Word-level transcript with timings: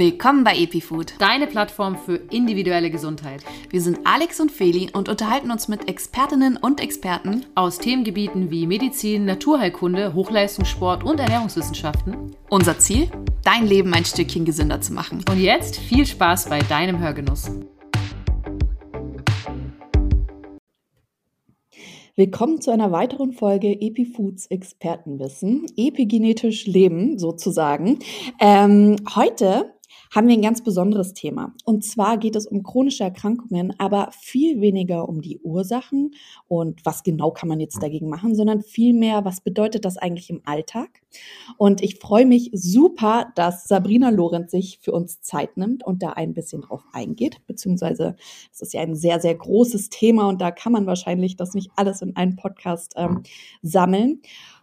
Willkommen 0.00 0.44
bei 0.44 0.56
EpiFood, 0.56 1.12
deine 1.18 1.46
Plattform 1.46 1.94
für 1.94 2.16
individuelle 2.30 2.90
Gesundheit. 2.90 3.44
Wir 3.68 3.82
sind 3.82 3.98
Alex 4.04 4.40
und 4.40 4.50
Feli 4.50 4.88
und 4.94 5.10
unterhalten 5.10 5.50
uns 5.50 5.68
mit 5.68 5.90
Expertinnen 5.90 6.56
und 6.56 6.80
Experten 6.80 7.44
aus 7.54 7.76
Themengebieten 7.76 8.50
wie 8.50 8.66
Medizin, 8.66 9.26
Naturheilkunde, 9.26 10.14
Hochleistungssport 10.14 11.04
und 11.04 11.20
Ernährungswissenschaften. 11.20 12.34
Unser 12.48 12.78
Ziel? 12.78 13.10
Dein 13.44 13.66
Leben 13.66 13.92
ein 13.92 14.06
Stückchen 14.06 14.46
gesünder 14.46 14.80
zu 14.80 14.94
machen. 14.94 15.22
Und 15.30 15.38
jetzt 15.38 15.76
viel 15.76 16.06
Spaß 16.06 16.48
bei 16.48 16.60
deinem 16.60 16.98
Hörgenuss. 16.98 17.50
Willkommen 22.16 22.62
zu 22.62 22.70
einer 22.70 22.90
weiteren 22.90 23.32
Folge 23.32 23.78
EpiFoods 23.78 24.46
Expertenwissen, 24.46 25.66
epigenetisch 25.76 26.66
Leben 26.66 27.18
sozusagen. 27.18 27.98
Ähm, 28.40 28.96
heute 29.14 29.74
haben 30.10 30.26
wir 30.26 30.34
ein 30.34 30.42
ganz 30.42 30.62
besonderes 30.62 31.14
Thema. 31.14 31.54
Und 31.64 31.84
zwar 31.84 32.18
geht 32.18 32.34
es 32.34 32.46
um 32.46 32.62
chronische 32.62 33.04
Erkrankungen, 33.04 33.72
aber 33.78 34.10
viel 34.12 34.60
weniger 34.60 35.08
um 35.08 35.22
die 35.22 35.38
Ursachen 35.38 36.14
und 36.48 36.84
was 36.84 37.04
genau 37.04 37.30
kann 37.30 37.48
man 37.48 37.60
jetzt 37.60 37.80
dagegen 37.80 38.08
machen, 38.08 38.34
sondern 38.34 38.62
vielmehr, 38.62 39.24
was 39.24 39.40
bedeutet 39.40 39.84
das 39.84 39.96
eigentlich 39.96 40.28
im 40.28 40.42
Alltag? 40.44 41.02
Und 41.56 41.80
ich 41.80 41.98
freue 41.98 42.26
mich 42.26 42.50
super, 42.52 43.32
dass 43.36 43.68
Sabrina 43.68 44.10
Lorenz 44.10 44.50
sich 44.50 44.80
für 44.80 44.92
uns 44.92 45.20
Zeit 45.20 45.56
nimmt 45.56 45.86
und 45.86 46.02
da 46.02 46.10
ein 46.10 46.34
bisschen 46.34 46.62
drauf 46.62 46.82
eingeht, 46.92 47.46
beziehungsweise 47.46 48.16
es 48.52 48.60
ist 48.60 48.74
ja 48.74 48.80
ein 48.80 48.96
sehr, 48.96 49.20
sehr 49.20 49.36
großes 49.36 49.90
Thema 49.90 50.28
und 50.28 50.40
da 50.40 50.50
kann 50.50 50.72
man 50.72 50.86
wahrscheinlich 50.86 51.36
das 51.36 51.54
nicht 51.54 51.70
alles 51.76 52.02
in 52.02 52.16
einen 52.16 52.34
Podcast 52.34 52.94
ähm, 52.96 53.22
sammeln. 53.62 54.22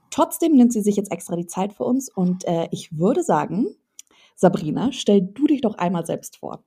Trotzdem 0.10 0.56
nimmt 0.56 0.74
sie 0.74 0.82
sich 0.82 0.96
jetzt 0.96 1.12
extra 1.12 1.36
die 1.36 1.48
Zeit 1.48 1.74
für 1.74 1.84
uns 1.84 2.10
und 2.10 2.46
äh, 2.48 2.68
ich 2.72 2.98
würde 2.98 3.24
sagen, 3.24 3.76
Sabrina, 4.40 4.92
stell 4.92 5.22
du 5.22 5.48
dich 5.48 5.62
doch 5.62 5.80
einmal 5.80 6.06
selbst 6.06 6.38
vor. 6.38 6.64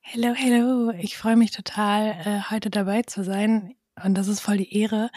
Hello, 0.00 0.34
hello. 0.34 0.90
Ich 1.00 1.16
freue 1.16 1.36
mich 1.36 1.50
total, 1.50 2.10
äh, 2.22 2.50
heute 2.50 2.68
dabei 2.68 3.00
zu 3.00 3.24
sein. 3.24 3.74
Und 4.04 4.12
das 4.12 4.28
ist 4.28 4.40
voll 4.40 4.58
die 4.58 4.78
Ehre, 4.78 5.08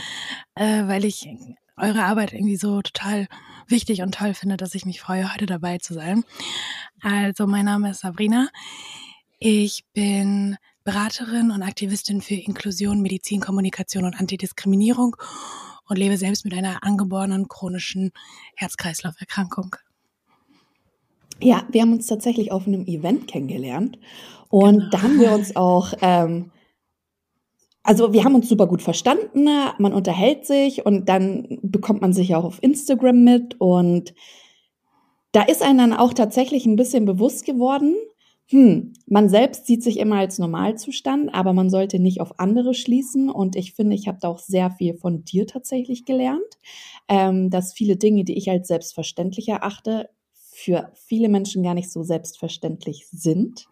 äh, 0.56 0.88
weil 0.88 1.04
ich 1.04 1.28
eure 1.76 2.04
Arbeit 2.04 2.32
irgendwie 2.32 2.56
so 2.56 2.82
total 2.82 3.28
wichtig 3.68 4.02
und 4.02 4.16
toll 4.16 4.34
finde, 4.36 4.56
dass 4.56 4.74
ich 4.74 4.86
mich 4.86 5.02
freue, 5.02 5.34
heute 5.34 5.48
dabei 5.48 5.80
zu 5.80 5.94
sein. 5.94 6.24
Also, 7.02 7.46
mein 7.46 7.66
Name 7.66 7.92
ist 7.92 8.00
Sabrina. 8.00 8.48
Ich 9.38 9.84
bin 9.92 10.56
Beraterin 10.86 11.52
und 11.52 11.62
Aktivistin 11.62 12.22
für 12.22 12.36
Inklusion, 12.36 13.02
Medizin, 13.02 13.42
Kommunikation 13.42 14.06
und 14.06 14.18
Antidiskriminierung 14.18 15.18
und 15.90 15.98
lebe 15.98 16.16
selbst 16.16 16.46
mit 16.46 16.54
einer 16.54 16.86
angeborenen 16.86 17.50
chronischen 17.50 18.12
Herz-Kreislauf-Erkrankung. 18.56 19.76
Ja, 21.42 21.64
wir 21.72 21.82
haben 21.82 21.94
uns 21.94 22.08
tatsächlich 22.08 22.52
auf 22.52 22.68
einem 22.68 22.86
Event 22.86 23.28
kennengelernt 23.28 23.98
und 24.50 24.78
genau. 24.78 24.90
da 24.92 25.02
haben 25.02 25.20
wir 25.20 25.32
uns 25.32 25.56
auch, 25.56 25.94
ähm, 26.02 26.52
also 27.84 28.12
wir 28.14 28.24
haben 28.24 28.36
uns 28.36 28.50
super 28.50 28.68
gut 28.68 28.82
verstanden, 28.82 29.48
man 29.78 29.94
unterhält 29.94 30.46
sich 30.46 30.86
und 30.86 31.08
dann 31.08 31.60
bekommt 31.62 32.02
man 32.02 32.14
sich 32.14 32.36
auch 32.36 32.44
auf 32.44 32.62
Instagram 32.62 33.24
mit 33.24 33.60
und 33.60 34.14
da 35.32 35.44
ist 35.44 35.62
einem 35.62 35.78
dann 35.78 35.94
auch 35.94 36.14
tatsächlich 36.14 36.66
ein 36.66 36.76
bisschen 36.76 37.06
bewusst 37.06 37.46
geworden, 37.46 37.96
hm, 38.52 38.94
man 39.06 39.30
selbst 39.30 39.68
sieht 39.68 39.84
sich 39.84 40.00
immer 40.00 40.18
als 40.18 40.40
Normalzustand, 40.40 41.34
aber 41.36 41.54
man 41.54 41.70
sollte 41.70 42.00
nicht 42.00 42.20
auf 42.20 42.40
andere 42.40 42.74
schließen. 42.74 43.30
Und 43.30 43.56
ich 43.56 43.74
finde, 43.74 43.96
ich 43.96 44.08
habe 44.08 44.18
da 44.20 44.28
auch 44.28 44.40
sehr 44.40 44.72
viel 44.72 44.96
von 44.96 45.24
dir 45.24 45.46
tatsächlich 45.46 46.04
gelernt, 46.04 46.58
ähm, 47.08 47.52
dass 47.52 47.74
viele 47.74 47.96
Dinge, 47.96 48.24
die 48.24 48.36
ich 48.36 48.50
als 48.50 48.68
selbstverständlich 48.68 49.50
erachte, 49.50 50.10
für 50.64 50.92
viele 50.96 51.30
Menschen 51.30 51.64
gar 51.64 51.74
nicht 51.74 51.92
so 51.92 52.04
selbstverständlich 52.04 53.08
sind. 53.12 53.68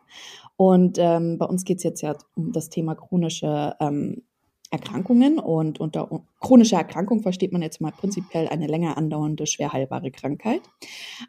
Und 0.55 0.97
ähm, 0.99 1.37
bei 1.37 1.45
uns 1.45 1.65
geht 1.65 1.77
es 1.77 1.83
jetzt 1.83 2.01
ja 2.01 2.15
um 2.35 2.51
das 2.51 2.69
Thema 2.69 2.95
chronische 2.95 3.75
ähm, 3.79 4.23
Erkrankungen 4.69 5.39
und 5.39 5.79
unter 5.79 6.09
chronischer 6.41 6.77
Erkrankung 6.77 7.21
versteht 7.21 7.53
man 7.53 7.61
jetzt 7.61 7.79
mal 7.79 7.91
prinzipiell 7.91 8.49
eine 8.49 8.67
länger 8.67 8.97
andauernde, 8.97 9.45
schwer 9.47 9.71
heilbare 9.71 10.11
Krankheit. 10.11 10.61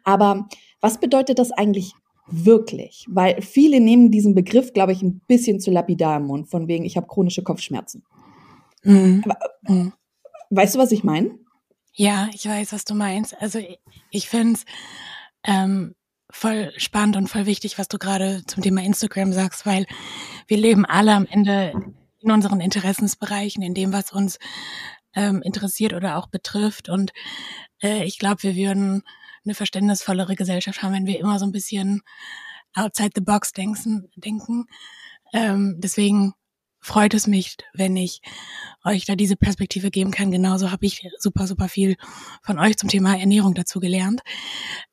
Aber 0.03 0.49
was 0.81 0.99
bedeutet 0.99 1.39
das 1.39 1.51
eigentlich 1.51 1.93
wirklich? 2.27 3.05
Weil 3.09 3.41
viele 3.41 3.79
nehmen 3.79 4.11
diesen 4.11 4.35
Begriff, 4.35 4.73
glaube 4.73 4.91
ich, 4.91 5.01
ein 5.01 5.21
bisschen 5.27 5.59
zu 5.59 5.71
lapidar 5.71 6.17
im 6.17 6.25
Mund, 6.25 6.49
von 6.49 6.67
wegen, 6.67 6.83
ich 6.83 6.97
habe 6.97 7.07
chronische 7.07 7.43
Kopfschmerzen. 7.43 8.03
Mhm. 8.83 9.23
Aber, 9.25 9.37
mhm. 9.67 9.93
Weißt 10.49 10.75
du, 10.75 10.79
was 10.79 10.91
ich 10.91 11.03
meine? 11.03 11.37
Ja, 11.93 12.29
ich 12.33 12.45
weiß, 12.45 12.73
was 12.73 12.85
du 12.85 12.95
meinst. 12.95 13.39
Also 13.39 13.59
ich, 13.59 13.79
ich 14.09 14.29
finde 14.29 14.53
es 14.53 14.65
ähm, 15.43 15.95
voll 16.31 16.71
spannend 16.77 17.17
und 17.17 17.27
voll 17.27 17.45
wichtig, 17.45 17.77
was 17.77 17.87
du 17.87 17.97
gerade 17.97 18.43
zum 18.45 18.61
Thema 18.61 18.81
Instagram 18.83 19.33
sagst, 19.33 19.65
weil 19.65 19.85
wir 20.47 20.57
leben 20.57 20.85
alle 20.85 21.13
am 21.13 21.25
Ende 21.25 21.73
in 22.19 22.31
unseren 22.31 22.59
Interessensbereichen, 22.59 23.63
in 23.63 23.73
dem, 23.73 23.93
was 23.93 24.11
uns 24.11 24.37
ähm, 25.15 25.41
interessiert 25.41 25.93
oder 25.93 26.17
auch 26.17 26.27
betrifft. 26.27 26.89
Und 26.89 27.11
äh, 27.81 28.03
ich 28.03 28.19
glaube, 28.19 28.43
wir 28.43 28.55
würden 28.55 29.03
eine 29.45 29.55
verständnisvollere 29.55 30.35
Gesellschaft 30.35 30.83
haben, 30.83 30.93
wenn 30.93 31.07
wir 31.07 31.19
immer 31.19 31.39
so 31.39 31.45
ein 31.45 31.51
bisschen 31.51 32.01
outside 32.73 33.11
the 33.15 33.21
box 33.21 33.53
denken. 33.53 34.09
denken. 34.15 34.65
Ähm, 35.33 35.75
deswegen 35.79 36.33
freut 36.79 37.13
es 37.13 37.27
mich, 37.27 37.57
wenn 37.73 37.95
ich 37.95 38.21
euch 38.83 39.05
da 39.05 39.15
diese 39.15 39.35
Perspektive 39.35 39.91
geben 39.91 40.11
kann. 40.11 40.31
Genauso 40.31 40.71
habe 40.71 40.85
ich 40.85 41.07
super, 41.19 41.47
super 41.47 41.69
viel 41.69 41.95
von 42.41 42.59
euch 42.59 42.77
zum 42.77 42.89
Thema 42.89 43.17
Ernährung 43.17 43.53
dazu 43.53 43.79
gelernt. 43.79 44.21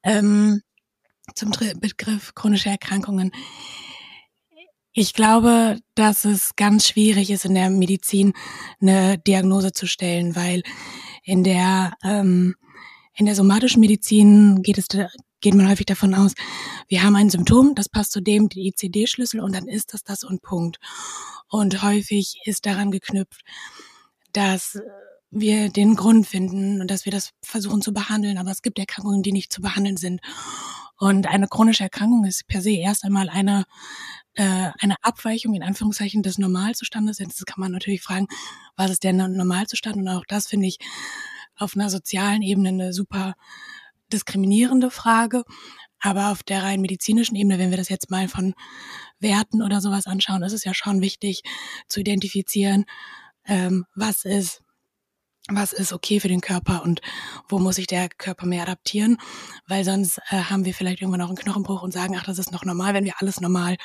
Ähm, 0.03 0.63
zum 1.35 1.51
Begriff 1.81 2.35
chronische 2.35 2.71
Erkrankungen. 2.71 3.33
Ich 4.93 5.13
glaube, 5.13 5.79
dass 5.95 6.25
es 6.25 6.57
ganz 6.57 6.87
schwierig 6.87 7.31
ist, 7.31 7.45
in 7.45 7.55
der 7.55 7.69
Medizin 7.69 8.33
eine 8.81 9.19
Diagnose 9.19 9.73
zu 9.73 9.87
stellen, 9.87 10.35
weil 10.37 10.63
in 11.23 11.45
der 11.45 11.93
ähm, 12.03 12.55
in 13.19 13.27
der 13.27 13.35
somatischen 13.35 13.81
Medizin 13.81 14.63
geht 14.63 14.79
es 14.79 14.89
geht 15.41 15.55
man 15.55 15.69
häufig 15.69 15.87
davon 15.87 16.15
aus, 16.15 16.33
wir 16.89 17.03
haben 17.03 17.17
ein 17.17 17.31
Symptom, 17.31 17.75
das 17.75 17.89
passt 17.89 18.13
zu 18.13 18.21
dem 18.21 18.49
die 18.49 18.69
ICD-Schlüssel 18.69 19.41
und 19.41 19.55
dann 19.55 19.69
ist 19.69 19.95
das 19.95 20.03
das 20.03 20.25
und 20.25 20.43
Punkt. 20.43 20.79
Und 21.49 21.83
häufig 21.83 22.41
ist 22.45 22.67
daran 22.67 22.91
geknüpft, 22.91 23.43
dass 24.33 24.79
wir 25.31 25.69
den 25.71 25.97
Grund 25.97 26.27
finden 26.27 26.81
und 26.81 26.91
dass 26.91 27.05
wir 27.05 27.13
das 27.13 27.31
versuchen 27.43 27.83
zu 27.83 27.93
behandeln. 27.93 28.39
Aber 28.39 28.51
es 28.51 28.63
gibt 28.63 28.79
Erkrankungen, 28.79 29.23
die 29.23 29.33
nicht 29.33 29.53
zu 29.53 29.61
behandeln 29.61 29.97
sind. 29.97 30.21
Und 30.99 31.27
eine 31.27 31.47
chronische 31.49 31.85
Erkrankung 31.85 32.25
ist 32.25 32.47
per 32.47 32.63
se 32.63 32.71
erst 32.71 33.05
einmal 33.05 33.29
eine, 33.29 33.65
äh, 34.35 34.71
eine 34.79 34.97
Abweichung 35.03 35.55
in 35.55 35.63
Anführungszeichen 35.63 36.23
des 36.23 36.39
Normalzustandes. 36.39 37.19
Jetzt 37.19 37.47
kann 37.47 37.61
man 37.61 37.73
natürlich 37.73 38.03
fragen, 38.03 38.29
was 38.77 38.91
ist 38.91 39.05
der 39.05 39.13
Normalzustand? 39.13 39.97
Und 39.97 40.09
auch 40.09 40.25
das 40.27 40.47
finde 40.47 40.69
ich 40.69 40.79
auf 41.57 41.77
einer 41.77 41.91
sozialen 41.91 42.43
Ebene 42.43 42.71
eine 42.71 42.93
super 42.93 43.35
diskriminierende 44.13 44.91
Frage. 44.91 45.45
Aber 46.01 46.31
auf 46.31 46.43
der 46.43 46.63
rein 46.63 46.81
medizinischen 46.81 47.37
Ebene, 47.37 47.59
wenn 47.59 47.71
wir 47.71 47.79
das 47.79 47.89
jetzt 47.89 48.11
mal 48.11 48.29
von 48.29 48.55
Werten 49.19 49.63
oder 49.63 49.81
sowas 49.81 50.07
anschauen, 50.07 50.43
ist 50.43 50.53
es 50.53 50.65
ja 50.65 50.75
schon 50.75 51.01
wichtig 51.01 51.43
zu 51.89 52.01
identifizieren, 52.01 52.85
ähm, 53.47 53.85
was 53.95 54.25
ist 54.25 54.63
was 55.49 55.73
ist 55.73 55.93
okay 55.93 56.19
für 56.19 56.29
den 56.29 56.41
Körper 56.41 56.83
und 56.83 57.01
wo 57.49 57.59
muss 57.59 57.77
sich 57.77 57.87
der 57.87 58.09
Körper 58.09 58.47
mehr 58.47 58.63
adaptieren, 58.63 59.19
weil 59.69 59.85
sonst 59.85 60.19
äh, 60.31 60.39
haben 60.39 60.65
wir 60.65 60.75
vielleicht 60.75 61.01
irgendwann 61.01 61.23
auch 61.23 61.29
einen 61.29 61.37
Knochenbruch 61.37 61.83
und 61.83 61.93
sagen, 61.93 62.17
ach, 62.19 62.25
das 62.25 62.39
ist 62.39 62.51
noch 62.51 62.65
normal, 62.65 62.95
wenn 62.95 63.05
wir 63.05 63.15
alles 63.19 63.41
normal 63.41 63.77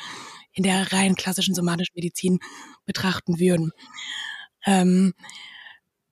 in 0.54 0.64
der 0.64 0.92
rein 0.92 1.16
klassischen 1.16 1.54
somatischen 1.54 1.94
Medizin 1.96 2.40
betrachten 2.86 3.40
würden. 3.40 3.72
Ähm, 4.66 5.14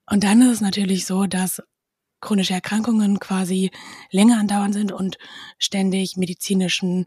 und 0.05 0.23
dann 0.23 0.41
ist 0.41 0.49
es 0.49 0.61
natürlich 0.61 1.05
so, 1.05 1.25
dass 1.25 1.61
chronische 2.21 2.53
Erkrankungen 2.53 3.19
quasi 3.19 3.71
länger 4.11 4.39
andauernd 4.39 4.73
sind 4.73 4.91
und 4.91 5.17
ständig 5.57 6.17
medizinischen 6.17 7.05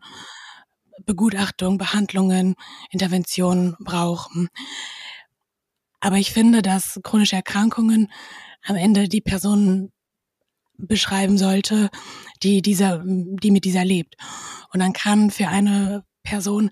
Begutachtung, 1.04 1.78
Behandlungen, 1.78 2.54
Interventionen 2.90 3.76
brauchen. 3.80 4.48
Aber 6.00 6.16
ich 6.16 6.32
finde, 6.32 6.62
dass 6.62 7.00
chronische 7.02 7.36
Erkrankungen 7.36 8.10
am 8.64 8.76
Ende 8.76 9.08
die 9.08 9.20
Person 9.20 9.92
beschreiben 10.76 11.38
sollte, 11.38 11.90
die 12.42 12.62
dieser, 12.62 13.02
die 13.04 13.50
mit 13.50 13.64
dieser 13.64 13.84
lebt. 13.84 14.16
Und 14.72 14.80
dann 14.80 14.92
kann 14.92 15.30
für 15.30 15.48
eine 15.48 16.04
Person 16.22 16.70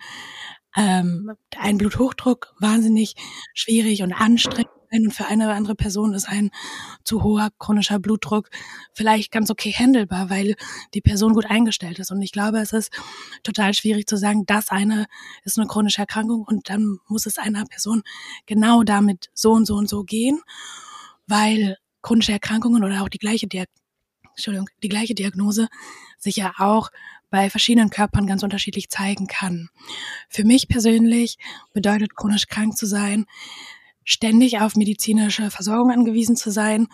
ähm, 0.77 1.33
ein 1.57 1.79
Bluthochdruck 1.79 2.55
wahnsinnig 2.59 3.15
schwierig 3.55 4.03
und 4.03 4.13
anstrengend 4.13 4.80
und 4.93 5.13
für 5.13 5.27
eine 5.27 5.45
oder 5.45 5.55
andere 5.55 5.75
Person 5.75 6.15
ist 6.15 6.29
ein 6.29 6.51
zu 7.05 7.23
hoher 7.23 7.51
chronischer 7.59 7.99
Blutdruck 7.99 8.51
vielleicht 8.93 9.31
ganz 9.31 9.51
okay 9.51 9.73
handelbar, 9.73 10.31
weil 10.31 10.57
die 10.95 11.01
Person 11.01 11.35
gut 11.35 11.47
eingestellt 11.47 11.99
ist. 11.99 12.11
Und 12.11 12.23
ich 12.23 12.33
glaube, 12.33 12.59
es 12.59 12.73
ist 12.73 12.93
total 13.43 13.75
schwierig 13.75 14.07
zu 14.09 14.17
sagen, 14.17 14.47
das 14.47 14.71
eine 14.71 15.07
ist 15.45 15.59
eine 15.59 15.69
chronische 15.69 16.01
Erkrankung 16.01 16.43
und 16.43 16.69
dann 16.71 16.99
muss 17.07 17.27
es 17.27 17.39
einer 17.39 17.65
Person 17.65 18.03
genau 18.47 18.83
damit 18.83 19.31
so 19.33 19.53
und 19.53 19.67
so 19.67 19.77
und 19.77 19.89
so 19.89 20.03
gehen, 20.03 20.41
weil 21.27 21.77
chronische 22.03 22.33
Erkrankungen 22.33 22.83
oder 22.83 23.03
auch 23.03 23.09
die 23.09 23.19
gleiche 23.19 23.47
Diagnose 23.47 23.81
Entschuldigung, 24.37 24.69
die 24.83 24.89
gleiche 24.89 25.15
Diagnose 25.15 25.69
sich 26.19 26.37
ja 26.37 26.55
auch 26.59 26.91
bei 27.31 27.51
verschiedenen 27.51 27.91
Körpern 27.91 28.27
ganz 28.27 28.43
unterschiedlich 28.43 28.89
zeigen 28.89 29.27
kann. 29.27 29.69
Für 30.29 30.45
mich 30.45 30.67
persönlich 30.67 31.37
bedeutet 31.73 32.17
chronisch 32.17 32.47
krank 32.47 32.77
zu 32.77 32.87
sein, 32.87 33.27
ständig 34.05 34.61
auf 34.61 34.77
medizinische 34.77 35.51
Versorgung 35.51 35.91
angewiesen 35.91 36.37
zu 36.37 36.51
sein. 36.51 36.89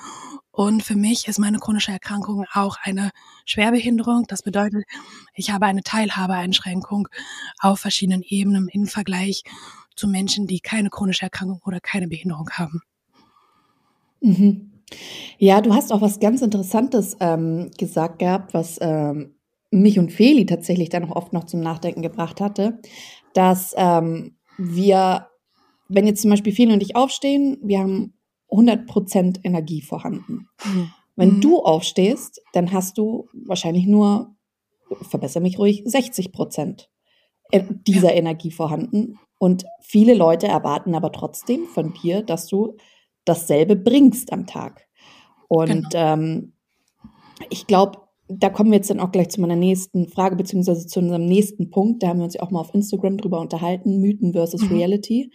Und 0.50 0.82
für 0.82 0.97
mich 0.97 1.29
ist 1.29 1.38
meine 1.38 1.58
chronische 1.58 1.93
Erkrankung 1.93 2.44
auch 2.53 2.76
eine 2.82 3.11
Schwerbehinderung. 3.44 4.25
Das 4.29 4.43
bedeutet, 4.43 4.85
ich 5.35 5.50
habe 5.50 5.67
eine 5.67 5.82
Teilhabeeinschränkung 5.82 7.08
auf 7.61 7.81
verschiedenen 7.81 8.23
Ebenen 8.23 8.69
im 8.69 8.87
Vergleich 8.87 9.43
zu 9.94 10.08
Menschen, 10.08 10.47
die 10.47 10.61
keine 10.61 10.91
chronische 10.91 11.25
Erkrankung 11.25 11.61
oder 11.64 11.81
keine 11.81 12.08
Behinderung 12.08 12.50
haben. 12.50 12.82
Mhm. 14.20 14.73
Ja, 15.38 15.61
du 15.61 15.75
hast 15.75 15.93
auch 15.93 16.00
was 16.00 16.20
ganz 16.20 16.43
Interessantes 16.43 17.17
ähm, 17.20 17.70
gesagt 17.76 18.19
gehabt, 18.19 18.55
was 18.55 18.79
ähm, 18.81 19.35
mich 19.70 19.99
und 19.99 20.12
Feli 20.12 20.47
tatsächlich 20.47 20.88
dann 20.88 21.05
auch 21.05 21.17
oft 21.17 21.32
noch 21.32 21.44
zum 21.44 21.61
Nachdenken 21.61 22.02
gebracht 22.02 22.41
hatte, 22.41 22.79
dass 23.35 23.75
ähm, 23.76 24.37
wir, 24.56 25.29
wenn 25.88 26.06
jetzt 26.06 26.23
zum 26.23 26.31
Beispiel 26.31 26.53
Feli 26.53 26.73
und 26.73 26.83
ich 26.83 26.97
aufstehen, 26.97 27.59
wir 27.62 27.81
haben 27.81 28.15
100% 28.50 29.41
Energie 29.44 29.83
vorhanden. 29.83 30.49
Mhm. 30.65 30.91
Wenn 31.17 31.37
mhm. 31.37 31.41
du 31.41 31.62
aufstehst, 31.62 32.43
dann 32.53 32.73
hast 32.73 32.99
du 32.99 33.29
wahrscheinlich 33.33 33.87
nur, 33.87 34.35
verbessere 35.03 35.43
mich 35.43 35.59
ruhig, 35.59 35.85
60% 35.85 36.87
äh, 37.50 37.65
dieser 37.87 38.12
ja. 38.12 38.17
Energie 38.17 38.50
vorhanden. 38.50 39.19
Und 39.38 39.65
viele 39.81 40.15
Leute 40.15 40.47
erwarten 40.47 40.94
aber 40.94 41.12
trotzdem 41.12 41.67
von 41.67 41.93
dir, 42.03 42.23
dass 42.23 42.47
du 42.47 42.77
dasselbe 43.25 43.77
bringst 43.77 44.33
am 44.33 44.47
Tag. 44.47 44.87
Und 45.49 45.91
genau. 45.91 46.12
ähm, 46.12 46.53
ich 47.50 47.67
glaube, 47.67 47.99
da 48.29 48.50
kommen 48.50 48.71
wir 48.71 48.79
jetzt 48.79 48.91
dann 48.91 49.00
auch 49.00 49.12
gleich 49.12 49.29
zu 49.29 49.41
meiner 49.41 49.56
nächsten 49.56 50.09
Frage, 50.09 50.37
beziehungsweise 50.37 50.87
zu 50.87 51.00
unserem 51.00 51.27
nächsten 51.27 51.71
Punkt. 51.71 52.03
Da 52.03 52.09
haben 52.09 52.19
wir 52.19 52.25
uns 52.25 52.35
ja 52.35 52.43
auch 52.43 52.50
mal 52.50 52.61
auf 52.61 52.75
Instagram 52.75 53.19
drüber 53.19 53.41
unterhalten, 53.41 54.00
Mythen 54.00 54.33
versus 54.33 54.62
mhm. 54.62 54.77
Reality. 54.77 55.31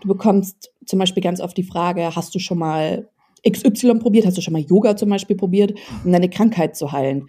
Du 0.00 0.08
bekommst 0.08 0.70
zum 0.86 0.98
Beispiel 0.98 1.22
ganz 1.22 1.40
oft 1.40 1.56
die 1.56 1.62
Frage, 1.62 2.14
hast 2.14 2.34
du 2.34 2.38
schon 2.38 2.58
mal 2.58 3.08
XY 3.48 3.98
probiert? 4.00 4.26
Hast 4.26 4.36
du 4.36 4.42
schon 4.42 4.52
mal 4.52 4.62
Yoga 4.62 4.96
zum 4.96 5.10
Beispiel 5.10 5.36
probiert, 5.36 5.78
um 6.04 6.12
deine 6.12 6.30
Krankheit 6.30 6.76
zu 6.76 6.92
heilen? 6.92 7.26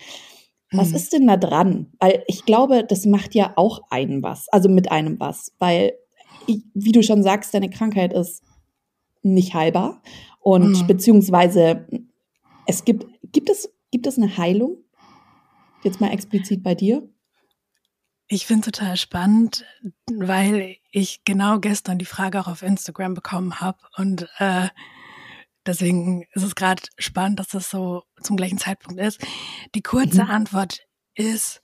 Was 0.72 0.90
mhm. 0.90 0.96
ist 0.96 1.14
denn 1.14 1.28
da 1.28 1.38
dran? 1.38 1.88
Weil 2.00 2.24
ich 2.28 2.46
glaube, 2.46 2.86
das 2.88 3.06
macht 3.06 3.36
ja 3.36 3.54
auch 3.56 3.82
einen 3.90 4.24
was, 4.24 4.48
also 4.50 4.70
mit 4.70 4.92
einem 4.92 5.20
was, 5.20 5.54
weil, 5.60 5.94
wie 6.74 6.92
du 6.92 7.04
schon 7.04 7.24
sagst, 7.24 7.54
deine 7.54 7.70
Krankheit 7.70 8.14
ist 8.14 8.44
nicht 9.22 9.54
heilbar 9.54 10.02
und 10.40 10.82
mhm. 10.82 10.88
beziehungsweise 10.88 11.86
es 12.66 12.86
gibt, 12.86 13.06
gibt 13.32 13.50
es, 13.50 13.72
gibt 13.92 14.08
es 14.08 14.18
eine 14.18 14.38
Heilung? 14.38 14.78
Jetzt 15.84 16.00
mal 16.00 16.12
explizit 16.12 16.64
bei 16.64 16.76
dir. 16.76 17.08
Ich 18.34 18.46
finde 18.46 18.72
total 18.72 18.96
spannend, 18.96 19.66
weil 20.10 20.78
ich 20.90 21.26
genau 21.26 21.60
gestern 21.60 21.98
die 21.98 22.06
Frage 22.06 22.40
auch 22.40 22.48
auf 22.48 22.62
Instagram 22.62 23.14
bekommen 23.14 23.60
habe 23.60 23.80
und 23.98 24.26
äh, 24.38 24.70
deswegen 25.66 26.24
ist 26.32 26.44
es 26.44 26.56
gerade 26.56 26.82
spannend, 26.98 27.42
dass 27.42 27.50
das 27.50 27.70
so 27.70 28.04
zum 28.22 28.38
gleichen 28.38 28.58
Zeitpunkt 28.58 29.02
ist. 29.02 29.20
Die 29.76 29.82
kurze 29.82 30.24
mhm. 30.24 30.30
Antwort 30.30 30.80
ist, 31.14 31.62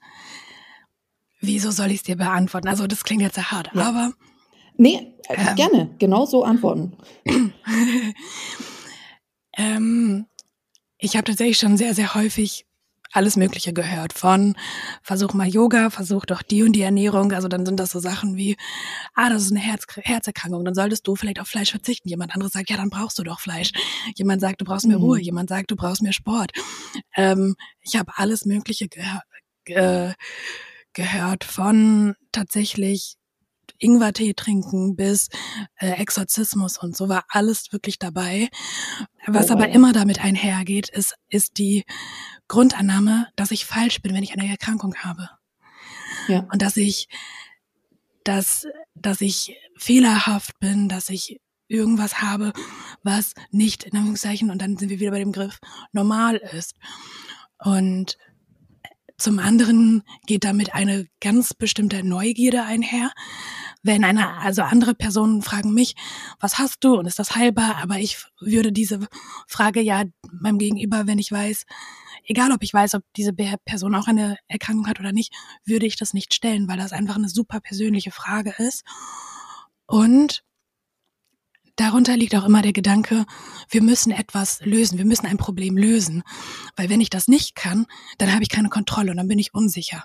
wieso 1.40 1.70
soll 1.70 1.90
ich 1.90 2.00
es 2.00 2.02
dir 2.02 2.16
beantworten? 2.16 2.68
Also 2.68 2.86
das 2.86 3.02
klingt 3.02 3.22
jetzt 3.22 3.36
sehr 3.36 3.50
hart, 3.50 3.70
ja. 3.72 3.88
aber 3.88 4.12
nee, 4.76 5.14
äh, 5.30 5.36
ähm, 5.38 5.56
gerne 5.56 5.94
genau 5.98 6.26
so 6.26 6.44
antworten. 6.44 6.98
ähm, 9.56 10.26
ich 10.98 11.16
habe 11.16 11.24
tatsächlich 11.24 11.56
schon 11.56 11.78
sehr, 11.78 11.94
sehr 11.94 12.14
häufig 12.14 12.67
alles 13.12 13.36
Mögliche 13.36 13.72
gehört. 13.72 14.12
Von 14.12 14.56
versuch 15.02 15.34
mal 15.34 15.48
Yoga, 15.48 15.90
versuch 15.90 16.26
doch 16.26 16.42
die 16.42 16.62
und 16.62 16.72
die 16.72 16.82
Ernährung. 16.82 17.32
Also 17.32 17.48
dann 17.48 17.64
sind 17.64 17.80
das 17.80 17.90
so 17.90 18.00
Sachen 18.00 18.36
wie, 18.36 18.56
ah, 19.14 19.30
das 19.30 19.42
ist 19.42 19.50
eine 19.50 19.60
Herz 19.60 19.86
Herzerkrankung, 19.96 20.64
dann 20.64 20.74
solltest 20.74 21.06
du 21.06 21.16
vielleicht 21.16 21.40
auf 21.40 21.48
Fleisch 21.48 21.70
verzichten. 21.70 22.08
Jemand 22.08 22.34
anderes 22.34 22.52
sagt, 22.52 22.70
ja, 22.70 22.76
dann 22.76 22.90
brauchst 22.90 23.18
du 23.18 23.22
doch 23.22 23.40
Fleisch. 23.40 23.72
Jemand 24.16 24.40
sagt, 24.40 24.60
du 24.60 24.64
brauchst 24.64 24.86
mehr 24.86 24.98
mhm. 24.98 25.04
Ruhe. 25.04 25.20
Jemand 25.20 25.48
sagt, 25.48 25.70
du 25.70 25.76
brauchst 25.76 26.02
mehr 26.02 26.12
Sport. 26.12 26.52
Ähm, 27.16 27.56
ich 27.80 27.96
habe 27.96 28.12
alles 28.16 28.44
Mögliche 28.44 28.88
gehör 28.88 29.22
äh, 29.68 30.14
gehört 30.92 31.44
von 31.44 32.14
tatsächlich 32.32 33.16
Ingwertee 33.78 34.34
trinken 34.34 34.96
bis 34.96 35.28
äh, 35.76 35.90
Exorzismus 35.92 36.78
und 36.78 36.96
so 36.96 37.08
war 37.08 37.24
alles 37.28 37.72
wirklich 37.72 37.98
dabei. 37.98 38.48
Was 39.26 39.50
oh, 39.50 39.54
aber 39.54 39.68
immer 39.68 39.92
damit 39.92 40.22
einhergeht, 40.22 40.88
ist, 40.88 41.14
ist 41.28 41.58
die 41.58 41.84
Grundannahme, 42.48 43.28
dass 43.36 43.50
ich 43.50 43.66
falsch 43.66 44.00
bin, 44.02 44.14
wenn 44.14 44.22
ich 44.22 44.32
eine 44.32 44.48
Erkrankung 44.48 44.94
habe. 44.96 45.28
Ja. 46.28 46.46
Und 46.52 46.62
dass 46.62 46.76
ich, 46.76 47.08
dass, 48.24 48.66
dass 48.94 49.20
ich 49.20 49.56
fehlerhaft 49.76 50.58
bin, 50.58 50.88
dass 50.88 51.08
ich 51.08 51.40
irgendwas 51.68 52.22
habe, 52.22 52.52
was 53.02 53.34
nicht 53.50 53.84
in 53.84 53.96
Anführungszeichen, 53.96 54.50
und 54.50 54.60
dann 54.60 54.76
sind 54.76 54.88
wir 54.88 55.00
wieder 55.00 55.10
bei 55.10 55.18
dem 55.18 55.32
Griff, 55.32 55.58
normal 55.92 56.36
ist. 56.36 56.74
Und 57.58 58.16
zum 59.18 59.38
anderen 59.38 60.04
geht 60.26 60.44
damit 60.44 60.74
eine 60.74 61.06
ganz 61.20 61.52
bestimmte 61.52 62.02
Neugierde 62.04 62.62
einher, 62.62 63.12
wenn 63.88 64.04
eine, 64.04 64.36
also 64.36 64.62
andere 64.62 64.94
Personen 64.94 65.40
fragen 65.40 65.72
mich, 65.72 65.96
was 66.38 66.58
hast 66.58 66.84
du 66.84 66.94
und 66.94 67.06
ist 67.06 67.18
das 67.18 67.34
heilbar? 67.34 67.76
Aber 67.82 67.98
ich 67.98 68.18
würde 68.38 68.70
diese 68.70 69.08
Frage 69.46 69.80
ja 69.80 70.04
meinem 70.30 70.58
Gegenüber, 70.58 71.06
wenn 71.06 71.18
ich 71.18 71.32
weiß, 71.32 71.64
egal 72.24 72.52
ob 72.52 72.62
ich 72.62 72.72
weiß, 72.72 72.94
ob 72.94 73.02
diese 73.16 73.32
Person 73.32 73.94
auch 73.94 74.06
eine 74.06 74.36
Erkrankung 74.46 74.86
hat 74.86 75.00
oder 75.00 75.12
nicht, 75.12 75.32
würde 75.64 75.86
ich 75.86 75.96
das 75.96 76.12
nicht 76.12 76.34
stellen, 76.34 76.68
weil 76.68 76.76
das 76.76 76.92
einfach 76.92 77.16
eine 77.16 77.30
super 77.30 77.60
persönliche 77.60 78.10
Frage 78.10 78.54
ist. 78.58 78.84
Und 79.86 80.44
darunter 81.78 82.16
liegt 82.16 82.34
auch 82.34 82.44
immer 82.44 82.60
der 82.60 82.72
Gedanke, 82.72 83.24
wir 83.70 83.82
müssen 83.82 84.10
etwas 84.10 84.60
lösen, 84.62 84.98
wir 84.98 85.04
müssen 85.04 85.26
ein 85.26 85.38
Problem 85.38 85.76
lösen. 85.76 86.22
Weil 86.76 86.90
wenn 86.90 87.00
ich 87.00 87.10
das 87.10 87.28
nicht 87.28 87.54
kann, 87.54 87.86
dann 88.18 88.32
habe 88.32 88.42
ich 88.42 88.48
keine 88.48 88.68
Kontrolle 88.68 89.10
und 89.12 89.16
dann 89.16 89.28
bin 89.28 89.38
ich 89.38 89.54
unsicher. 89.54 90.04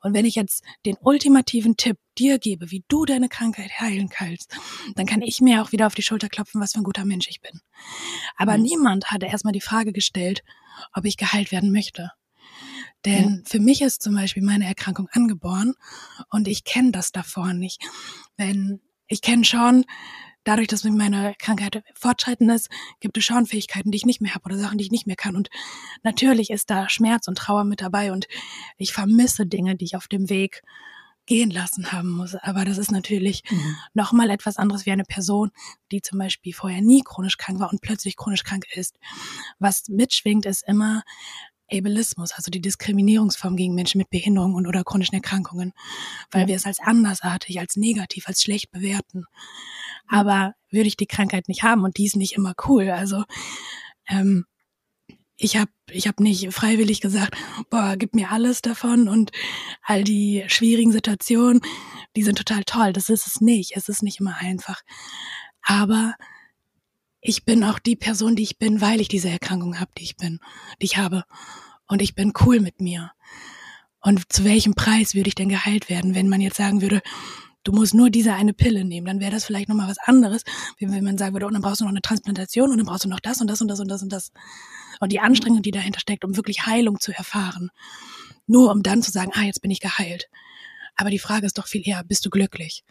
Und 0.00 0.14
wenn 0.14 0.24
ich 0.24 0.34
jetzt 0.34 0.64
den 0.86 0.96
ultimativen 1.00 1.76
Tipp 1.76 1.98
dir 2.16 2.38
gebe, 2.38 2.70
wie 2.70 2.84
du 2.88 3.04
deine 3.04 3.28
Krankheit 3.28 3.80
heilen 3.80 4.08
kannst, 4.08 4.56
dann 4.94 5.06
kann 5.06 5.22
ich 5.22 5.40
mir 5.40 5.62
auch 5.62 5.72
wieder 5.72 5.86
auf 5.86 5.94
die 5.94 6.02
Schulter 6.02 6.28
klopfen, 6.28 6.60
was 6.60 6.72
für 6.72 6.78
ein 6.78 6.84
guter 6.84 7.04
Mensch 7.04 7.28
ich 7.28 7.40
bin. 7.40 7.60
Aber 8.36 8.56
mhm. 8.56 8.62
niemand 8.62 9.10
hatte 9.10 9.26
erstmal 9.26 9.52
die 9.52 9.60
Frage 9.60 9.92
gestellt, 9.92 10.42
ob 10.94 11.04
ich 11.04 11.16
geheilt 11.16 11.52
werden 11.52 11.72
möchte. 11.72 12.12
Denn 13.04 13.36
ja. 13.36 13.42
für 13.44 13.60
mich 13.60 13.82
ist 13.82 14.02
zum 14.02 14.14
Beispiel 14.14 14.42
meine 14.42 14.66
Erkrankung 14.66 15.08
angeboren 15.12 15.74
und 16.30 16.48
ich 16.48 16.64
kenne 16.64 16.90
das 16.90 17.12
davor 17.12 17.52
nicht. 17.52 17.80
Wenn 18.36 18.80
ich 19.06 19.22
kenne 19.22 19.44
schon, 19.44 19.84
dadurch, 20.48 20.68
dass 20.68 20.84
mit 20.84 20.94
meiner 20.94 21.34
Krankheit 21.34 21.82
fortschreitend 21.94 22.50
ist, 22.50 22.70
gibt 23.00 23.18
es 23.18 23.24
schon 23.24 23.44
Fähigkeiten, 23.44 23.90
die 23.90 23.96
ich 23.96 24.06
nicht 24.06 24.22
mehr 24.22 24.34
habe 24.34 24.46
oder 24.46 24.58
Sachen, 24.58 24.78
die 24.78 24.84
ich 24.84 24.90
nicht 24.90 25.06
mehr 25.06 25.16
kann. 25.16 25.36
Und 25.36 25.50
natürlich 26.02 26.50
ist 26.50 26.70
da 26.70 26.88
Schmerz 26.88 27.28
und 27.28 27.36
Trauer 27.36 27.64
mit 27.64 27.82
dabei 27.82 28.12
und 28.12 28.26
ich 28.78 28.92
vermisse 28.92 29.46
Dinge, 29.46 29.76
die 29.76 29.84
ich 29.84 29.96
auf 29.96 30.08
dem 30.08 30.30
Weg 30.30 30.62
gehen 31.26 31.50
lassen 31.50 31.92
haben 31.92 32.08
muss. 32.08 32.34
Aber 32.34 32.64
das 32.64 32.78
ist 32.78 32.90
natürlich 32.90 33.42
mhm. 33.50 33.76
nochmal 33.92 34.30
etwas 34.30 34.56
anderes 34.56 34.86
wie 34.86 34.92
eine 34.92 35.04
Person, 35.04 35.50
die 35.92 36.00
zum 36.00 36.18
Beispiel 36.18 36.54
vorher 36.54 36.80
nie 36.80 37.02
chronisch 37.04 37.36
krank 37.36 37.60
war 37.60 37.70
und 37.70 37.82
plötzlich 37.82 38.16
chronisch 38.16 38.44
krank 38.44 38.64
ist. 38.72 38.98
Was 39.58 39.88
mitschwingt, 39.88 40.46
ist 40.46 40.66
immer 40.66 41.02
Ableismus, 41.70 42.32
also 42.32 42.50
die 42.50 42.62
Diskriminierungsform 42.62 43.56
gegen 43.56 43.74
Menschen 43.74 43.98
mit 43.98 44.08
Behinderungen 44.08 44.54
und 44.54 44.66
oder 44.66 44.84
chronischen 44.84 45.16
Erkrankungen, 45.16 45.74
weil 46.30 46.42
ja. 46.42 46.48
wir 46.48 46.56
es 46.56 46.64
als 46.64 46.80
andersartig, 46.80 47.60
als 47.60 47.76
negativ, 47.76 48.26
als 48.26 48.42
schlecht 48.42 48.70
bewerten. 48.70 49.26
Aber 50.08 50.54
würde 50.70 50.88
ich 50.88 50.96
die 50.96 51.06
Krankheit 51.06 51.48
nicht 51.48 51.62
haben 51.62 51.84
und 51.84 51.96
die 51.98 52.06
ist 52.06 52.16
nicht 52.16 52.34
immer 52.34 52.54
cool. 52.66 52.90
Also 52.90 53.24
ähm, 54.08 54.46
ich 55.36 55.56
habe 55.56 55.70
ich 55.90 56.08
hab 56.08 56.20
nicht 56.20 56.52
freiwillig 56.52 57.00
gesagt, 57.00 57.36
boah, 57.70 57.96
gib 57.96 58.14
mir 58.14 58.30
alles 58.30 58.60
davon 58.60 59.08
und 59.08 59.30
all 59.82 60.04
die 60.04 60.44
schwierigen 60.48 60.92
Situationen, 60.92 61.62
die 62.16 62.24
sind 62.24 62.36
total 62.36 62.64
toll. 62.64 62.92
Das 62.92 63.08
ist 63.08 63.26
es 63.26 63.40
nicht. 63.40 63.76
Es 63.76 63.88
ist 63.88 64.02
nicht 64.02 64.20
immer 64.20 64.36
einfach. 64.36 64.82
Aber 65.62 66.14
ich 67.20 67.44
bin 67.44 67.64
auch 67.64 67.78
die 67.78 67.96
Person, 67.96 68.36
die 68.36 68.42
ich 68.42 68.58
bin, 68.58 68.80
weil 68.80 69.00
ich 69.00 69.08
diese 69.08 69.30
Erkrankung 69.30 69.78
habe, 69.80 69.90
die 69.96 70.04
ich 70.04 70.16
bin, 70.16 70.40
die 70.82 70.86
ich 70.86 70.98
habe. 70.98 71.24
Und 71.86 72.02
ich 72.02 72.14
bin 72.14 72.32
cool 72.44 72.60
mit 72.60 72.80
mir. 72.80 73.12
Und 74.00 74.32
zu 74.32 74.44
welchem 74.44 74.74
Preis 74.74 75.14
würde 75.14 75.28
ich 75.28 75.34
denn 75.34 75.48
geheilt 75.48 75.88
werden, 75.88 76.14
wenn 76.14 76.28
man 76.28 76.40
jetzt 76.40 76.56
sagen 76.56 76.82
würde, 76.82 77.00
du 77.68 77.74
musst 77.74 77.92
nur 77.92 78.08
diese 78.08 78.32
eine 78.32 78.54
Pille 78.54 78.82
nehmen, 78.82 79.06
dann 79.06 79.20
wäre 79.20 79.30
das 79.30 79.44
vielleicht 79.44 79.68
nochmal 79.68 79.88
was 79.88 79.98
anderes, 79.98 80.42
wie 80.78 80.90
wenn 80.90 81.04
man 81.04 81.18
sagen 81.18 81.34
würde, 81.34 81.44
und 81.44 81.52
oh, 81.52 81.52
dann 81.52 81.60
brauchst 81.60 81.82
du 81.82 81.84
noch 81.84 81.90
eine 81.90 82.00
Transplantation 82.00 82.70
und 82.70 82.78
dann 82.78 82.86
brauchst 82.86 83.04
du 83.04 83.10
noch 83.10 83.20
das 83.20 83.42
und 83.42 83.46
das 83.46 83.60
und 83.60 83.68
das 83.68 83.78
und 83.78 83.88
das 83.88 84.02
und 84.02 84.10
das. 84.10 84.32
Und 85.00 85.12
die 85.12 85.20
Anstrengung, 85.20 85.60
die 85.60 85.70
dahinter 85.70 86.00
steckt, 86.00 86.24
um 86.24 86.34
wirklich 86.34 86.64
Heilung 86.64 86.98
zu 86.98 87.12
erfahren. 87.12 87.70
Nur 88.46 88.72
um 88.72 88.82
dann 88.82 89.02
zu 89.02 89.10
sagen, 89.10 89.32
ah, 89.34 89.42
jetzt 89.42 89.60
bin 89.60 89.70
ich 89.70 89.80
geheilt. 89.80 90.30
Aber 90.96 91.10
die 91.10 91.18
Frage 91.18 91.44
ist 91.44 91.58
doch 91.58 91.66
viel 91.66 91.86
eher, 91.86 92.02
bist 92.04 92.24
du 92.24 92.30
glücklich? 92.30 92.84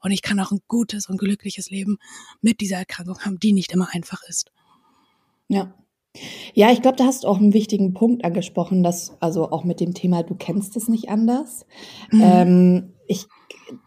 Und 0.00 0.12
ich 0.12 0.22
kann 0.22 0.40
auch 0.40 0.50
ein 0.50 0.60
gutes 0.66 1.10
und 1.10 1.18
glückliches 1.18 1.68
Leben 1.68 1.98
mit 2.40 2.62
dieser 2.62 2.78
Erkrankung 2.78 3.18
haben, 3.20 3.38
die 3.38 3.52
nicht 3.52 3.70
immer 3.70 3.88
einfach 3.92 4.22
ist. 4.26 4.50
Ja, 5.48 5.74
Ja, 6.54 6.70
ich 6.70 6.80
glaube, 6.80 6.96
da 6.96 7.04
hast 7.04 7.24
du 7.24 7.28
auch 7.28 7.38
einen 7.38 7.52
wichtigen 7.52 7.92
Punkt 7.92 8.24
angesprochen, 8.24 8.82
dass 8.82 9.14
also 9.20 9.50
auch 9.50 9.64
mit 9.64 9.80
dem 9.80 9.92
Thema, 9.92 10.22
du 10.22 10.34
kennst 10.34 10.76
es 10.76 10.88
nicht 10.88 11.10
anders. 11.10 11.66
Mhm. 12.10 12.22
Ähm, 12.22 12.94
ich 13.06 13.26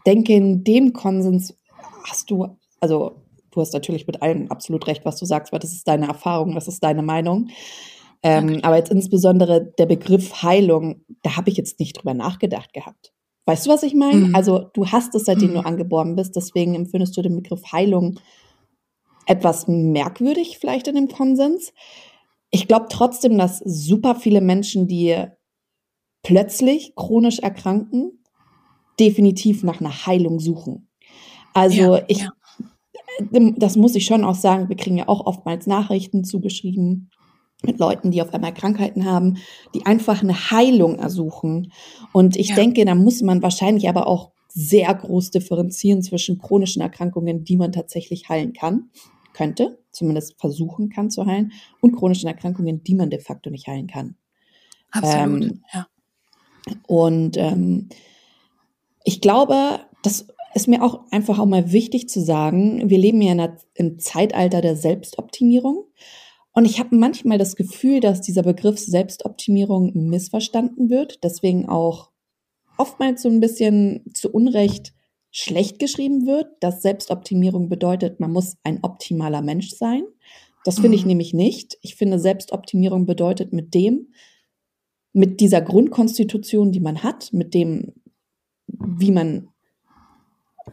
denke, 0.06 0.34
in 0.34 0.64
dem 0.64 0.94
Konsens 0.94 1.58
hast 2.08 2.30
du, 2.30 2.58
also 2.80 3.24
du 3.52 3.62
hast 3.62 3.74
natürlich 3.74 4.08
mit 4.08 4.22
allem 4.22 4.52
absolut 4.52 4.88
recht, 4.88 5.06
was 5.06 5.18
du 5.18 5.26
sagst, 5.26 5.52
weil 5.52 5.60
das 5.60 5.74
ist 5.74 5.88
deine 5.88 6.08
Erfahrung, 6.08 6.56
das 6.56 6.68
ist 6.68 6.84
deine 6.84 7.02
Meinung. 7.02 7.50
Ähm, 8.24 8.60
aber 8.64 8.78
jetzt 8.78 8.92
insbesondere 8.92 9.74
der 9.78 9.86
Begriff 9.86 10.42
Heilung, 10.42 11.02
da 11.22 11.36
habe 11.38 11.50
ich 11.50 11.58
jetzt 11.58 11.80
nicht 11.80 11.98
drüber 11.98 12.14
nachgedacht 12.14 12.74
gehabt. 12.74 13.14
Weißt 13.46 13.66
du, 13.66 13.70
was 13.70 13.84
ich 13.84 13.94
meine? 13.94 14.28
Mhm. 14.28 14.36
Also 14.36 14.70
du 14.74 14.88
hast 14.88 15.14
es, 15.14 15.26
seitdem 15.26 15.52
mhm. 15.52 15.54
du 15.54 15.66
angeboren 15.66 16.16
bist, 16.16 16.36
deswegen 16.36 16.74
empfindest 16.74 17.16
du 17.16 17.22
den 17.22 17.36
Begriff 17.36 17.72
Heilung 17.72 18.20
etwas 19.28 19.68
merkwürdig 19.68 20.58
vielleicht 20.60 20.88
in 20.88 20.96
dem 20.96 21.08
Konsens. 21.08 21.74
Ich 22.50 22.68
glaube 22.68 22.88
trotzdem, 22.90 23.38
dass 23.38 23.60
super 23.60 24.16
viele 24.16 24.42
Menschen, 24.42 24.88
die 24.88 25.24
plötzlich 26.24 26.96
chronisch 26.96 27.40
erkranken, 27.40 28.24
definitiv 29.00 29.64
nach 29.64 29.80
einer 29.80 30.06
Heilung 30.06 30.40
suchen. 30.40 30.88
Also 31.54 31.96
ja, 31.96 32.04
ich, 32.08 32.20
ja. 32.20 32.32
das 33.58 33.76
muss 33.76 33.96
ich 33.96 34.06
schon 34.06 34.24
auch 34.24 34.36
sagen, 34.36 34.70
wir 34.70 34.76
kriegen 34.76 34.98
ja 34.98 35.08
auch 35.08 35.26
oftmals 35.26 35.68
Nachrichten 35.68 36.24
zugeschrieben 36.24 37.10
mit 37.64 37.80
Leuten, 37.80 38.12
die 38.12 38.22
auf 38.22 38.34
einmal 38.34 38.54
Krankheiten 38.54 39.06
haben, 39.06 39.38
die 39.74 39.86
einfach 39.86 40.22
eine 40.22 40.52
Heilung 40.52 41.00
ersuchen. 41.00 41.72
Und 42.12 42.36
ich 42.36 42.50
ja. 42.50 42.56
denke, 42.56 42.84
da 42.86 42.96
muss 42.96 43.22
man 43.22 43.42
wahrscheinlich 43.42 43.90
aber 43.90 44.08
auch 44.08 44.32
sehr 44.50 44.94
groß 44.94 45.32
differenzieren 45.32 46.02
zwischen 46.02 46.38
chronischen 46.38 46.82
Erkrankungen, 46.82 47.44
die 47.44 47.58
man 47.58 47.72
tatsächlich 47.72 48.30
heilen 48.30 48.54
kann, 48.54 48.90
könnte, 49.34 49.80
zumindest 49.92 50.40
versuchen 50.40 50.90
kann 50.90 51.10
zu 51.10 51.26
heilen, 51.26 51.52
und 51.82 51.96
chronischen 51.96 52.28
Erkrankungen, 52.28 52.84
die 52.84 52.96
man 52.96 53.10
de 53.10 53.20
facto 53.20 53.50
nicht 53.50 53.68
heilen 53.68 53.88
kann. 53.88 54.16
Absolut, 54.92 55.44
ähm, 55.44 55.64
ja. 55.74 55.88
Und 56.88 57.38
ähm, 57.38 57.90
ich 59.06 59.22
glaube, 59.22 59.80
das 60.04 60.28
ist 60.54 60.68
mir 60.68 60.84
auch 60.84 61.10
einfach 61.12 61.40
auch 61.40 61.46
mal 61.46 61.72
wichtig 61.72 62.10
zu 62.10 62.22
sagen, 62.22 62.90
wir 62.90 62.98
leben 62.98 63.22
ja 63.22 63.32
in 63.32 63.40
einer, 63.40 63.58
im 63.76 64.00
Zeitalter 64.00 64.62
der 64.62 64.76
Selbstoptimierung. 64.76 65.86
Und 66.54 66.66
ich 66.66 66.80
habe 66.80 66.96
manchmal 66.96 67.38
das 67.38 67.56
Gefühl, 67.56 68.00
dass 68.00 68.22
dieser 68.22 68.44
Begriff 68.44 68.80
Selbstoptimierung 68.80 69.92
missverstanden 69.94 70.90
wird, 70.90 71.24
deswegen 71.24 71.68
auch 71.70 72.12
oftmals 72.78 73.22
so 73.22 73.30
ein 73.30 73.40
bisschen 73.40 74.06
zu 74.14 74.32
Unrecht 74.32 74.94
schlecht 75.32 75.80
geschrieben 75.80 76.26
wird, 76.26 76.48
dass 76.62 76.82
Selbstoptimierung 76.82 77.68
bedeutet, 77.68 78.20
man 78.20 78.32
muss 78.32 78.58
ein 78.64 78.80
optimaler 78.84 79.42
Mensch 79.42 79.72
sein. 79.72 80.04
Das 80.64 80.80
finde 80.80 80.96
ich 80.96 81.04
mhm. 81.04 81.10
nämlich 81.10 81.34
nicht. 81.34 81.78
Ich 81.82 81.96
finde, 81.96 82.20
Selbstoptimierung 82.20 83.06
bedeutet 83.06 83.52
mit 83.52 83.74
dem, 83.74 84.14
mit 85.12 85.42
dieser 85.42 85.62
Grundkonstitution, 85.62 86.72
die 86.72 86.80
man 86.80 87.04
hat, 87.04 87.34
mit 87.34 87.54
dem, 87.54 87.94
wie 88.68 89.12
man 89.12 89.50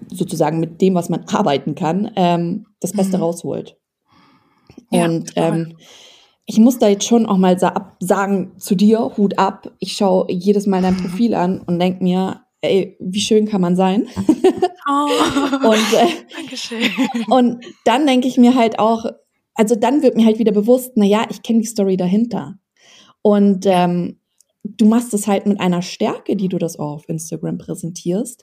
sozusagen 0.09 0.61
mit 0.61 0.81
dem, 0.81 0.95
was 0.95 1.09
man 1.09 1.25
arbeiten 1.29 1.75
kann, 1.75 2.11
ähm, 2.17 2.67
das 2.81 2.93
Beste 2.93 3.19
mhm. 3.19 3.25
rausholt. 3.25 3.77
Ja, 4.91 5.05
und 5.05 5.33
ähm, 5.37 5.77
ich 6.47 6.59
muss 6.59 6.79
da 6.79 6.89
jetzt 6.89 7.07
schon 7.07 7.27
auch 7.27 7.37
mal 7.37 7.59
sa 7.59 7.95
sagen 8.01 8.53
zu 8.59 8.75
dir, 8.75 9.13
Hut 9.17 9.39
ab. 9.39 9.71
Ich 9.79 9.93
schaue 9.93 10.27
jedes 10.31 10.67
Mal 10.67 10.83
dein 10.83 10.97
Profil 11.03 11.35
an 11.35 11.61
und 11.61 11.79
denke 11.79 12.03
mir, 12.03 12.43
ey, 12.63 12.97
wie 13.01 13.21
schön 13.21 13.47
kann 13.47 13.61
man 13.61 13.77
sein? 13.77 14.09
Oh, 14.85 15.07
und, 15.69 15.93
äh, 15.95 16.09
Dankeschön. 16.37 16.83
und 17.29 17.65
dann 17.85 18.05
denke 18.05 18.27
ich 18.27 18.37
mir 18.37 18.57
halt 18.57 18.81
auch, 18.81 19.07
also 19.55 19.77
dann 19.77 20.03
wird 20.03 20.17
mir 20.17 20.27
halt 20.27 20.41
wieder 20.41 20.51
bewusst, 20.51 20.95
na 20.97 21.05
ja, 21.05 21.25
ich 21.31 21.43
kenne 21.43 21.61
die 21.61 21.69
Story 21.69 21.97
dahinter. 21.97 22.57
Und 23.23 23.65
ähm, 23.67 24.19
du 24.65 24.87
machst 24.87 25.13
es 25.15 25.27
halt 25.27 25.47
mit 25.47 25.61
einer 25.61 25.83
Stärke, 25.83 26.37
die 26.37 26.49
du 26.49 26.59
das 26.59 26.79
auch 26.79 26.93
auf 26.93 27.09
Instagram 27.09 27.59
präsentierst. 27.59 28.43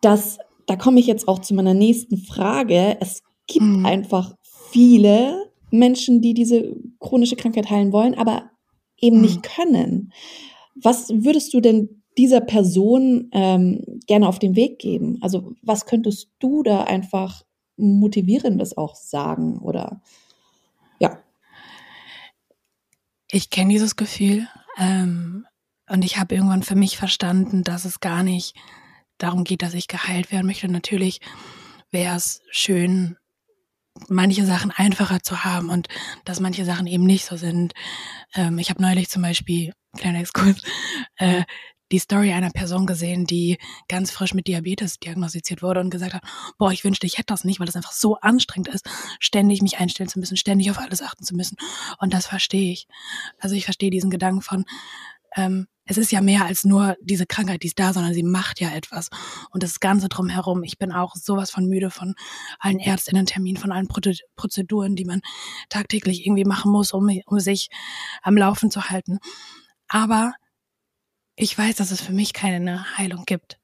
dass 0.00 0.38
da 0.66 0.76
komme 0.76 1.00
ich 1.00 1.06
jetzt 1.08 1.26
auch 1.26 1.40
zu 1.40 1.52
meiner 1.52 1.74
nächsten 1.74 2.16
Frage. 2.16 2.96
Es 3.00 3.24
gibt 3.48 3.66
mhm. 3.66 3.84
einfach 3.84 4.36
viele 4.70 5.50
Menschen, 5.72 6.20
die 6.20 6.32
diese 6.32 6.76
chronische 7.00 7.34
Krankheit 7.34 7.70
heilen 7.70 7.92
wollen, 7.92 8.14
aber 8.14 8.50
eben 8.96 9.16
mhm. 9.16 9.22
nicht 9.22 9.42
können. 9.42 10.12
Was 10.76 11.10
würdest 11.10 11.52
du 11.54 11.60
denn 11.60 12.02
dieser 12.16 12.40
Person 12.40 13.30
ähm, 13.32 13.82
gerne 14.06 14.28
auf 14.28 14.38
den 14.38 14.54
Weg 14.54 14.78
geben? 14.78 15.18
Also 15.22 15.52
was 15.62 15.86
könntest 15.86 16.28
du 16.38 16.62
da 16.62 16.84
einfach 16.84 17.42
motivierendes 17.76 18.76
auch 18.76 18.94
sagen 18.94 19.58
oder 19.58 20.02
ja? 21.00 21.18
Ich 23.32 23.50
kenne 23.50 23.72
dieses 23.72 23.96
Gefühl 23.96 24.46
ähm, 24.80 25.46
und 25.88 26.04
ich 26.04 26.18
habe 26.18 26.34
irgendwann 26.34 26.62
für 26.62 26.74
mich 26.74 26.96
verstanden, 26.96 27.62
dass 27.62 27.84
es 27.84 28.00
gar 28.00 28.22
nicht 28.22 28.56
darum 29.18 29.44
geht, 29.44 29.62
dass 29.62 29.74
ich 29.74 29.88
geheilt 29.88 30.32
werden 30.32 30.46
möchte. 30.46 30.68
Natürlich 30.68 31.20
wäre 31.90 32.16
es 32.16 32.40
schön, 32.50 33.16
manche 34.08 34.46
Sachen 34.46 34.70
einfacher 34.70 35.22
zu 35.22 35.44
haben 35.44 35.68
und 35.68 35.88
dass 36.24 36.40
manche 36.40 36.64
Sachen 36.64 36.86
eben 36.86 37.04
nicht 37.04 37.26
so 37.26 37.36
sind. 37.36 37.74
Ähm, 38.34 38.58
ich 38.58 38.70
habe 38.70 38.80
neulich 38.80 39.10
zum 39.10 39.22
Beispiel, 39.22 39.72
kleiner 39.96 40.20
Exkurs, 40.20 40.62
äh, 41.16 41.42
die 41.92 41.98
Story 41.98 42.32
einer 42.32 42.50
Person 42.50 42.86
gesehen, 42.86 43.26
die 43.26 43.58
ganz 43.88 44.10
frisch 44.10 44.34
mit 44.34 44.46
Diabetes 44.46 44.98
diagnostiziert 44.98 45.62
wurde 45.62 45.80
und 45.80 45.90
gesagt 45.90 46.14
hat, 46.14 46.22
boah, 46.58 46.72
ich 46.72 46.84
wünschte, 46.84 47.06
ich 47.06 47.18
hätte 47.18 47.32
das 47.32 47.44
nicht, 47.44 47.60
weil 47.60 47.66
das 47.66 47.76
einfach 47.76 47.92
so 47.92 48.16
anstrengend 48.16 48.68
ist, 48.68 48.88
ständig 49.18 49.62
mich 49.62 49.78
einstellen 49.78 50.08
zu 50.08 50.18
müssen, 50.18 50.36
ständig 50.36 50.70
auf 50.70 50.78
alles 50.78 51.02
achten 51.02 51.24
zu 51.24 51.34
müssen. 51.34 51.56
Und 51.98 52.14
das 52.14 52.26
verstehe 52.26 52.72
ich. 52.72 52.86
Also 53.38 53.54
ich 53.54 53.64
verstehe 53.64 53.90
diesen 53.90 54.10
Gedanken 54.10 54.42
von, 54.42 54.64
ähm, 55.36 55.66
es 55.84 55.98
ist 55.98 56.12
ja 56.12 56.20
mehr 56.20 56.44
als 56.44 56.64
nur 56.64 56.96
diese 57.00 57.26
Krankheit, 57.26 57.64
die 57.64 57.66
ist 57.66 57.78
da, 57.78 57.92
sondern 57.92 58.14
sie 58.14 58.22
macht 58.22 58.60
ja 58.60 58.70
etwas. 58.70 59.08
Und 59.50 59.64
das 59.64 59.80
Ganze 59.80 60.08
drumherum, 60.08 60.62
ich 60.62 60.78
bin 60.78 60.92
auch 60.92 61.16
sowas 61.16 61.50
von 61.50 61.66
müde 61.66 61.90
von 61.90 62.14
allen 62.60 62.78
Ärztinnen-Terminen, 62.78 63.60
von 63.60 63.72
allen 63.72 63.88
Prozeduren, 64.36 64.94
die 64.94 65.04
man 65.04 65.20
tagtäglich 65.68 66.24
irgendwie 66.24 66.44
machen 66.44 66.70
muss, 66.70 66.92
um, 66.92 67.10
um 67.26 67.40
sich 67.40 67.70
am 68.22 68.36
Laufen 68.36 68.70
zu 68.70 68.88
halten. 68.90 69.18
Aber 69.88 70.34
ich 71.40 71.56
weiß, 71.56 71.76
dass 71.76 71.90
es 71.90 72.00
für 72.00 72.12
mich 72.12 72.32
keine 72.32 72.98
Heilung 72.98 73.24
gibt. 73.24 73.58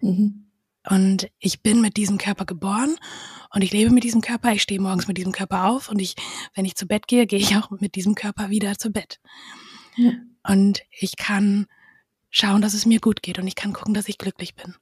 Mhm. 0.00 0.46
Und 0.88 1.28
ich 1.38 1.60
bin 1.60 1.80
mit 1.80 1.96
diesem 1.96 2.18
Körper 2.18 2.46
geboren 2.46 2.96
und 3.52 3.62
ich 3.62 3.72
lebe 3.72 3.90
mit 3.90 4.04
diesem 4.04 4.20
Körper. 4.20 4.52
Ich 4.52 4.62
stehe 4.62 4.80
morgens 4.80 5.08
mit 5.08 5.18
diesem 5.18 5.32
Körper 5.32 5.66
auf 5.66 5.90
und 5.90 5.98
ich, 5.98 6.14
wenn 6.54 6.64
ich 6.64 6.76
zu 6.76 6.86
Bett 6.86 7.06
gehe, 7.06 7.26
gehe 7.26 7.38
ich 7.38 7.56
auch 7.56 7.70
mit 7.70 7.96
diesem 7.96 8.14
Körper 8.14 8.48
wieder 8.48 8.78
zu 8.78 8.90
Bett. 8.90 9.20
Ja. 9.96 10.12
Und 10.46 10.82
ich 10.90 11.16
kann 11.16 11.66
schauen, 12.30 12.62
dass 12.62 12.74
es 12.74 12.86
mir 12.86 13.00
gut 13.00 13.22
geht 13.22 13.38
und 13.38 13.46
ich 13.46 13.56
kann 13.56 13.72
gucken, 13.72 13.92
dass 13.92 14.08
ich 14.08 14.16
glücklich 14.16 14.54
bin. 14.54 14.76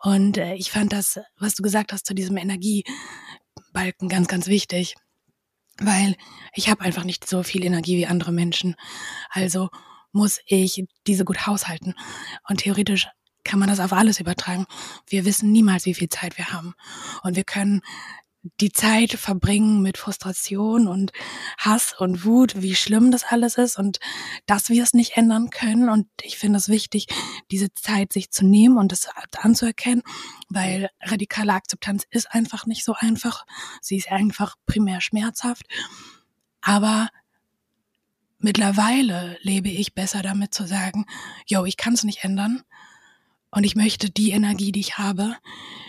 Und 0.00 0.36
äh, 0.36 0.54
ich 0.54 0.70
fand 0.70 0.92
das, 0.92 1.20
was 1.38 1.54
du 1.54 1.62
gesagt 1.62 1.92
hast 1.92 2.06
zu 2.06 2.14
diesem 2.14 2.36
Energiebalken 2.36 4.08
ganz, 4.08 4.26
ganz 4.26 4.48
wichtig, 4.48 4.96
weil 5.78 6.16
ich 6.54 6.68
habe 6.68 6.82
einfach 6.82 7.04
nicht 7.04 7.26
so 7.26 7.44
viel 7.44 7.64
Energie 7.64 7.96
wie 7.96 8.06
andere 8.06 8.32
Menschen. 8.32 8.74
Also 9.30 9.70
muss 10.12 10.40
ich 10.46 10.84
diese 11.06 11.24
gut 11.24 11.46
haushalten. 11.46 11.94
Und 12.48 12.58
theoretisch 12.58 13.08
kann 13.44 13.58
man 13.58 13.68
das 13.68 13.80
auf 13.80 13.92
alles 13.92 14.20
übertragen. 14.20 14.66
Wir 15.08 15.24
wissen 15.24 15.50
niemals, 15.50 15.86
wie 15.86 15.94
viel 15.94 16.08
Zeit 16.08 16.38
wir 16.38 16.52
haben. 16.52 16.74
Und 17.22 17.36
wir 17.36 17.44
können 17.44 17.82
die 18.60 18.72
Zeit 18.72 19.12
verbringen 19.12 19.82
mit 19.82 19.98
Frustration 19.98 20.88
und 20.88 21.12
Hass 21.58 21.94
und 21.96 22.24
Wut, 22.24 22.60
wie 22.60 22.74
schlimm 22.74 23.12
das 23.12 23.24
alles 23.24 23.56
ist 23.56 23.78
und 23.78 24.00
dass 24.46 24.68
wir 24.68 24.82
es 24.82 24.94
nicht 24.94 25.16
ändern 25.16 25.50
können. 25.50 25.88
Und 25.88 26.08
ich 26.22 26.38
finde 26.38 26.58
es 26.58 26.68
wichtig, 26.68 27.06
diese 27.52 27.72
Zeit 27.74 28.12
sich 28.12 28.30
zu 28.30 28.44
nehmen 28.44 28.78
und 28.78 28.90
das 28.90 29.08
anzuerkennen, 29.38 30.02
weil 30.48 30.90
radikale 31.00 31.52
Akzeptanz 31.52 32.04
ist 32.10 32.32
einfach 32.32 32.66
nicht 32.66 32.84
so 32.84 32.94
einfach. 32.98 33.44
Sie 33.80 33.96
ist 33.96 34.10
einfach 34.10 34.56
primär 34.66 35.00
schmerzhaft. 35.00 35.66
Aber 36.60 37.10
mittlerweile 38.42 39.38
lebe 39.42 39.68
ich 39.68 39.94
besser 39.94 40.22
damit 40.22 40.52
zu 40.52 40.66
sagen, 40.66 41.06
yo, 41.46 41.64
ich 41.64 41.76
kann 41.76 41.94
es 41.94 42.04
nicht 42.04 42.24
ändern. 42.24 42.62
Und 43.50 43.64
ich 43.64 43.76
möchte 43.76 44.10
die 44.10 44.30
Energie, 44.30 44.72
die 44.72 44.80
ich 44.80 44.98
habe, 44.98 45.36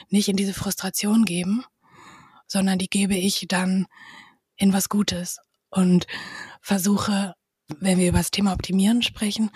nicht 0.10 0.28
in 0.28 0.36
diese 0.36 0.54
Frustration 0.54 1.26
geben, 1.26 1.64
sondern 2.48 2.78
die 2.78 2.90
gebe 2.90 3.16
ich 3.16 3.46
dann 3.48 3.88
in 4.56 4.74
was 4.74 4.90
Gutes 4.90 5.40
und 5.70 6.06
versuche, 6.62 7.34
wenn 7.80 7.98
wir 7.98 8.10
über 8.10 8.20
das 8.20 8.32
Thema 8.32 8.54
Optimieren 8.54 9.02
sprechen, 9.02 9.50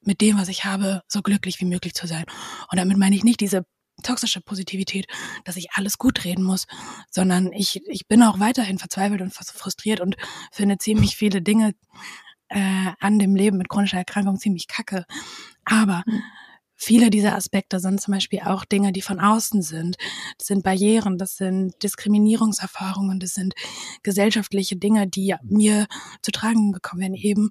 mit 0.00 0.20
dem, 0.20 0.38
was 0.38 0.48
ich 0.48 0.64
habe, 0.64 1.02
so 1.08 1.22
glücklich 1.22 1.60
wie 1.60 1.64
möglich 1.66 1.94
zu 1.94 2.06
sein. 2.06 2.24
Und 2.70 2.78
damit 2.78 2.96
meine 2.98 3.16
ich 3.16 3.24
nicht 3.24 3.40
diese 3.40 3.64
toxische 4.02 4.40
Positivität, 4.40 5.06
dass 5.44 5.56
ich 5.56 5.68
alles 5.74 5.98
gut 5.98 6.24
reden 6.24 6.44
muss, 6.44 6.66
sondern 7.10 7.52
ich, 7.52 7.80
ich 7.86 8.06
bin 8.06 8.22
auch 8.22 8.40
weiterhin 8.40 8.78
verzweifelt 8.78 9.20
und 9.20 9.32
frustriert 9.32 10.00
und 10.00 10.16
finde 10.52 10.78
ziemlich 10.78 11.16
viele 11.16 11.42
Dinge 11.42 11.74
äh, 12.48 12.92
an 13.00 13.18
dem 13.18 13.34
Leben 13.34 13.58
mit 13.58 13.68
chronischer 13.68 13.98
Erkrankung 13.98 14.38
ziemlich 14.38 14.68
kacke. 14.68 15.04
Aber 15.64 16.02
mhm. 16.06 16.22
viele 16.74 17.10
dieser 17.10 17.34
Aspekte 17.34 17.80
sind 17.80 18.00
zum 18.00 18.12
Beispiel 18.12 18.40
auch 18.40 18.64
Dinge, 18.64 18.92
die 18.92 19.02
von 19.02 19.20
außen 19.20 19.62
sind. 19.62 19.96
Das 20.38 20.48
sind 20.48 20.62
Barrieren, 20.62 21.18
das 21.18 21.36
sind 21.36 21.82
Diskriminierungserfahrungen, 21.82 23.20
das 23.20 23.34
sind 23.34 23.54
gesellschaftliche 24.02 24.76
Dinge, 24.76 25.06
die 25.06 25.34
mir 25.42 25.86
zu 26.22 26.30
tragen 26.30 26.72
bekommen 26.72 27.02
werden. 27.02 27.14
Eben, 27.14 27.50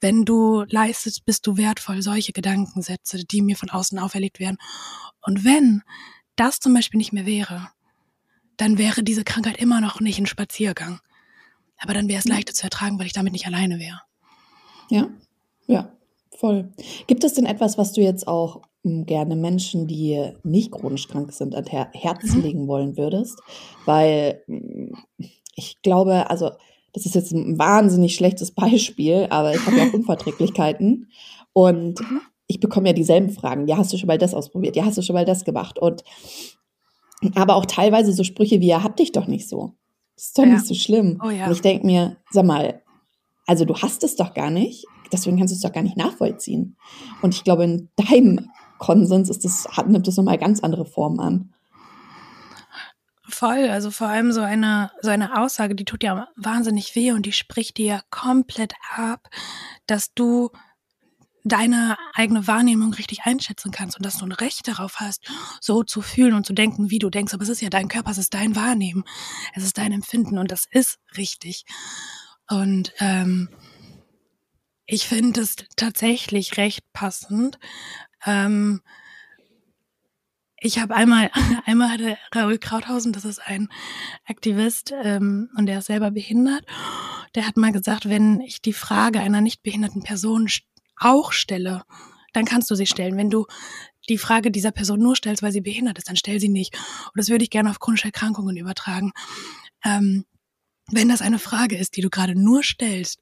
wenn 0.00 0.24
du 0.24 0.64
leistest, 0.68 1.24
bist 1.24 1.46
du 1.46 1.56
wertvoll. 1.56 2.02
Solche 2.02 2.32
Gedankensätze, 2.32 3.24
die 3.24 3.42
mir 3.42 3.56
von 3.56 3.70
außen 3.70 3.98
auferlegt 3.98 4.40
werden. 4.40 4.58
Und 5.22 5.44
wenn 5.44 5.82
das 6.36 6.60
zum 6.60 6.74
Beispiel 6.74 6.98
nicht 6.98 7.12
mehr 7.12 7.26
wäre, 7.26 7.68
dann 8.56 8.78
wäre 8.78 9.02
diese 9.02 9.24
Krankheit 9.24 9.58
immer 9.58 9.80
noch 9.80 10.00
nicht 10.00 10.18
ein 10.18 10.26
Spaziergang. 10.26 11.00
Aber 11.78 11.94
dann 11.94 12.08
wäre 12.08 12.18
es 12.18 12.28
leichter 12.28 12.54
zu 12.54 12.64
ertragen, 12.64 12.98
weil 12.98 13.06
ich 13.06 13.12
damit 13.12 13.32
nicht 13.32 13.46
alleine 13.46 13.78
wäre. 13.78 14.00
Ja, 14.90 15.08
ja. 15.66 15.92
Voll. 16.36 16.72
Gibt 17.06 17.22
es 17.22 17.34
denn 17.34 17.44
etwas, 17.44 17.76
was 17.76 17.92
du 17.92 18.00
jetzt 18.00 18.26
auch 18.26 18.62
hm, 18.82 19.04
gerne 19.04 19.36
Menschen, 19.36 19.86
die 19.86 20.32
nicht 20.42 20.70
chronisch 20.70 21.06
krank 21.06 21.32
sind, 21.32 21.54
an 21.54 21.66
Her 21.66 21.90
Herzen 21.92 22.38
mhm. 22.38 22.42
legen 22.42 22.66
wollen 22.66 22.96
würdest? 22.96 23.38
Weil 23.84 24.42
hm, 24.46 24.94
ich 25.54 25.82
glaube, 25.82 26.30
also 26.30 26.52
das 26.92 27.06
ist 27.06 27.14
jetzt 27.14 27.32
ein 27.32 27.58
wahnsinnig 27.58 28.14
schlechtes 28.14 28.50
Beispiel, 28.52 29.26
aber 29.30 29.54
ich 29.54 29.64
habe 29.66 29.76
ja 29.76 29.88
auch 29.88 29.92
Unverträglichkeiten 29.94 31.08
und 31.52 32.00
mhm. 32.00 32.20
ich 32.46 32.60
bekomme 32.60 32.88
ja 32.88 32.92
dieselben 32.92 33.30
Fragen. 33.30 33.66
Ja, 33.66 33.76
hast 33.76 33.92
du 33.92 33.98
schon 33.98 34.08
mal 34.08 34.18
das 34.18 34.34
ausprobiert? 34.34 34.76
Ja, 34.76 34.84
hast 34.84 34.98
du 34.98 35.02
schon 35.02 35.14
mal 35.14 35.24
das 35.24 35.44
gemacht? 35.44 35.78
Und 35.78 36.04
aber 37.34 37.56
auch 37.56 37.66
teilweise 37.66 38.12
so 38.12 38.24
Sprüche 38.24 38.60
wie, 38.60 38.68
ja, 38.68 38.82
hab 38.82 38.96
dich 38.96 39.12
doch 39.12 39.26
nicht 39.26 39.48
so. 39.48 39.72
Das 40.16 40.26
ist 40.26 40.38
doch 40.38 40.44
ja. 40.44 40.54
nicht 40.54 40.66
so 40.66 40.74
schlimm. 40.74 41.20
Oh, 41.24 41.30
ja. 41.30 41.46
Und 41.46 41.52
ich 41.52 41.60
denke 41.60 41.86
mir, 41.86 42.16
sag 42.30 42.46
mal, 42.46 42.82
also 43.46 43.64
du 43.64 43.74
hast 43.74 44.04
es 44.04 44.16
doch 44.16 44.32
gar 44.34 44.50
nicht 44.50 44.86
deswegen 45.12 45.38
kannst 45.38 45.52
du 45.52 45.56
es 45.56 45.62
doch 45.62 45.72
gar 45.72 45.82
nicht 45.82 45.96
nachvollziehen. 45.96 46.76
Und 47.22 47.34
ich 47.34 47.44
glaube, 47.44 47.64
in 47.64 47.88
deinem 47.96 48.50
Konsens 48.78 49.28
ist 49.28 49.44
das, 49.44 49.68
nimmt 49.86 50.06
das 50.06 50.16
nochmal 50.16 50.38
ganz 50.38 50.60
andere 50.60 50.84
Formen 50.86 51.20
an. 51.20 51.52
Voll, 53.40 53.70
also 53.70 53.90
vor 53.90 54.08
allem 54.08 54.32
so 54.32 54.42
eine, 54.42 54.90
so 55.00 55.08
eine 55.08 55.40
Aussage, 55.40 55.74
die 55.74 55.86
tut 55.86 56.02
ja 56.02 56.28
wahnsinnig 56.36 56.94
weh 56.94 57.12
und 57.12 57.24
die 57.24 57.32
spricht 57.32 57.78
dir 57.78 58.02
komplett 58.10 58.74
ab, 58.94 59.30
dass 59.86 60.12
du 60.12 60.50
deine 61.42 61.96
eigene 62.12 62.46
Wahrnehmung 62.46 62.92
richtig 62.92 63.22
einschätzen 63.22 63.70
kannst 63.70 63.96
und 63.96 64.04
dass 64.04 64.18
du 64.18 64.26
ein 64.26 64.32
Recht 64.32 64.68
darauf 64.68 65.00
hast, 65.00 65.26
so 65.58 65.82
zu 65.84 66.02
fühlen 66.02 66.34
und 66.34 66.44
zu 66.44 66.52
denken, 66.52 66.90
wie 66.90 66.98
du 66.98 67.08
denkst. 67.08 67.32
Aber 67.32 67.42
es 67.42 67.48
ist 67.48 67.62
ja 67.62 67.70
dein 67.70 67.88
Körper, 67.88 68.10
es 68.10 68.18
ist 68.18 68.34
dein 68.34 68.56
Wahrnehmen, 68.56 69.04
es 69.54 69.64
ist 69.64 69.78
dein 69.78 69.92
Empfinden 69.92 70.36
und 70.36 70.50
das 70.50 70.66
ist 70.70 70.98
richtig. 71.16 71.64
Und 72.46 72.92
ähm, 72.98 73.48
ich 74.84 75.08
finde 75.08 75.40
es 75.40 75.56
tatsächlich 75.76 76.58
recht 76.58 76.84
passend. 76.92 77.58
Ähm, 78.26 78.82
ich 80.60 80.78
habe 80.78 80.94
einmal, 80.94 81.30
einmal 81.66 81.90
hatte 81.90 82.18
Raoul 82.34 82.58
Krauthausen, 82.58 83.12
das 83.12 83.24
ist 83.24 83.40
ein 83.40 83.68
Aktivist 84.26 84.92
ähm, 85.02 85.50
und 85.56 85.66
der 85.66 85.78
ist 85.78 85.86
selber 85.86 86.10
behindert, 86.10 86.64
der 87.34 87.46
hat 87.46 87.56
mal 87.56 87.72
gesagt, 87.72 88.08
wenn 88.08 88.40
ich 88.40 88.62
die 88.62 88.72
Frage 88.72 89.20
einer 89.20 89.40
nicht 89.40 89.62
behinderten 89.62 90.02
Person 90.02 90.48
auch 90.96 91.32
stelle, 91.32 91.82
dann 92.32 92.44
kannst 92.44 92.70
du 92.70 92.74
sie 92.74 92.86
stellen. 92.86 93.16
Wenn 93.16 93.30
du 93.30 93.46
die 94.08 94.18
Frage 94.18 94.50
dieser 94.50 94.70
Person 94.70 95.00
nur 95.00 95.16
stellst, 95.16 95.42
weil 95.42 95.52
sie 95.52 95.60
behindert 95.60 95.98
ist, 95.98 96.08
dann 96.08 96.16
stell 96.16 96.40
sie 96.40 96.48
nicht. 96.48 96.74
Und 96.76 97.16
das 97.16 97.28
würde 97.28 97.44
ich 97.44 97.50
gerne 97.50 97.70
auf 97.70 97.80
chronische 97.80 98.06
Erkrankungen 98.06 98.56
übertragen. 98.56 99.12
Ähm, 99.84 100.24
wenn 100.88 101.08
das 101.08 101.22
eine 101.22 101.38
Frage 101.38 101.76
ist, 101.76 101.96
die 101.96 102.00
du 102.00 102.10
gerade 102.10 102.34
nur 102.34 102.62
stellst, 102.62 103.20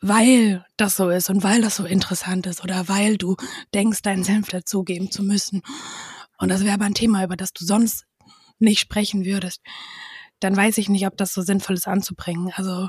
weil 0.00 0.64
das 0.76 0.96
so 0.96 1.10
ist 1.10 1.30
und 1.30 1.42
weil 1.42 1.60
das 1.60 1.76
so 1.76 1.84
interessant 1.84 2.46
ist 2.46 2.62
oder 2.62 2.88
weil 2.88 3.16
du 3.16 3.36
denkst, 3.74 4.02
deinen 4.02 4.24
Senf 4.24 4.48
dazugeben 4.48 5.10
zu 5.10 5.22
müssen. 5.22 5.62
Und 6.38 6.50
das 6.50 6.62
wäre 6.62 6.74
aber 6.74 6.84
ein 6.84 6.94
Thema, 6.94 7.24
über 7.24 7.36
das 7.36 7.52
du 7.52 7.64
sonst 7.64 8.04
nicht 8.58 8.80
sprechen 8.80 9.24
würdest. 9.24 9.60
Dann 10.40 10.56
weiß 10.56 10.78
ich 10.78 10.88
nicht, 10.88 11.06
ob 11.06 11.16
das 11.16 11.34
so 11.34 11.42
sinnvoll 11.42 11.74
ist 11.74 11.88
anzubringen. 11.88 12.52
Also 12.54 12.88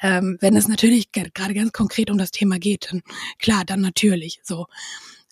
ähm, 0.00 0.38
wenn 0.40 0.56
es 0.56 0.68
natürlich 0.68 1.10
gerade 1.10 1.54
ganz 1.54 1.72
konkret 1.72 2.10
um 2.10 2.18
das 2.18 2.30
Thema 2.30 2.58
geht, 2.58 2.92
dann 2.92 3.02
klar, 3.38 3.64
dann 3.64 3.80
natürlich 3.80 4.40
so 4.44 4.66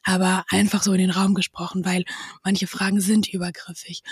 aber 0.04 0.44
einfach 0.48 0.82
so 0.82 0.92
in 0.92 0.98
den 0.98 1.10
Raum 1.10 1.34
gesprochen, 1.34 1.84
weil 1.84 2.04
manche 2.42 2.66
Fragen 2.66 3.00
sind 3.00 3.32
übergriffig 3.32 4.02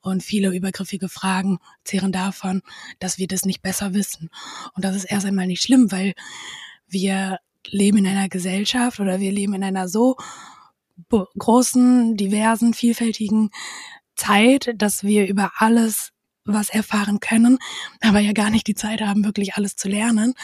und 0.00 0.22
viele 0.22 0.54
übergriffige 0.54 1.08
Fragen 1.08 1.58
zehren 1.84 2.12
davon, 2.12 2.62
dass 2.98 3.18
wir 3.18 3.26
das 3.26 3.44
nicht 3.44 3.62
besser 3.62 3.92
wissen. 3.94 4.30
Und 4.74 4.84
das 4.84 4.96
ist 4.96 5.04
erst 5.04 5.26
einmal 5.26 5.46
nicht 5.46 5.62
schlimm, 5.62 5.92
weil 5.92 6.14
wir 6.88 7.38
leben 7.66 7.98
in 7.98 8.06
einer 8.06 8.28
Gesellschaft 8.28 9.00
oder 9.00 9.20
wir 9.20 9.32
leben 9.32 9.54
in 9.54 9.64
einer 9.64 9.88
so 9.88 10.16
großen, 11.38 12.16
diversen, 12.16 12.74
vielfältigen 12.74 13.50
Zeit, 14.16 14.72
dass 14.76 15.02
wir 15.02 15.26
über 15.26 15.52
alles 15.56 16.12
was 16.44 16.68
erfahren 16.68 17.20
können, 17.20 17.58
aber 18.00 18.20
ja 18.20 18.32
gar 18.32 18.50
nicht 18.50 18.66
die 18.66 18.74
Zeit 18.74 19.00
haben, 19.00 19.24
wirklich 19.24 19.54
alles 19.54 19.76
zu 19.76 19.88
lernen. 19.88 20.34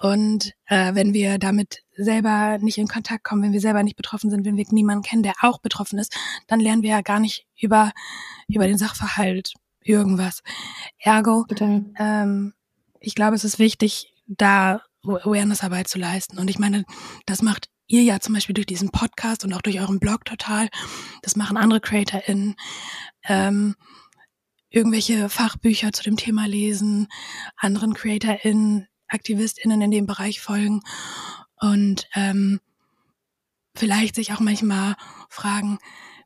Und 0.00 0.52
äh, 0.66 0.94
wenn 0.94 1.12
wir 1.12 1.38
damit 1.38 1.82
selber 1.96 2.58
nicht 2.58 2.78
in 2.78 2.86
Kontakt 2.86 3.24
kommen, 3.24 3.42
wenn 3.42 3.52
wir 3.52 3.60
selber 3.60 3.82
nicht 3.82 3.96
betroffen 3.96 4.30
sind, 4.30 4.46
wenn 4.46 4.56
wir 4.56 4.64
niemanden 4.70 5.02
kennen, 5.02 5.24
der 5.24 5.34
auch 5.42 5.58
betroffen 5.58 5.98
ist, 5.98 6.16
dann 6.46 6.60
lernen 6.60 6.82
wir 6.82 6.90
ja 6.90 7.00
gar 7.00 7.18
nicht 7.18 7.46
über, 7.60 7.92
über 8.46 8.66
den 8.66 8.78
Sachverhalt 8.78 9.54
irgendwas. 9.82 10.42
Ergo, 10.98 11.46
ähm, 11.60 12.54
ich 13.00 13.14
glaube, 13.14 13.34
es 13.34 13.44
ist 13.44 13.58
wichtig, 13.58 14.14
da 14.26 14.82
Awareness-Arbeit 15.04 15.88
zu 15.88 15.98
leisten. 15.98 16.38
Und 16.38 16.48
ich 16.48 16.58
meine, 16.58 16.84
das 17.26 17.42
macht 17.42 17.68
ihr 17.86 18.02
ja 18.02 18.20
zum 18.20 18.34
Beispiel 18.34 18.54
durch 18.54 18.66
diesen 18.66 18.90
Podcast 18.90 19.44
und 19.44 19.52
auch 19.52 19.62
durch 19.62 19.80
euren 19.80 19.98
Blog 19.98 20.24
total. 20.24 20.68
Das 21.22 21.34
machen 21.34 21.56
andere 21.56 21.80
CreatorInnen. 21.80 22.54
Ähm, 23.24 23.74
irgendwelche 24.68 25.28
Fachbücher 25.28 25.92
zu 25.92 26.02
dem 26.02 26.16
Thema 26.16 26.46
lesen, 26.46 27.08
anderen 27.56 27.94
CreatorInnen 27.94 28.86
AktivistInnen 29.08 29.80
in 29.82 29.90
dem 29.90 30.06
Bereich 30.06 30.40
folgen 30.40 30.82
und 31.60 32.08
ähm, 32.14 32.60
vielleicht 33.74 34.14
sich 34.14 34.32
auch 34.32 34.40
manchmal 34.40 34.96
fragen, 35.28 35.78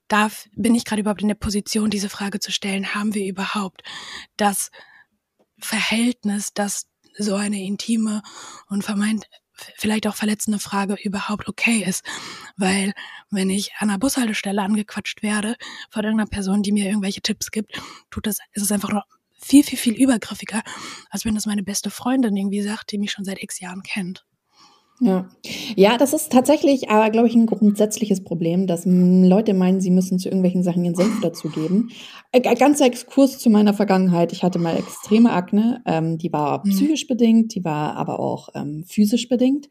darf, 0.08 0.48
bin 0.54 0.74
ich 0.74 0.84
gerade 0.84 1.00
überhaupt 1.00 1.22
in 1.22 1.28
der 1.28 1.34
Position, 1.34 1.90
diese 1.90 2.08
Frage 2.08 2.40
zu 2.40 2.52
stellen? 2.52 2.94
Haben 2.94 3.14
wir 3.14 3.26
überhaupt 3.26 3.82
das 4.36 4.70
Verhältnis, 5.58 6.52
dass 6.52 6.86
so 7.16 7.34
eine 7.34 7.62
intime 7.62 8.22
und 8.68 8.84
vermeint 8.84 9.26
vielleicht 9.76 10.06
auch 10.06 10.14
verletzende 10.14 10.58
Frage 10.58 10.96
überhaupt 11.02 11.48
okay 11.48 11.84
ist. 11.86 12.04
Weil 12.56 12.92
wenn 13.30 13.50
ich 13.50 13.72
an 13.78 13.90
einer 13.90 13.98
Bushaltestelle 13.98 14.62
angequatscht 14.62 15.22
werde 15.22 15.56
von 15.90 16.04
irgendeiner 16.04 16.30
Person, 16.30 16.62
die 16.62 16.72
mir 16.72 16.86
irgendwelche 16.86 17.22
Tipps 17.22 17.50
gibt, 17.50 17.80
tut 18.10 18.26
das, 18.26 18.38
ist 18.52 18.62
es 18.62 18.72
einfach 18.72 18.90
nur 18.90 19.04
viel, 19.42 19.64
viel, 19.64 19.78
viel 19.78 19.94
übergriffiger, 19.94 20.62
als 21.10 21.24
wenn 21.24 21.34
das 21.34 21.46
meine 21.46 21.62
beste 21.62 21.90
Freundin 21.90 22.36
irgendwie 22.36 22.62
sagt, 22.62 22.92
die 22.92 22.98
mich 22.98 23.12
schon 23.12 23.24
seit 23.24 23.42
x 23.42 23.60
Jahren 23.60 23.82
kennt. 23.82 24.24
Ja. 25.04 25.28
ja, 25.74 25.98
das 25.98 26.12
ist 26.12 26.30
tatsächlich 26.30 26.88
aber, 26.88 27.10
glaube 27.10 27.26
ich, 27.26 27.34
ein 27.34 27.46
grundsätzliches 27.46 28.22
Problem, 28.22 28.68
dass 28.68 28.84
Leute 28.86 29.52
meinen, 29.52 29.80
sie 29.80 29.90
müssen 29.90 30.20
zu 30.20 30.28
irgendwelchen 30.28 30.62
Sachen 30.62 30.84
ihren 30.84 30.94
Senf 30.94 31.20
dazugeben. 31.20 31.90
Äh, 32.30 32.40
ganzer 32.54 32.86
Exkurs 32.86 33.40
zu 33.40 33.50
meiner 33.50 33.74
Vergangenheit. 33.74 34.32
Ich 34.32 34.44
hatte 34.44 34.60
mal 34.60 34.76
extreme 34.76 35.32
Akne, 35.32 35.82
ähm, 35.86 36.18
die 36.18 36.32
war 36.32 36.64
mhm. 36.64 36.70
psychisch 36.70 37.08
bedingt, 37.08 37.52
die 37.56 37.64
war 37.64 37.96
aber 37.96 38.20
auch 38.20 38.50
ähm, 38.54 38.84
physisch 38.86 39.28
bedingt. 39.28 39.68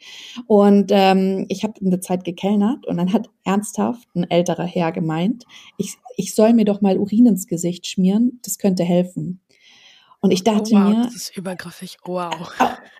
Und 0.47 0.87
ähm, 0.89 1.45
ich 1.47 1.63
habe 1.63 1.75
eine 1.79 2.01
Zeit 2.01 2.25
gekellnert 2.25 2.85
und 2.85 2.97
dann 2.97 3.13
hat 3.13 3.29
ernsthaft 3.45 4.09
ein 4.13 4.29
älterer 4.29 4.65
Herr 4.65 4.91
gemeint, 4.91 5.45
ich, 5.77 5.93
ich 6.17 6.35
soll 6.35 6.51
mir 6.51 6.65
doch 6.65 6.81
mal 6.81 6.97
Urin 6.97 7.27
ins 7.27 7.47
Gesicht 7.47 7.87
schmieren, 7.87 8.41
das 8.43 8.57
könnte 8.57 8.83
helfen. 8.83 9.39
Und 10.23 10.29
ich 10.31 10.43
dachte 10.43 10.69
oh, 10.73 10.77
wow, 10.77 10.89
mir, 10.89 11.03
das 11.03 11.15
ist 11.15 11.35
übergriffig. 11.35 11.97
Wow. 12.05 12.31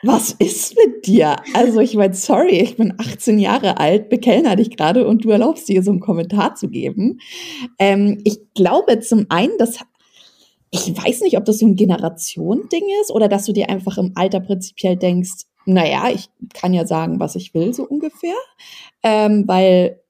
Was 0.01 0.31
ist 0.33 0.75
mit 0.75 1.05
dir? 1.05 1.35
Also 1.53 1.79
ich 1.79 1.95
meine, 1.95 2.15
sorry, 2.15 2.59
ich 2.59 2.77
bin 2.77 2.95
18 2.97 3.37
Jahre 3.37 3.77
alt, 3.77 4.09
bekellner 4.09 4.55
dich 4.55 4.75
gerade 4.75 5.07
und 5.07 5.23
du 5.23 5.29
erlaubst 5.29 5.69
dir 5.69 5.83
so 5.83 5.91
einen 5.91 5.99
Kommentar 5.99 6.55
zu 6.55 6.67
geben. 6.67 7.19
Ähm, 7.77 8.19
ich 8.23 8.39
glaube 8.55 8.99
zum 9.01 9.27
einen, 9.29 9.55
dass 9.59 9.79
ich 10.71 10.97
weiß 10.97 11.21
nicht, 11.21 11.37
ob 11.37 11.45
das 11.45 11.59
so 11.59 11.67
ein 11.67 11.75
Generation-Ding 11.75 12.85
ist 13.01 13.11
oder 13.11 13.27
dass 13.27 13.45
du 13.45 13.51
dir 13.51 13.69
einfach 13.69 13.97
im 13.97 14.13
Alter 14.15 14.39
prinzipiell 14.39 14.95
denkst, 14.95 15.45
naja, 15.65 16.09
ich 16.11 16.29
kann 16.53 16.73
ja 16.73 16.87
sagen, 16.87 17.19
was 17.19 17.35
ich 17.35 17.53
will, 17.53 17.73
so 17.73 17.83
ungefähr. 17.83 18.33
Ähm, 19.03 19.43
weil 19.47 20.01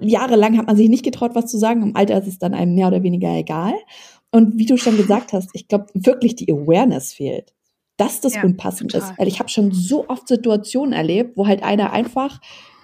jahrelang 0.00 0.56
hat 0.56 0.66
man 0.66 0.76
sich 0.76 0.88
nicht 0.88 1.04
getraut, 1.04 1.34
was 1.34 1.46
zu 1.46 1.58
sagen. 1.58 1.82
Im 1.82 1.96
Alter 1.96 2.18
ist 2.18 2.28
es 2.28 2.38
dann 2.38 2.54
einem 2.54 2.74
mehr 2.74 2.88
oder 2.88 3.02
weniger 3.02 3.36
egal. 3.36 3.74
Und 4.32 4.58
wie 4.58 4.66
du 4.66 4.76
schon 4.76 4.96
gesagt 4.96 5.32
hast, 5.32 5.50
ich 5.54 5.68
glaube 5.68 5.86
wirklich 5.94 6.36
die 6.36 6.52
Awareness 6.52 7.12
fehlt, 7.12 7.52
dass 7.96 8.20
das 8.20 8.34
ja, 8.34 8.44
unpassend 8.44 8.92
total. 8.92 9.10
ist. 9.10 9.18
Weil 9.18 9.28
ich 9.28 9.40
habe 9.40 9.48
schon 9.48 9.72
so 9.72 10.08
oft 10.08 10.28
Situationen 10.28 10.92
erlebt, 10.92 11.36
wo 11.36 11.46
halt 11.46 11.62
einer 11.62 11.92
einfach 11.92 12.40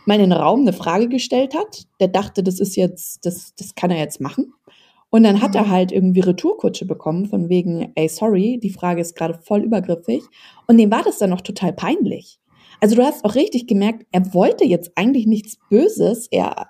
mal 0.07 0.15
in 0.15 0.31
den 0.31 0.33
Raum 0.33 0.61
eine 0.61 0.73
Frage 0.73 1.09
gestellt 1.09 1.55
hat, 1.55 1.87
der 2.01 2.09
dachte, 2.09 2.43
das 2.43 2.61
ist 2.61 2.77
jetzt, 2.77 3.25
das, 3.27 3.55
das 3.57 3.75
kann 3.75 3.91
er 3.91 3.99
jetzt 3.99 4.21
machen. 4.21 4.53
Und 5.11 5.23
dann 5.23 5.41
hat 5.41 5.53
mhm. 5.53 5.57
er 5.57 5.71
halt 5.71 5.93
irgendwie 5.93 6.21
Retourkutsche 6.21 6.85
bekommen, 6.85 7.27
von 7.27 7.49
wegen, 7.49 7.93
ey, 7.95 8.09
sorry, 8.09 8.59
die 8.63 8.71
Frage 8.71 9.01
ist 9.01 9.17
gerade 9.17 9.39
voll 9.43 9.63
übergriffig. 9.63 10.23
Und 10.67 10.79
dem 10.79 10.91
war 10.91 11.03
das 11.03 11.19
dann 11.19 11.31
noch 11.31 11.41
total 11.41 11.73
peinlich. 11.73 12.39
Also 12.81 12.97
du 12.97 13.03
hast 13.03 13.25
auch 13.25 13.35
richtig 13.35 13.67
gemerkt, 13.67 14.07
er 14.13 14.35
wollte 14.35 14.65
jetzt 14.65 14.93
eigentlich 14.97 15.27
nichts 15.27 15.59
Böses. 15.71 16.29
Er, 16.31 16.69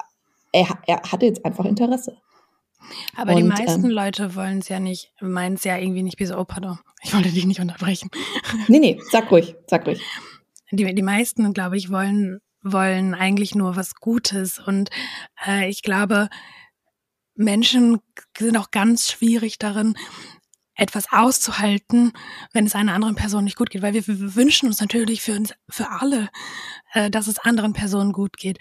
er, 0.53 0.67
er 0.87 1.03
hatte 1.03 1.27
jetzt 1.27 1.45
einfach 1.45 1.65
Interesse. 1.65 2.17
Aber 3.17 3.33
und, 3.33 3.39
die 3.39 3.43
meisten 3.45 3.85
ähm, 3.85 3.91
Leute 3.91 4.35
wollen 4.35 4.59
es 4.59 4.69
ja 4.69 4.81
nicht, 4.81 5.13
meinen 5.21 5.55
es 5.55 5.65
ja 5.65 5.77
irgendwie 5.77 6.03
nicht 6.03 6.19
wie 6.19 6.27
so, 6.27 6.37
oh, 6.37 6.45
pardon, 6.45 6.79
ich 7.03 7.15
wollte 7.15 7.31
dich 7.31 7.47
nicht 7.47 7.61
unterbrechen. 7.61 8.11
Nee, 8.69 8.79
nee, 8.79 9.01
sag 9.11 9.31
ruhig, 9.31 9.55
sag 9.67 9.87
ruhig. 9.87 10.01
Die, 10.71 10.95
die 10.95 11.03
meisten, 11.03 11.53
glaube 11.53 11.77
ich, 11.77 11.91
wollen, 11.91 12.41
wollen 12.63 13.15
eigentlich 13.15 13.55
nur 13.55 13.77
was 13.77 13.95
Gutes. 13.95 14.59
Und 14.59 14.91
äh, 15.47 15.69
ich 15.69 15.83
glaube, 15.83 16.29
Menschen 17.35 18.01
sind 18.37 18.57
auch 18.57 18.71
ganz 18.71 19.11
schwierig 19.11 19.59
darin, 19.59 19.97
etwas 20.77 21.11
auszuhalten, 21.11 22.13
wenn 22.53 22.67
es 22.67 22.75
einer 22.75 22.93
anderen 22.93 23.17
Person 23.17 23.45
nicht 23.45 23.57
gut 23.57 23.71
geht, 23.71 23.83
weil 23.83 23.95
wir, 23.95 24.07
wir 24.07 24.35
wünschen 24.35 24.67
uns 24.67 24.81
natürlich 24.81 25.23
für 25.23 25.33
uns, 25.33 25.55
für 25.69 25.91
alle, 25.91 26.29
äh, 26.93 27.11
dass 27.11 27.27
es 27.27 27.39
anderen 27.39 27.73
Personen 27.73 28.13
gut 28.13 28.37
geht. 28.37 28.59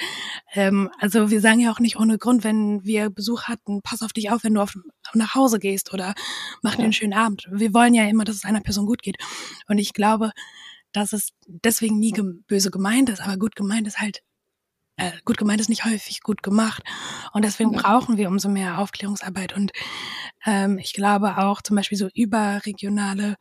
Ähm, 0.54 0.90
also 1.00 1.30
wir 1.30 1.42
sagen 1.42 1.60
ja 1.60 1.72
auch 1.72 1.80
nicht 1.80 1.98
ohne 1.98 2.18
Grund, 2.18 2.44
wenn 2.44 2.84
wir 2.86 3.10
Besuch 3.10 3.44
hatten, 3.44 3.82
pass 3.82 4.02
auf 4.02 4.14
dich 4.14 4.32
auf, 4.32 4.44
wenn 4.44 4.54
du 4.54 4.62
auf, 4.62 4.76
nach 5.14 5.36
Hause 5.36 5.60
gehst 5.60 5.94
oder 5.94 6.16
mach 6.62 6.76
dir 6.76 6.84
einen 6.84 6.94
schönen 6.94 7.14
Abend. 7.14 7.48
Wir 7.52 7.74
wollen 7.74 7.94
ja 7.94 8.08
immer, 8.08 8.24
dass 8.24 8.38
es 8.38 8.46
einer 8.46 8.62
Person 8.62 8.86
gut 8.86 9.02
geht. 9.02 9.18
Und 9.68 9.78
ich 9.78 9.94
glaube, 9.94 10.32
dass 10.94 11.12
es 11.12 11.30
deswegen 11.46 12.00
nie 12.00 12.14
böse 12.48 12.72
gemeint 12.72 13.10
ist, 13.10 13.22
aber 13.22 13.38
gut 13.38 13.56
gemeint 13.58 13.88
ist 13.88 14.00
halt 14.00 14.22
äh, 14.98 15.12
gut 15.26 15.38
gemeint 15.38 15.62
ist 15.62 15.70
nicht 15.70 15.86
häufig 15.86 16.22
gut 16.22 16.44
gemacht. 16.44 16.84
Und 17.34 17.44
deswegen 17.44 17.74
ja. 17.74 17.82
brauchen 17.82 18.18
wir 18.18 18.30
umso 18.30 18.50
mehr 18.50 18.80
Aufklärungsarbeit. 18.80 19.54
Und 19.54 19.72
ähm, 20.46 20.78
ich 20.78 20.94
glaube 20.94 21.38
auch 21.38 21.62
zum 21.62 21.76
Beispiel 21.76 21.98
so 21.98 22.10
überregionale 22.14 23.36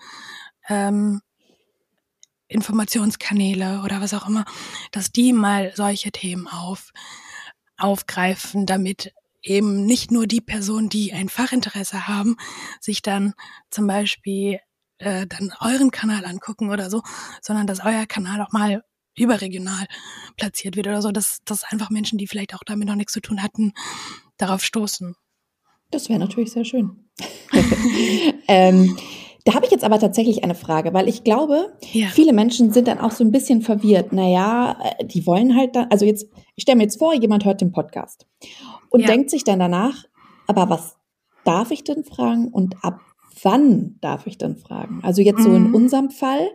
ähm, 0.69 1.21
Informationskanäle 2.49 3.83
oder 3.85 4.01
was 4.01 4.15
auch 4.15 4.29
immer, 4.29 4.45
dass 4.93 5.13
die 5.13 5.33
mal 5.33 5.73
solche 5.75 6.13
Themen 6.13 6.47
auf, 6.47 6.93
aufgreifen, 7.77 8.67
damit 8.67 9.13
eben 9.43 9.85
nicht 9.85 10.11
nur 10.11 10.27
die 10.27 10.41
Personen, 10.41 10.89
die 10.89 11.13
ein 11.13 11.29
Fachinteresse 11.29 12.09
haben, 12.09 12.37
sich 12.81 13.03
dann 13.03 13.35
zum 13.71 13.87
Beispiel 13.87 14.61
äh, 14.99 15.27
dann 15.27 15.53
euren 15.61 15.91
Kanal 15.91 16.25
angucken 16.25 16.71
oder 16.71 16.91
so, 16.91 17.03
sondern 17.43 17.67
dass 17.67 17.81
euer 17.85 18.07
Kanal 18.07 18.41
auch 18.41 18.53
mal 18.53 18.83
überregional 19.17 19.87
platziert 20.37 20.77
wird 20.77 20.87
oder 20.87 21.03
so, 21.03 21.11
dass, 21.11 21.41
dass 21.45 21.65
einfach 21.65 21.91
Menschen, 21.91 22.19
die 22.19 22.27
vielleicht 22.27 22.55
auch 22.55 22.65
damit 22.65 22.89
noch 22.89 22.97
nichts 22.97 23.13
zu 23.13 23.21
tun 23.21 23.43
hatten, 23.43 23.73
darauf 24.37 24.63
stoßen. 24.63 25.15
Das 25.91 26.09
wäre 26.09 26.19
natürlich 26.19 26.53
sehr 26.53 26.65
schön. 26.65 27.09
ähm, 28.49 28.97
da 29.45 29.55
habe 29.55 29.67
ich 29.67 29.71
jetzt 29.71 29.85
aber 29.85 29.99
tatsächlich 29.99 30.43
eine 30.43 30.55
Frage, 30.55 30.95
weil 30.95 31.07
ich 31.07 31.23
glaube, 31.23 31.77
ja. 31.93 32.07
viele 32.07 32.33
Menschen 32.33 32.73
sind 32.73 32.89
dann 32.89 32.99
auch 32.99 33.11
so 33.11 33.23
ein 33.23 33.31
bisschen 33.31 33.61
verwirrt. 33.61 34.13
Naja, 34.13 34.79
äh, 34.83 35.05
die 35.05 35.27
wollen 35.27 35.55
halt 35.55 35.77
dann, 35.77 35.89
also 35.91 36.07
jetzt, 36.07 36.27
ich 36.57 36.63
stelle 36.63 36.77
mir 36.77 36.85
jetzt 36.85 36.99
vor, 36.99 37.15
jemand 37.15 37.45
hört 37.45 37.61
den 37.61 37.71
Podcast 37.71 38.27
und 38.89 39.01
ja. 39.01 39.07
denkt 39.07 39.31
sich 39.31 39.45
dann 39.45 39.59
danach, 39.59 40.05
aber 40.47 40.71
was 40.71 40.97
darf 41.45 41.71
ich 41.71 41.85
denn 41.85 42.05
fragen 42.05 42.49
und 42.49 42.83
ab 42.83 43.01
wann 43.43 43.97
darf 44.01 44.27
ich 44.27 44.39
denn 44.39 44.57
fragen? 44.57 45.01
Also 45.03 45.21
jetzt 45.21 45.43
so 45.43 45.53
in 45.55 45.69
mhm. 45.69 45.75
unserem 45.75 46.11
Fall 46.11 46.49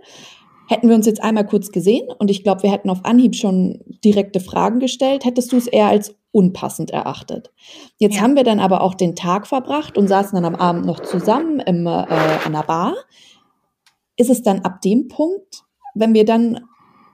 Hätten 0.69 0.87
wir 0.87 0.93
uns 0.93 1.07
jetzt 1.07 1.23
einmal 1.23 1.47
kurz 1.47 1.71
gesehen 1.71 2.07
und 2.19 2.29
ich 2.29 2.43
glaube, 2.43 2.61
wir 2.61 2.71
hätten 2.71 2.91
auf 2.91 3.03
Anhieb 3.03 3.35
schon 3.35 3.79
direkte 4.05 4.39
Fragen 4.39 4.79
gestellt, 4.79 5.25
hättest 5.25 5.51
du 5.51 5.57
es 5.57 5.65
eher 5.65 5.87
als 5.87 6.15
unpassend 6.31 6.91
erachtet. 6.91 7.51
Jetzt 7.97 8.17
ja. 8.17 8.21
haben 8.21 8.35
wir 8.35 8.43
dann 8.43 8.59
aber 8.59 8.81
auch 8.81 8.93
den 8.93 9.15
Tag 9.15 9.47
verbracht 9.47 9.97
und 9.97 10.07
saßen 10.07 10.35
dann 10.35 10.45
am 10.45 10.53
Abend 10.53 10.85
noch 10.85 10.99
zusammen 10.99 11.59
im, 11.59 11.87
äh, 11.87 11.89
an 11.89 12.53
der 12.53 12.61
Bar. 12.61 12.93
Ist 14.15 14.29
es 14.29 14.43
dann 14.43 14.59
ab 14.59 14.81
dem 14.81 15.07
Punkt, 15.07 15.63
wenn 15.95 16.13
wir 16.13 16.23
dann 16.23 16.59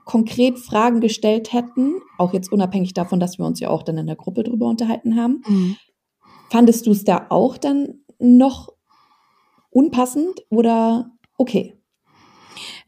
konkret 0.04 0.58
Fragen 0.58 1.00
gestellt 1.00 1.54
hätten, 1.54 1.94
auch 2.18 2.34
jetzt 2.34 2.52
unabhängig 2.52 2.92
davon, 2.92 3.20
dass 3.20 3.38
wir 3.38 3.46
uns 3.46 3.58
ja 3.58 3.70
auch 3.70 3.84
dann 3.84 3.96
in 3.96 4.06
der 4.06 4.16
Gruppe 4.16 4.42
drüber 4.42 4.66
unterhalten 4.66 5.16
haben, 5.16 5.42
mhm. 5.48 5.76
fandest 6.50 6.86
du 6.86 6.90
es 6.90 7.04
da 7.04 7.24
auch 7.30 7.56
dann 7.56 8.00
noch 8.18 8.74
unpassend 9.70 10.44
oder 10.50 11.10
okay? 11.38 11.75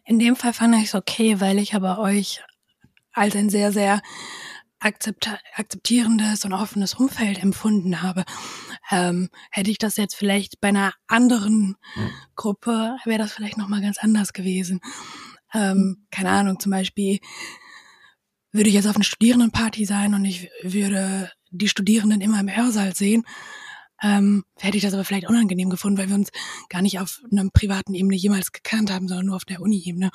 In 0.09 0.19
dem 0.19 0.37
Fall 0.37 0.55
fand 0.55 0.75
ich 0.77 0.85
es 0.85 0.95
okay, 0.95 1.39
weil 1.39 1.59
ich 1.59 1.75
aber 1.75 1.99
euch 1.99 2.43
als 3.13 3.37
ein 3.37 3.51
sehr, 3.51 3.73
sehr 3.73 4.01
akzeptierendes 4.81 6.47
und 6.47 6.55
offenes 6.55 6.95
Umfeld 6.95 7.43
empfunden 7.43 8.01
habe. 8.01 8.25
Ähm, 8.91 9.29
hätte 9.51 9.71
ich 9.71 9.77
das 9.77 9.99
jetzt 9.99 10.15
vielleicht 10.15 10.63
bei 10.63 10.69
einer 10.69 10.95
anderen 11.09 11.77
Gruppe, 12.37 12.97
wäre 13.05 13.19
das 13.19 13.35
vielleicht 13.35 13.59
nochmal 13.59 13.83
ganz 13.83 13.99
anders 13.99 14.33
gewesen. 14.33 14.81
Ähm, 15.53 16.07
keine 16.11 16.31
Ahnung, 16.31 16.59
zum 16.59 16.73
Beispiel 16.73 17.19
würde 18.51 18.71
ich 18.71 18.77
jetzt 18.77 18.89
auf 18.89 18.97
einer 18.97 19.05
Studierendenparty 19.05 19.85
sein 19.85 20.15
und 20.15 20.25
ich 20.25 20.49
würde 20.63 21.31
die 21.51 21.69
Studierenden 21.69 22.23
immer 22.23 22.41
im 22.41 22.49
Hörsaal 22.49 22.95
sehen, 22.95 23.25
ähm, 24.03 24.45
hätte 24.57 24.77
ich 24.77 24.83
das 24.83 24.95
aber 24.95 25.05
vielleicht 25.05 25.29
unangenehm 25.29 25.71
gefunden, 25.71 25.99
weil 25.99 26.09
wir 26.09 26.15
uns 26.15 26.31
gar 26.69 26.83
nicht 26.83 27.01
auf 27.01 27.21
einer 27.31 27.49
privaten 27.51 27.95
Ebene 27.95 28.17
jemals 28.17 28.53
gekannt 28.53 28.93
haben, 28.93 29.09
sondern 29.09 29.27
nur 29.27 29.37
auf 29.37 29.45
der 29.45 29.61
Uni-Ebene. 29.61 30.11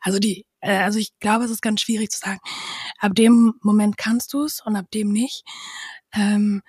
Also 0.00 0.18
die, 0.18 0.46
äh, 0.60 0.78
also 0.78 0.98
ich 0.98 1.12
glaube, 1.20 1.44
es 1.44 1.50
ist 1.50 1.62
ganz 1.62 1.80
schwierig 1.80 2.10
zu 2.10 2.18
sagen. 2.18 2.40
Ab 2.98 3.14
dem 3.14 3.54
Moment 3.62 3.96
kannst 3.96 4.32
du 4.32 4.44
es 4.44 4.60
und 4.60 4.76
ab 4.76 4.86
dem 4.92 5.12
nicht. 5.12 5.44
Ähm, 6.14 6.62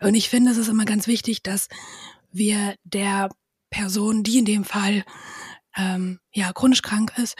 und 0.00 0.14
ich 0.14 0.28
finde, 0.28 0.50
es 0.50 0.58
ist 0.58 0.68
immer 0.68 0.84
ganz 0.84 1.06
wichtig, 1.06 1.42
dass 1.42 1.68
wir 2.32 2.74
der 2.84 3.30
Person, 3.70 4.22
die 4.22 4.38
in 4.38 4.44
dem 4.44 4.64
Fall 4.64 5.04
ähm, 5.76 6.20
ja 6.32 6.52
chronisch 6.52 6.82
krank 6.82 7.12
ist, 7.16 7.36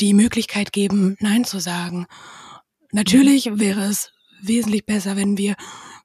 die 0.00 0.14
Möglichkeit 0.14 0.72
geben, 0.72 1.16
Nein 1.20 1.44
zu 1.44 1.58
sagen. 1.58 2.06
Natürlich 2.92 3.50
wäre 3.58 3.84
es 3.84 4.12
wesentlich 4.42 4.86
besser, 4.86 5.16
wenn 5.16 5.38
wir, 5.38 5.56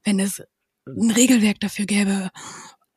wenn 0.04 0.20
es 0.20 0.42
ein 0.86 1.12
Regelwerk 1.12 1.60
dafür 1.60 1.86
gäbe, 1.86 2.30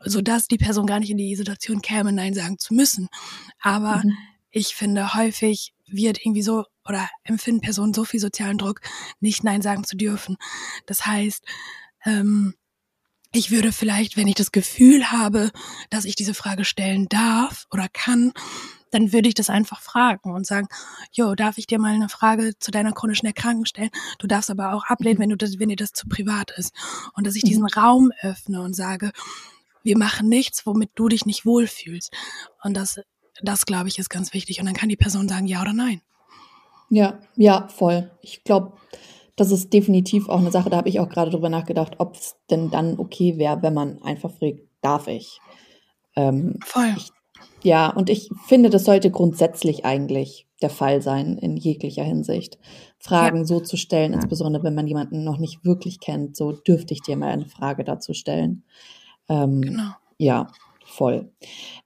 sodass 0.01 0.49
die 0.49 0.59
Person 0.59 0.87
gar 0.87 1.01
nicht 1.01 1.11
in 1.11 1.18
die 1.18 1.37
Situation 1.37 1.83
käme, 1.83 2.12
Nein 2.12 2.35
sagen 2.35 2.59
zu 2.59 2.75
müssen. 2.75 3.09
Aber 3.61 4.03
mhm. 4.05 4.16
ich 4.51 4.75
finde, 4.75 5.14
häufig 5.14 5.75
wird 5.87 6.25
irgendwie 6.25 6.42
so 6.42 6.64
oder 6.87 7.09
empfinden 7.25 7.61
Personen 7.61 7.94
so 7.94 8.05
viel 8.05 8.20
sozialen 8.20 8.59
Druck, 8.59 8.81
nicht 9.20 9.44
Nein 9.44 9.62
sagen 9.62 9.85
zu 9.85 9.97
dürfen. 9.97 10.37
Das 10.87 11.07
heißt, 11.07 11.44
ähm, 12.05 12.55
ich 13.33 13.51
würde 13.51 13.73
vielleicht, 13.73 14.16
wenn 14.16 14.29
ich 14.29 14.37
das 14.37 14.53
Gefühl 14.53 15.11
habe, 15.11 15.51
dass 15.90 16.05
ich 16.05 16.14
diese 16.14 16.35
Frage 16.35 16.64
stellen 16.64 17.09
darf 17.09 17.66
oder 17.70 17.88
kann, 17.92 18.33
dann 18.94 19.12
würde 19.12 19.28
ich 19.28 19.35
das 19.35 19.50
einfach 19.50 19.80
fragen 19.80 20.33
und 20.33 20.46
sagen, 20.46 20.68
jo, 21.12 21.35
darf 21.35 21.59
ich 21.59 21.66
dir 21.66 21.78
mal 21.78 21.94
eine 21.94 22.09
Frage 22.09 22.52
zu 22.59 22.70
deiner 22.70 22.92
chronischen 22.92 23.26
Erkrankung 23.26 23.64
stellen? 23.64 23.90
Du 24.18 24.26
darfst 24.26 24.50
aber 24.50 24.72
auch 24.74 24.85
ablehnen, 24.85 25.18
mhm. 25.18 25.22
wenn 25.22 25.30
du 25.30 25.37
das, 25.37 25.59
wenn 25.59 25.68
dir 25.68 25.76
das 25.76 25.92
zu 25.92 26.09
privat 26.09 26.52
ist. 26.57 26.74
Und 27.16 27.26
dass 27.26 27.37
ich 27.37 27.42
diesen 27.42 27.62
mhm. 27.62 27.78
Raum 27.78 28.12
öffne 28.22 28.62
und 28.62 28.74
sage, 28.74 29.12
wir 29.83 29.98
machen 29.98 30.28
nichts, 30.28 30.64
womit 30.64 30.90
du 30.94 31.09
dich 31.09 31.26
nicht 31.26 31.44
wohlfühlst. 31.44 32.12
Und 32.62 32.74
das, 32.76 33.00
das 33.42 33.66
glaube 33.66 33.88
ich, 33.88 33.98
ist 33.98 34.09
ganz 34.09 34.33
wichtig. 34.33 34.61
Und 34.61 34.66
dann 34.66 34.74
kann 34.74 34.88
die 34.88 34.96
Person 34.96 35.28
sagen, 35.28 35.46
ja 35.46 35.61
oder 35.61 35.72
nein. 35.72 36.00
Ja, 36.88 37.18
ja, 37.37 37.68
voll. 37.68 38.11
Ich 38.22 38.44
glaube, 38.44 38.76
das 39.37 39.50
ist 39.50 39.72
definitiv 39.72 40.28
auch 40.28 40.38
eine 40.38 40.52
Sache, 40.52 40.70
da 40.70 40.76
habe 40.76 40.88
ich 40.88 41.00
auch 41.00 41.09
gerade 41.09 41.30
drüber 41.30 41.48
nachgedacht, 41.48 41.96
ob 41.98 42.14
es 42.14 42.37
denn 42.50 42.70
dann 42.70 42.98
okay 42.98 43.37
wäre, 43.37 43.62
wenn 43.62 43.74
man 43.74 44.00
einfach 44.02 44.30
fragt, 44.30 44.61
darf 44.80 45.09
ich? 45.09 45.40
Ähm, 46.14 46.59
Voll. 46.64 46.94
Ich 46.96 47.11
ja, 47.62 47.90
und 47.90 48.11
ich 48.11 48.28
finde, 48.46 48.70
das 48.70 48.85
sollte 48.85 49.11
grundsätzlich 49.11 49.85
eigentlich 49.85 50.46
der 50.61 50.70
Fall 50.70 51.02
sein 51.02 51.38
in 51.38 51.57
jeglicher 51.57 52.04
Hinsicht. 52.04 52.59
Fragen 52.98 53.38
ja. 53.38 53.44
so 53.44 53.61
zu 53.61 53.76
stellen, 53.76 54.12
insbesondere 54.12 54.62
wenn 54.64 54.74
man 54.74 54.87
jemanden 54.87 55.24
noch 55.24 55.38
nicht 55.38 55.64
wirklich 55.64 56.00
kennt, 56.00 56.37
so 56.37 56.52
dürfte 56.52 56.94
ich 56.94 57.02
dir 57.02 57.16
mal 57.16 57.30
eine 57.30 57.46
Frage 57.46 57.85
dazu 57.85 58.14
stellen. 58.14 58.64
Ähm, 59.28 59.62
genau. 59.62 59.90
Ja, 60.18 60.46
voll. 60.85 61.33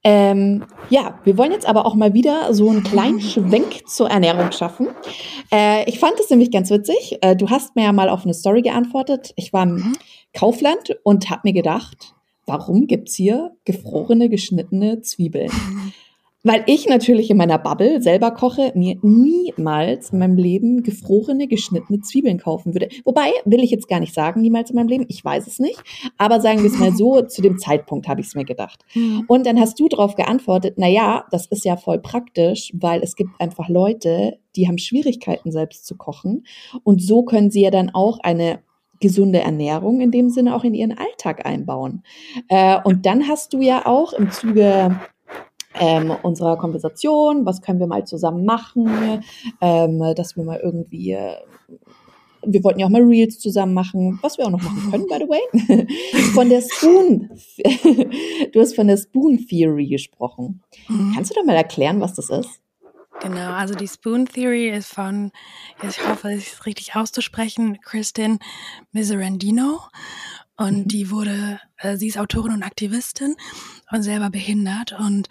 Ähm, 0.05 0.65
ja, 0.91 1.19
wir 1.25 1.39
wollen 1.39 1.53
jetzt 1.53 1.69
aber 1.69 1.87
auch 1.87 1.95
mal 1.95 2.15
wieder 2.15 2.53
so 2.55 2.69
einen 2.69 2.83
kleinen 2.83 3.21
Schwenk 3.23 3.89
zur 3.89 4.11
Ernährung 4.11 4.53
schaffen. 4.53 4.89
Äh, 5.53 5.89
ich 5.89 5.99
fand 5.99 6.19
es 6.21 6.31
nämlich 6.31 6.51
ganz 6.51 6.71
witzig. 6.71 7.19
Äh, 7.23 7.37
du 7.37 7.49
hast 7.51 7.75
mir 7.75 7.85
ja 7.85 7.93
mal 7.93 8.09
auf 8.09 8.25
eine 8.25 8.35
Story 8.35 8.63
geantwortet. 8.63 9.33
Ich 9.37 9.53
war 9.53 9.63
im 9.63 9.75
mhm. 9.75 9.97
Kaufland 10.35 10.97
und 11.05 11.31
habe 11.31 11.43
mir 11.45 11.55
gedacht, 11.55 12.15
warum 12.49 12.87
gibt's 12.87 13.15
hier 13.15 13.53
gefrorene, 13.65 14.29
geschnittene 14.29 15.01
Zwiebeln? 15.03 15.51
Weil 16.45 16.63
ich 16.67 16.87
natürlich 16.89 17.31
in 17.31 17.37
meiner 17.37 17.59
Bubble 17.59 18.01
selber 18.01 18.31
koche, 18.31 18.71
mir 18.77 18.97
niemals 19.03 20.11
in 20.11 20.21
meinem 20.21 20.37
Leben 20.37 20.85
gefrorene, 20.85 21.49
geschnittene 21.49 22.01
Zwiebeln 22.01 22.39
kaufen 22.39 22.75
würde. 22.75 22.89
Wobei, 23.05 23.33
will 23.45 23.65
ich 23.65 23.73
jetzt 23.73 23.89
gar 23.89 23.99
nicht 23.99 24.15
sagen, 24.15 24.41
niemals 24.41 24.71
in 24.71 24.77
meinem 24.77 24.87
Leben, 24.87 25.05
ich 25.09 25.25
weiß 25.25 25.49
es 25.49 25.59
nicht. 25.59 25.83
Aber 26.17 26.41
sagen 26.41 26.63
wir 26.63 26.71
es 26.71 26.79
mal 26.79 26.95
so, 26.95 27.23
zu 27.29 27.43
dem 27.43 27.59
Zeitpunkt 27.59 28.07
habe 28.07 28.21
ich 28.21 28.29
es 28.29 28.35
mir 28.37 28.45
gedacht. 28.45 28.85
Und 29.27 29.47
dann 29.47 29.59
hast 29.59 29.81
du 29.81 29.89
darauf 29.89 30.15
geantwortet, 30.15 30.75
na 30.77 30.87
ja, 30.87 31.27
das 31.33 31.47
ist 31.47 31.65
ja 31.65 31.77
voll 31.77 31.99
praktisch, 31.99 32.73
weil 32.73 33.03
es 33.03 33.17
gibt 33.17 33.33
einfach 33.41 33.69
Leute, 33.69 34.39
die 34.55 34.69
haben 34.69 34.79
Schwierigkeiten 34.79 35.51
selbst 35.51 35.87
zu 35.87 35.97
kochen. 35.97 36.47
Und 36.85 37.03
so 37.03 37.25
können 37.25 37.51
sie 37.51 37.63
ja 37.63 37.71
dann 37.71 37.91
auch 37.91 38.21
eine 38.21 38.61
gesunde 39.01 39.41
Ernährung 39.41 40.01
in 40.01 40.11
dem 40.11 40.31
Sinne 40.31 40.55
auch 40.55 40.65
in 40.65 40.75
ihren 40.75 40.97
Alltag 40.97 41.47
einbauen. 41.47 42.03
Äh, 42.49 42.79
und 42.83 43.07
dann 43.07 43.29
hast 43.29 43.53
du 43.53 43.61
ja 43.61 43.87
auch 43.87 44.13
im 44.13 44.31
Zuge 44.31 44.99
ähm, 45.81 46.13
unserer 46.23 46.57
Konversation, 46.57 47.47
was 47.47 47.63
können 47.63 47.81
wir 47.81 47.87
mal 47.87 48.05
zusammen 48.05 48.45
machen, 48.45 49.23
ähm, 49.61 50.03
dass 50.17 50.37
wir 50.37 50.45
mal 50.45 50.61
irgendwie, 50.63 51.13
äh, 51.13 51.37
wir 52.45 52.65
wollten 52.65 52.81
ja 52.81 52.87
auch 52.87 52.91
mal 52.91 53.03
Reels 53.03 53.39
zusammen 53.39 53.75
machen, 53.75 54.19
was 54.23 54.39
wir 54.39 54.47
auch 54.47 54.51
noch 54.51 54.63
machen 54.63 54.91
können, 54.91 55.07
by 55.07 55.17
the 55.19 55.29
way. 55.29 55.87
von 56.35 56.49
der 56.49 56.63
Spoon, 56.63 57.31
du 58.53 58.61
hast 58.61 58.75
von 58.75 58.87
der 58.87 58.97
Spoon 58.97 59.47
Theory 59.47 59.87
gesprochen. 59.87 60.63
Mhm. 60.89 61.13
Kannst 61.15 61.31
du 61.31 61.35
doch 61.35 61.45
mal 61.45 61.57
erklären, 61.57 62.01
was 62.01 62.15
das 62.15 62.31
ist? 62.31 62.61
Genau, 63.21 63.53
also 63.53 63.75
die 63.75 63.89
Spoon 63.89 64.27
Theory 64.27 64.69
ist 64.71 64.93
von, 64.93 65.33
ich 65.83 66.07
hoffe, 66.07 66.31
es 66.31 66.53
ist 66.53 66.67
richtig 66.67 66.95
auszusprechen, 66.95 67.81
Kristin 67.81 68.39
Miserandino. 68.93 69.81
Und 70.57 70.79
mhm. 70.79 70.89
die 70.89 71.11
wurde, 71.11 71.61
äh, 71.79 71.97
sie 71.97 72.09
ist 72.09 72.19
Autorin 72.19 72.53
und 72.53 72.63
Aktivistin 72.63 73.37
und 73.91 74.03
selber 74.03 74.31
behindert. 74.31 74.93
Und 74.93 75.29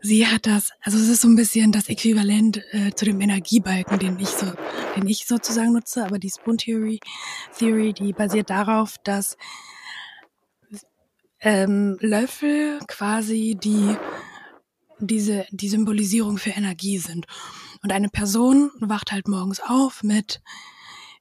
sie 0.00 0.26
hat 0.26 0.46
das, 0.46 0.70
also 0.82 0.98
es 0.98 1.08
ist 1.08 1.22
so 1.22 1.28
ein 1.28 1.36
bisschen 1.36 1.72
das 1.72 1.88
Äquivalent 1.88 2.62
äh, 2.72 2.92
zu 2.94 3.04
dem 3.04 3.20
Energiebalken, 3.20 3.98
den 3.98 4.18
ich 4.20 4.28
so, 4.28 4.52
den 4.96 5.06
ich 5.08 5.26
sozusagen 5.26 5.72
nutze. 5.72 6.04
Aber 6.04 6.18
die 6.18 6.30
Spoon 6.30 6.58
Theory, 6.58 7.00
Theory, 7.58 7.92
die 7.92 8.12
basiert 8.12 8.50
darauf, 8.50 8.96
dass 9.02 9.36
ähm, 11.40 11.96
Löffel 12.00 12.78
quasi 12.86 13.56
die 13.60 13.96
diese 15.06 15.46
die 15.50 15.68
Symbolisierung 15.68 16.38
für 16.38 16.50
Energie 16.50 16.98
sind. 16.98 17.26
Und 17.82 17.92
eine 17.92 18.08
Person 18.08 18.70
wacht 18.80 19.12
halt 19.12 19.28
morgens 19.28 19.60
auf 19.60 20.02
mit 20.02 20.40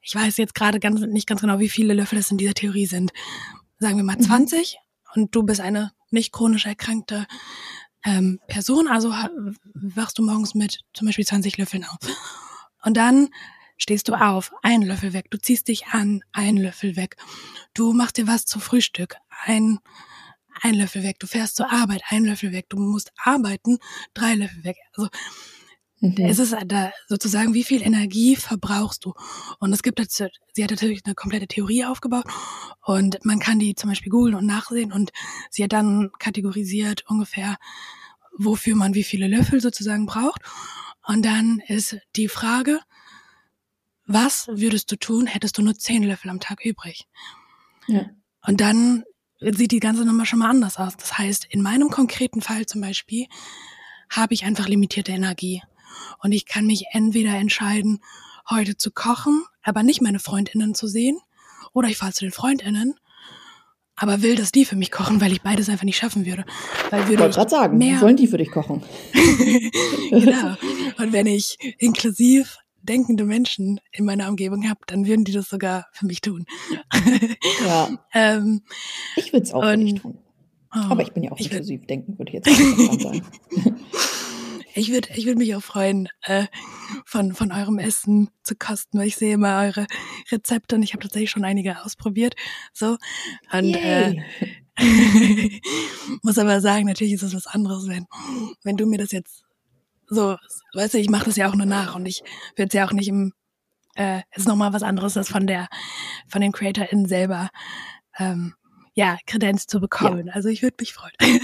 ich 0.01 0.15
weiß 0.15 0.37
jetzt 0.37 0.55
gerade 0.55 0.79
ganz, 0.79 0.99
nicht 1.01 1.27
ganz 1.27 1.41
genau, 1.41 1.59
wie 1.59 1.69
viele 1.69 1.93
Löffel 1.93 2.17
es 2.17 2.31
in 2.31 2.37
dieser 2.37 2.55
Theorie 2.55 2.87
sind. 2.87 3.11
Sagen 3.77 3.97
wir 3.97 4.03
mal 4.03 4.17
20 4.17 4.77
mhm. 4.77 5.21
und 5.21 5.35
du 5.35 5.43
bist 5.43 5.61
eine 5.61 5.91
nicht 6.09 6.31
chronisch 6.31 6.65
erkrankte 6.65 7.27
ähm, 8.03 8.39
Person, 8.47 8.87
also 8.87 9.13
wachst 9.73 10.17
du 10.17 10.23
morgens 10.23 10.55
mit 10.55 10.81
zum 10.93 11.07
Beispiel 11.07 11.25
20 11.25 11.57
Löffeln 11.57 11.85
auf. 11.85 11.99
Und 12.83 12.97
dann 12.97 13.29
stehst 13.77 14.07
du 14.07 14.13
auf, 14.13 14.51
ein 14.63 14.81
Löffel 14.81 15.13
weg, 15.13 15.29
du 15.29 15.37
ziehst 15.37 15.67
dich 15.67 15.87
an, 15.87 16.23
ein 16.31 16.57
Löffel 16.57 16.95
weg. 16.95 17.15
Du 17.73 17.93
machst 17.93 18.17
dir 18.17 18.27
was 18.27 18.45
zum 18.45 18.59
Frühstück, 18.59 19.17
ein, 19.45 19.79
ein 20.61 20.75
Löffel 20.75 21.03
weg. 21.03 21.19
Du 21.19 21.27
fährst 21.27 21.55
zur 21.55 21.71
Arbeit, 21.71 22.03
ein 22.09 22.25
Löffel 22.25 22.51
weg. 22.51 22.67
Du 22.69 22.77
musst 22.77 23.11
arbeiten, 23.17 23.79
drei 24.13 24.35
Löffel 24.35 24.63
weg. 24.63 24.77
Also 24.93 25.09
Mhm. 26.01 26.15
Es 26.25 26.39
ist 26.39 26.55
da 26.65 26.91
sozusagen, 27.07 27.53
wie 27.53 27.63
viel 27.63 27.83
Energie 27.83 28.35
verbrauchst 28.35 29.05
du? 29.05 29.13
Und 29.59 29.71
es 29.71 29.83
gibt 29.83 29.99
dazu, 29.99 30.25
sie 30.51 30.63
hat 30.63 30.71
natürlich 30.71 31.05
eine 31.05 31.13
komplette 31.15 31.47
Theorie 31.47 31.85
aufgebaut 31.85 32.25
und 32.83 33.23
man 33.23 33.39
kann 33.39 33.59
die 33.59 33.75
zum 33.75 33.89
Beispiel 33.91 34.09
googeln 34.09 34.35
und 34.35 34.47
nachsehen 34.47 34.91
und 34.91 35.11
sie 35.51 35.63
hat 35.63 35.73
dann 35.73 36.09
kategorisiert 36.17 37.05
ungefähr, 37.07 37.57
wofür 38.35 38.75
man 38.75 38.95
wie 38.95 39.03
viele 39.03 39.27
Löffel 39.27 39.61
sozusagen 39.61 40.07
braucht. 40.07 40.41
Und 41.05 41.23
dann 41.23 41.61
ist 41.67 41.97
die 42.15 42.27
Frage, 42.27 42.79
was 44.07 44.47
würdest 44.51 44.91
du 44.91 44.95
tun, 44.95 45.27
hättest 45.27 45.57
du 45.57 45.61
nur 45.61 45.75
zehn 45.75 46.03
Löffel 46.03 46.31
am 46.31 46.39
Tag 46.39 46.65
übrig? 46.65 47.07
Ja. 47.87 48.09
Und 48.45 48.59
dann 48.59 49.03
sieht 49.41 49.71
die 49.71 49.79
ganze 49.79 50.05
Nummer 50.05 50.25
schon 50.25 50.39
mal 50.39 50.49
anders 50.49 50.77
aus. 50.77 50.95
Das 50.97 51.17
heißt, 51.17 51.45
in 51.49 51.61
meinem 51.61 51.89
konkreten 51.89 52.41
Fall 52.41 52.65
zum 52.65 52.81
Beispiel 52.81 53.27
habe 54.09 54.33
ich 54.33 54.45
einfach 54.45 54.67
limitierte 54.67 55.11
Energie. 55.11 55.61
Und 56.19 56.31
ich 56.31 56.45
kann 56.45 56.65
mich 56.65 56.85
entweder 56.91 57.35
entscheiden, 57.35 58.01
heute 58.49 58.77
zu 58.77 58.91
kochen, 58.91 59.43
aber 59.63 59.83
nicht 59.83 60.01
meine 60.01 60.19
Freundinnen 60.19 60.75
zu 60.75 60.87
sehen, 60.87 61.19
oder 61.73 61.87
ich 61.87 61.97
fahre 61.97 62.13
zu 62.13 62.25
den 62.25 62.31
Freundinnen, 62.31 62.95
aber 63.95 64.21
will, 64.21 64.35
dass 64.35 64.51
die 64.51 64.65
für 64.65 64.75
mich 64.75 64.91
kochen, 64.91 65.21
weil 65.21 65.31
ich 65.31 65.41
beides 65.41 65.69
einfach 65.69 65.83
nicht 65.83 65.97
schaffen 65.97 66.25
würde. 66.25 66.43
Weil 66.89 67.01
würde 67.01 67.13
ich 67.13 67.19
wollte 67.19 67.35
gerade 67.35 67.49
sagen, 67.49 67.77
mehr 67.77 67.99
sollen 67.99 68.17
die 68.17 68.27
für 68.27 68.37
dich 68.37 68.49
kochen? 68.49 68.83
genau. 70.09 70.55
Und 70.97 71.13
wenn 71.13 71.27
ich 71.27 71.57
inklusiv 71.77 72.57
denkende 72.83 73.25
Menschen 73.25 73.79
in 73.91 74.05
meiner 74.05 74.29
Umgebung 74.29 74.67
habe, 74.67 74.79
dann 74.87 75.05
würden 75.05 75.25
die 75.25 75.31
das 75.31 75.49
sogar 75.49 75.87
für 75.91 76.05
mich 76.05 76.21
tun. 76.21 76.45
ja. 77.65 77.89
ähm, 78.13 78.61
ich 79.15 79.33
würde 79.33 79.43
es 79.43 79.53
auch 79.53 79.63
für 79.63 79.77
dich 79.77 79.95
tun. 79.95 80.17
Oh, 80.73 80.79
aber 80.89 81.01
ich 81.01 81.11
bin 81.11 81.23
ja 81.23 81.31
auch 81.31 81.37
inklusiv 81.37 81.85
denken, 81.85 82.17
würde 82.17 82.29
ich 82.29 82.45
jetzt 82.45 82.49
auch 82.89 82.99
sagen. 82.99 83.21
Ich 84.73 84.89
würde 84.89 85.09
ich 85.15 85.25
würd 85.25 85.37
mich 85.37 85.53
auch 85.53 85.61
freuen, 85.61 86.07
äh, 86.21 86.45
von, 87.05 87.33
von 87.33 87.51
eurem 87.51 87.77
Essen 87.77 88.29
zu 88.41 88.55
kosten, 88.55 88.99
weil 88.99 89.07
ich 89.07 89.17
sehe 89.17 89.33
immer 89.33 89.59
eure 89.59 89.85
Rezepte 90.31 90.75
und 90.75 90.83
ich 90.83 90.93
habe 90.93 91.03
tatsächlich 91.03 91.29
schon 91.29 91.43
einige 91.43 91.83
ausprobiert. 91.83 92.35
So. 92.71 92.97
Und 93.51 93.75
äh, 93.75 94.15
muss 96.23 96.37
aber 96.37 96.61
sagen, 96.61 96.85
natürlich 96.85 97.13
ist 97.13 97.23
es 97.23 97.35
was 97.35 97.47
anderes, 97.47 97.87
wenn, 97.89 98.07
wenn 98.63 98.77
du 98.77 98.85
mir 98.85 98.97
das 98.97 99.11
jetzt 99.11 99.43
so, 100.11 100.35
weißt 100.73 100.93
du, 100.93 100.97
ich 100.99 101.09
mache 101.09 101.25
das 101.25 101.37
ja 101.37 101.49
auch 101.49 101.55
nur 101.55 101.65
nach 101.65 101.95
und 101.95 102.05
ich 102.05 102.21
würde 102.57 102.67
es 102.67 102.73
ja 102.73 102.85
auch 102.85 102.91
nicht 102.91 103.07
im, 103.07 103.33
äh, 103.95 104.21
ist 104.35 104.47
nochmal 104.47 104.73
was 104.73 104.83
anderes, 104.83 105.13
das 105.13 105.29
von 105.29 105.47
der, 105.47 105.67
von 106.27 106.41
den 106.41 106.51
CreatorInnen 106.51 107.07
selber 107.07 107.49
ähm, 108.19 108.53
ja, 108.93 109.17
Kredenz 109.25 109.67
zu 109.67 109.79
bekommen. 109.79 110.27
Ja. 110.27 110.33
Also 110.33 110.49
ich 110.49 110.63
würde 110.63 110.75
mich 110.81 110.93
freuen. 110.93 111.13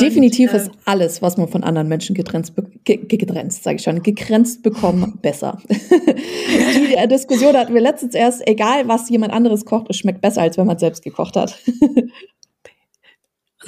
Definitiv 0.00 0.50
und, 0.52 0.56
äh, 0.56 0.62
ist 0.62 0.70
alles, 0.86 1.20
was 1.20 1.36
man 1.36 1.48
von 1.48 1.62
anderen 1.62 1.88
Menschen 1.88 2.14
getrennt, 2.14 2.54
ge 2.84 2.96
getrennt 3.04 3.52
sage 3.52 3.76
ich 3.76 3.82
schon, 3.82 4.02
gegrenzt 4.02 4.62
bekommen, 4.62 5.18
besser. 5.22 5.60
die 5.68 6.94
äh, 6.94 7.06
Diskussion 7.06 7.54
hatten 7.54 7.74
wir 7.74 7.82
letztens 7.82 8.14
erst, 8.14 8.46
egal 8.48 8.88
was 8.88 9.10
jemand 9.10 9.34
anderes 9.34 9.66
kocht, 9.66 9.88
es 9.90 9.98
schmeckt 9.98 10.22
besser, 10.22 10.40
als 10.40 10.56
wenn 10.56 10.66
man 10.66 10.78
selbst 10.78 11.04
gekocht 11.04 11.36
hat. 11.36 11.58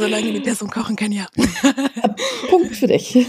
Solange 0.00 0.32
die 0.32 0.40
Person 0.40 0.70
kochen 0.70 0.96
kann, 0.96 1.12
ja. 1.12 1.26
Punkt 2.48 2.74
für 2.74 2.86
dich. 2.86 3.14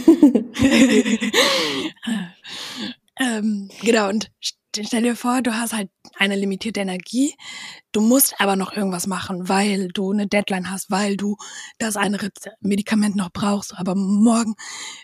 ähm, 3.20 3.70
genau, 3.82 4.08
und 4.08 4.32
stell 4.80 5.04
dir 5.04 5.18
vor, 5.18 5.42
du 5.42 5.54
hast 5.54 5.74
halt 5.74 5.90
eine 6.16 6.38
limitierte 6.38 6.80
Energie, 6.80 7.36
du 7.92 8.00
musst 8.00 8.36
aber 8.40 8.56
noch 8.56 8.72
irgendwas 8.74 9.06
machen, 9.06 9.50
weil 9.50 9.90
du 9.90 10.12
eine 10.12 10.28
Deadline 10.28 10.72
hast, 10.72 10.90
weil 10.90 11.18
du 11.18 11.36
das 11.78 11.98
eine 11.98 12.18
Medikament 12.62 13.18
noch 13.18 13.32
brauchst, 13.32 13.78
aber 13.78 13.96
morgen 13.96 14.56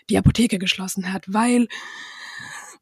die 0.08 0.16
Apotheke 0.16 0.58
geschlossen 0.58 1.12
hat, 1.12 1.24
weil 1.26 1.68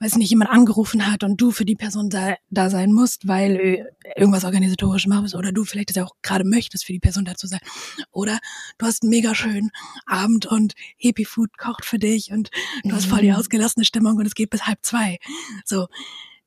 weiß 0.01 0.17
nicht, 0.17 0.31
jemand 0.31 0.51
angerufen 0.51 1.11
hat 1.11 1.25
und 1.25 1.41
du 1.41 1.51
für 1.51 1.65
die 1.65 1.77
Person 1.77 2.11
da, 2.11 2.37
da 2.51 2.71
sein 2.71 2.93
musst, 2.93 3.29
weil 3.29 3.57
äh, 3.57 3.85
irgendwas 4.17 4.45
organisatorisch 4.45 5.07
machst 5.07 5.35
oder 5.35 5.53
du 5.53 5.65
vielleicht 5.65 5.91
das 5.91 5.97
ja 5.97 6.05
auch 6.05 6.15
gerade 6.23 6.45
möchtest, 6.45 6.85
für 6.85 6.93
die 6.93 6.99
Person 6.99 7.25
da 7.25 7.35
zu 7.35 7.47
sein. 7.47 7.61
Oder 8.11 8.39
du 8.79 8.87
hast 8.87 9.03
einen 9.03 9.11
mega 9.11 9.35
schönen 9.35 9.71
Abend 10.07 10.47
und 10.47 10.75
Happy 10.99 11.25
Food 11.25 11.59
kocht 11.59 11.85
für 11.85 11.99
dich 11.99 12.33
und 12.33 12.51
du 12.85 12.93
hast 12.93 13.07
voll 13.07 13.21
die 13.21 13.31
mhm. 13.31 13.37
ausgelassene 13.37 13.85
Stimmung 13.85 14.17
und 14.17 14.27
es 14.27 14.35
geht 14.35 14.51
bis 14.51 14.67
halb 14.67 14.79
zwei. 14.83 15.19
So, 15.65 15.87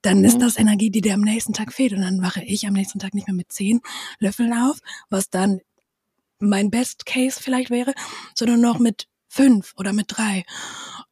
dann 0.01 0.23
ist 0.23 0.35
mhm. 0.35 0.41
das 0.41 0.57
Energie, 0.57 0.89
die 0.89 1.01
dir 1.01 1.13
am 1.13 1.21
nächsten 1.21 1.53
Tag 1.53 1.73
fehlt. 1.73 1.93
Und 1.93 2.01
dann 2.01 2.21
wache 2.21 2.43
ich 2.43 2.67
am 2.67 2.73
nächsten 2.73 2.99
Tag 2.99 3.13
nicht 3.13 3.27
mehr 3.27 3.35
mit 3.35 3.51
zehn 3.51 3.81
Löffeln 4.19 4.53
auf, 4.53 4.79
was 5.09 5.29
dann 5.29 5.59
mein 6.39 6.69
Best 6.71 7.05
Case 7.05 7.39
vielleicht 7.41 7.69
wäre, 7.69 7.93
sondern 8.33 8.61
noch 8.61 8.79
mit 8.79 9.07
fünf 9.29 9.73
oder 9.77 9.93
mit 9.93 10.07
drei. 10.09 10.43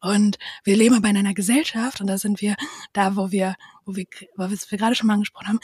Und 0.01 0.37
wir 0.63 0.75
leben 0.75 0.95
aber 0.95 1.09
in 1.09 1.17
einer 1.17 1.33
Gesellschaft, 1.33 2.01
und 2.01 2.07
da 2.07 2.17
sind 2.17 2.41
wir 2.41 2.55
da, 2.91 3.15
wo 3.15 3.31
wir, 3.31 3.55
wo 3.85 3.95
wir, 3.95 4.07
wo 4.35 4.49
wir 4.49 4.77
gerade 4.77 4.95
schon 4.95 5.07
mal 5.07 5.13
angesprochen 5.13 5.47
haben, 5.47 5.59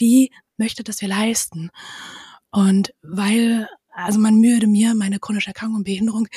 die 0.00 0.30
möchte, 0.58 0.82
dass 0.82 1.00
wir 1.00 1.08
leisten. 1.08 1.70
Und 2.50 2.92
weil, 3.02 3.68
also 3.92 4.18
man 4.18 4.42
würde 4.42 4.66
mir 4.66 4.94
meine 4.94 5.18
chronische 5.18 5.48
Erkrankung 5.48 5.78
und 5.78 5.84
Behinderung 5.84 6.28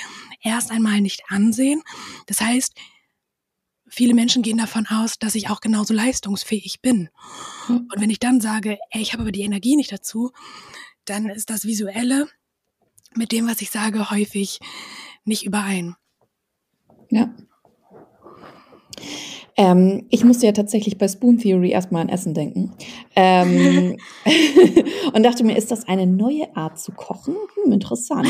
erst 0.41 0.71
einmal 0.71 1.01
nicht 1.01 1.23
ansehen. 1.27 1.81
Das 2.27 2.39
heißt, 2.39 2.73
viele 3.87 4.13
Menschen 4.13 4.43
gehen 4.43 4.57
davon 4.57 4.87
aus, 4.87 5.19
dass 5.19 5.35
ich 5.35 5.49
auch 5.49 5.61
genauso 5.61 5.93
leistungsfähig 5.93 6.81
bin. 6.81 7.09
Mhm. 7.67 7.89
Und 7.91 7.99
wenn 7.99 8.09
ich 8.09 8.19
dann 8.19 8.39
sage, 8.39 8.77
ey, 8.91 9.01
ich 9.01 9.13
habe 9.13 9.23
aber 9.23 9.31
die 9.31 9.41
Energie 9.41 9.75
nicht 9.75 9.91
dazu, 9.91 10.31
dann 11.05 11.29
ist 11.29 11.49
das 11.49 11.65
Visuelle 11.65 12.27
mit 13.13 13.31
dem, 13.31 13.47
was 13.47 13.61
ich 13.61 13.71
sage, 13.71 14.09
häufig 14.09 14.59
nicht 15.25 15.45
überein. 15.45 15.95
Ja. 17.09 17.29
Ähm, 19.57 20.05
ich 20.09 20.25
musste 20.25 20.45
ja 20.45 20.51
tatsächlich 20.51 20.97
bei 20.97 21.07
Spoon 21.07 21.37
Theory 21.37 21.71
erstmal 21.71 22.01
an 22.01 22.09
Essen 22.09 22.33
denken. 22.33 22.73
Ähm, 23.15 23.95
und 25.13 25.23
dachte 25.23 25.43
mir, 25.43 25.55
ist 25.55 25.71
das 25.71 25.87
eine 25.87 26.05
neue 26.07 26.55
Art 26.55 26.77
zu 26.79 26.91
kochen? 26.91 27.35
Hm, 27.63 27.71
interessant. 27.71 28.27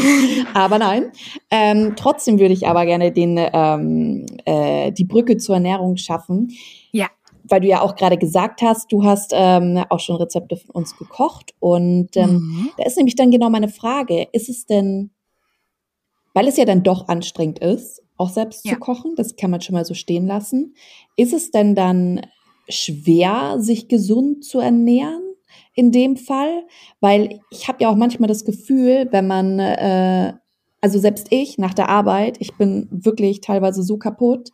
Aber 0.54 0.78
nein. 0.78 1.12
Ähm, 1.50 1.94
trotzdem 1.96 2.40
würde 2.40 2.54
ich 2.54 2.68
aber 2.68 2.86
gerne 2.86 3.12
den, 3.12 3.40
ähm, 3.40 4.26
äh, 4.46 4.92
die 4.92 5.06
Brücke 5.06 5.38
zur 5.38 5.56
Ernährung 5.56 5.98
schaffen. 5.98 6.52
Ja. 6.92 7.08
Weil 7.48 7.62
du 7.62 7.68
ja 7.68 7.82
auch 7.82 7.96
gerade 7.96 8.18
gesagt 8.18 8.62
hast, 8.62 8.92
du 8.92 9.04
hast 9.04 9.32
ähm, 9.34 9.84
auch 9.90 10.00
schon 10.00 10.16
Rezepte 10.18 10.58
von 10.58 10.76
uns 10.76 10.96
gekocht. 10.96 11.54
Und 11.60 12.16
ähm, 12.18 12.34
mhm. 12.34 12.70
da 12.78 12.86
ist 12.86 12.98
nämlich 12.98 13.16
dann 13.16 13.32
genau 13.32 13.50
meine 13.50 13.70
Frage, 13.70 14.28
ist 14.32 14.50
es 14.50 14.66
denn, 14.66 15.12
weil 16.36 16.48
es 16.50 16.58
ja 16.58 16.66
dann 16.66 16.84
doch 16.84 17.08
anstrengend 17.08 17.60
ist, 17.60 18.04
auch 18.18 18.30
selbst 18.30 18.66
ja. 18.66 18.74
zu 18.74 18.80
kochen. 18.80 19.14
Das 19.16 19.38
kann 19.38 19.50
man 19.50 19.62
schon 19.62 19.74
mal 19.74 19.86
so 19.86 19.94
stehen 19.94 20.28
lassen. 20.28 20.76
Ist 21.16 21.34
es 21.34 21.50
denn 21.50 21.76
dann 21.76 22.22
schwer, 22.68 23.56
sich 23.60 23.88
gesund 23.88 24.44
zu 24.44 24.60
ernähren 24.60 25.24
in 25.74 25.92
dem 25.92 26.18
Fall? 26.18 26.66
Weil 27.00 27.40
ich 27.50 27.70
habe 27.70 27.82
ja 27.82 27.90
auch 27.90 27.96
manchmal 27.96 28.28
das 28.28 28.44
Gefühl, 28.44 29.08
wenn 29.12 29.28
man 29.28 29.60
äh, 29.60 30.34
also 30.82 31.00
selbst 31.00 31.28
ich 31.32 31.58
nach 31.58 31.74
der 31.74 31.90
Arbeit, 31.90 32.36
ich 32.40 32.54
bin 32.58 32.88
wirklich 32.92 33.40
teilweise 33.40 33.82
so 33.82 33.98
kaputt, 33.98 34.50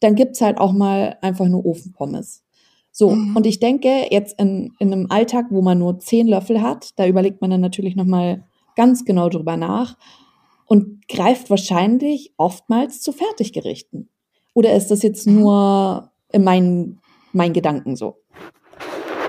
dann 0.00 0.14
gibt's 0.14 0.40
halt 0.40 0.58
auch 0.58 0.72
mal 0.72 1.18
einfach 1.20 1.46
nur 1.46 1.66
Ofenpommes. 1.66 2.44
So, 2.92 3.10
mhm. 3.10 3.36
und 3.36 3.44
ich 3.44 3.58
denke, 3.58 4.06
jetzt 4.10 4.38
in, 4.38 4.72
in 4.78 4.92
einem 4.92 5.10
Alltag, 5.10 5.46
wo 5.50 5.62
man 5.62 5.80
nur 5.80 5.98
zehn 5.98 6.28
Löffel 6.28 6.62
hat, 6.62 6.90
da 6.96 7.08
überlegt 7.08 7.40
man 7.40 7.50
dann 7.50 7.60
natürlich 7.60 7.96
nochmal 7.96 8.44
ganz 8.76 9.04
genau 9.04 9.28
drüber 9.28 9.56
nach 9.56 9.96
und 10.66 11.06
greift 11.08 11.50
wahrscheinlich 11.50 12.32
oftmals 12.36 13.00
zu 13.00 13.12
Fertiggerichten. 13.12 14.08
Oder 14.54 14.74
ist 14.74 14.88
das 14.88 15.02
jetzt 15.02 15.26
nur 15.26 16.10
in 16.32 16.44
meinen, 16.44 17.00
meinen 17.32 17.52
Gedanken 17.52 17.96
so? 17.96 18.18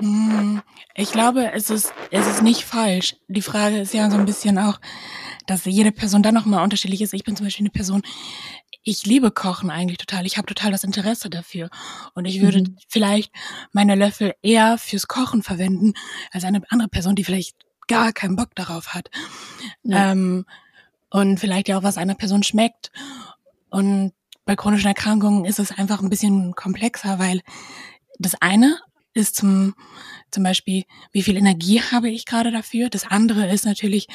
Mhm. 0.00 0.62
Ich 0.94 1.12
glaube, 1.12 1.52
es 1.52 1.68
ist, 1.68 1.92
es 2.10 2.26
ist 2.26 2.42
nicht 2.42 2.64
falsch. 2.64 3.16
Die 3.28 3.42
Frage 3.42 3.78
ist 3.80 3.92
ja 3.92 4.10
so 4.10 4.16
ein 4.16 4.24
bisschen 4.24 4.58
auch, 4.58 4.80
dass 5.46 5.64
jede 5.64 5.92
Person 5.92 6.22
dann 6.22 6.34
nochmal 6.34 6.64
unterschiedlich 6.64 7.02
ist. 7.02 7.12
Ich 7.12 7.24
bin 7.24 7.36
zum 7.36 7.46
Beispiel 7.46 7.64
eine 7.64 7.70
Person, 7.70 8.02
ich 8.82 9.04
liebe 9.04 9.30
Kochen 9.30 9.70
eigentlich 9.70 9.98
total. 9.98 10.26
Ich 10.26 10.38
habe 10.38 10.46
total 10.46 10.70
das 10.70 10.84
Interesse 10.84 11.28
dafür. 11.28 11.68
Und 12.14 12.24
ich 12.24 12.40
würde 12.40 12.60
mhm. 12.60 12.76
vielleicht 12.88 13.32
meine 13.72 13.94
Löffel 13.94 14.34
eher 14.42 14.78
fürs 14.78 15.08
Kochen 15.08 15.42
verwenden, 15.42 15.94
als 16.30 16.44
eine 16.44 16.62
andere 16.70 16.88
Person, 16.88 17.14
die 17.14 17.24
vielleicht 17.24 17.56
gar 17.88 18.12
keinen 18.12 18.36
Bock 18.36 18.54
darauf 18.54 18.94
hat. 18.94 19.10
Ja. 19.82 20.12
Ähm, 20.12 20.46
und 21.10 21.38
vielleicht 21.38 21.68
ja 21.68 21.78
auch, 21.78 21.82
was 21.82 21.98
einer 21.98 22.14
Person 22.14 22.42
schmeckt. 22.42 22.90
Und 23.70 24.12
bei 24.44 24.56
chronischen 24.56 24.88
Erkrankungen 24.88 25.44
ist 25.44 25.58
es 25.58 25.72
einfach 25.72 26.00
ein 26.00 26.10
bisschen 26.10 26.54
komplexer, 26.54 27.18
weil 27.18 27.42
das 28.18 28.34
eine 28.40 28.78
ist 29.12 29.34
zum, 29.34 29.74
zum 30.30 30.42
Beispiel, 30.42 30.84
wie 31.10 31.22
viel 31.22 31.36
Energie 31.36 31.80
habe 31.80 32.10
ich 32.10 32.26
gerade 32.26 32.50
dafür? 32.52 32.90
Das 32.90 33.06
andere 33.06 33.50
ist 33.50 33.64
natürlich, 33.64 34.06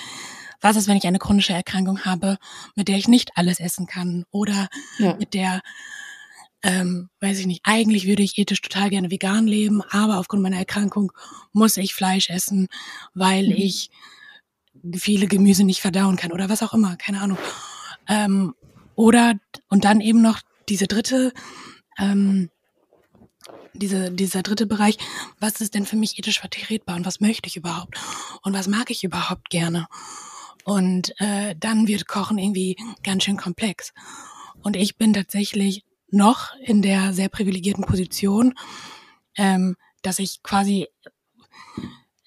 was 0.61 0.75
ist, 0.75 0.87
wenn 0.87 0.97
ich 0.97 1.07
eine 1.07 1.19
chronische 1.19 1.53
Erkrankung 1.53 2.05
habe, 2.05 2.37
mit 2.75 2.87
der 2.87 2.97
ich 2.97 3.07
nicht 3.07 3.31
alles 3.35 3.59
essen 3.59 3.87
kann 3.87 4.25
oder 4.29 4.67
ja. 4.99 5.15
mit 5.15 5.33
der, 5.33 5.61
ähm, 6.61 7.09
weiß 7.19 7.39
ich 7.39 7.47
nicht, 7.47 7.61
eigentlich 7.63 8.05
würde 8.05 8.21
ich 8.21 8.37
ethisch 8.37 8.61
total 8.61 8.91
gerne 8.91 9.09
vegan 9.09 9.47
leben, 9.47 9.81
aber 9.89 10.19
aufgrund 10.19 10.43
meiner 10.43 10.59
Erkrankung 10.59 11.11
muss 11.51 11.77
ich 11.77 11.95
Fleisch 11.95 12.29
essen, 12.29 12.67
weil 13.15 13.47
mhm. 13.47 13.55
ich 13.57 13.89
viele 14.93 15.27
Gemüse 15.27 15.63
nicht 15.63 15.81
verdauen 15.81 16.15
kann 16.15 16.31
oder 16.31 16.49
was 16.49 16.63
auch 16.63 16.73
immer, 16.73 16.95
keine 16.97 17.21
Ahnung. 17.21 17.37
Ähm, 18.07 18.55
oder, 18.95 19.35
und 19.69 19.85
dann 19.85 20.01
eben 20.01 20.21
noch 20.21 20.41
diese 20.69 20.87
dritte, 20.87 21.33
ähm, 21.97 22.49
diese, 23.73 24.11
dieser 24.11 24.43
dritte 24.43 24.65
Bereich, 24.65 24.97
was 25.39 25.61
ist 25.61 25.75
denn 25.75 25.85
für 25.85 25.95
mich 25.95 26.17
ethisch 26.19 26.39
vertretbar 26.39 26.95
und 26.95 27.05
was 27.05 27.19
möchte 27.19 27.47
ich 27.47 27.57
überhaupt 27.57 27.99
und 28.43 28.53
was 28.53 28.67
mag 28.67 28.91
ich 28.91 29.03
überhaupt 29.03 29.49
gerne? 29.49 29.87
Und 30.63 31.13
äh, 31.19 31.55
dann 31.57 31.87
wird 31.87 32.07
Kochen 32.07 32.37
irgendwie 32.37 32.77
ganz 33.03 33.23
schön 33.23 33.37
komplex. 33.37 33.93
Und 34.61 34.75
ich 34.75 34.97
bin 34.97 35.13
tatsächlich 35.13 35.83
noch 36.09 36.53
in 36.59 36.81
der 36.81 37.13
sehr 37.13 37.29
privilegierten 37.29 37.85
Position, 37.85 38.53
ähm, 39.37 39.75
dass 40.03 40.19
ich 40.19 40.43
quasi 40.43 40.87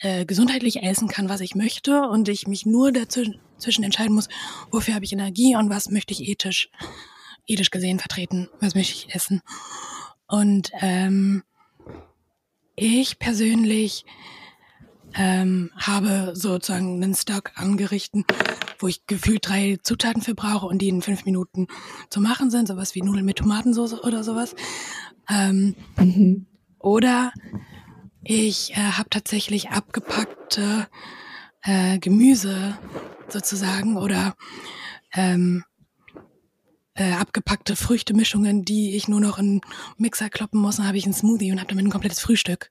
äh, 0.04 0.26
gesundheitlich 0.26 0.82
essen 0.82 1.08
kann, 1.08 1.30
was 1.30 1.40
ich 1.40 1.54
möchte 1.54 2.02
und 2.02 2.28
ich 2.28 2.46
mich 2.46 2.66
nur 2.66 2.92
dazwischen 2.92 3.82
entscheiden 3.82 4.14
muss, 4.14 4.28
wofür 4.70 4.94
habe 4.94 5.04
ich 5.06 5.12
Energie 5.12 5.56
und 5.56 5.70
was 5.70 5.88
möchte 5.88 6.12
ich 6.12 6.28
ethisch, 6.28 6.68
ethisch 7.46 7.70
gesehen 7.70 7.98
vertreten, 7.98 8.48
was 8.60 8.74
möchte 8.74 8.92
ich 8.92 9.14
essen. 9.14 9.40
Und 10.26 10.70
ähm, 10.80 11.42
ich 12.76 13.18
persönlich 13.18 14.04
ähm, 15.14 15.70
habe 15.74 16.32
sozusagen 16.34 17.02
einen 17.02 17.14
Stock 17.14 17.52
angerichten, 17.54 18.26
wo 18.78 18.88
ich 18.88 19.06
gefühlt 19.06 19.48
drei 19.48 19.78
Zutaten 19.82 20.20
für 20.20 20.34
brauche 20.34 20.66
und 20.66 20.82
die 20.82 20.88
in 20.88 21.00
fünf 21.00 21.24
Minuten 21.24 21.66
zu 22.10 22.20
machen 22.20 22.50
sind, 22.50 22.68
sowas 22.68 22.94
wie 22.94 23.00
Nudeln 23.00 23.24
mit 23.24 23.38
Tomatensauce 23.38 23.94
oder 24.04 24.22
sowas. 24.22 24.54
Ähm, 25.30 25.76
mhm. 25.96 26.46
Oder 26.78 27.32
ich 28.24 28.72
äh, 28.72 28.76
habe 28.76 29.10
tatsächlich 29.10 29.70
abgepackte 29.70 30.88
äh, 31.62 31.98
Gemüse 31.98 32.78
sozusagen 33.28 33.96
oder 33.96 34.34
ähm, 35.14 35.64
äh, 36.94 37.12
abgepackte 37.12 37.76
Früchtemischungen, 37.76 38.64
die 38.64 38.96
ich 38.96 39.08
nur 39.08 39.20
noch 39.20 39.38
in 39.38 39.60
Mixer 39.98 40.30
kloppen 40.30 40.60
muss, 40.60 40.76
dann 40.76 40.86
habe 40.86 40.96
ich 40.96 41.04
einen 41.04 41.14
Smoothie 41.14 41.50
und 41.50 41.58
habe 41.58 41.68
damit 41.68 41.84
ein 41.84 41.90
komplettes 41.90 42.20
Frühstück. 42.20 42.70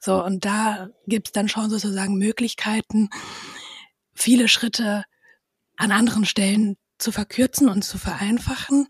So, 0.00 0.22
und 0.22 0.44
da 0.44 0.88
gibt's 1.06 1.32
dann 1.32 1.48
schon 1.48 1.70
sozusagen 1.70 2.16
Möglichkeiten, 2.16 3.08
viele 4.14 4.48
Schritte 4.48 5.04
an 5.76 5.90
anderen 5.90 6.24
Stellen 6.24 6.76
zu 6.98 7.10
verkürzen 7.10 7.68
und 7.68 7.82
zu 7.82 7.98
vereinfachen. 7.98 8.86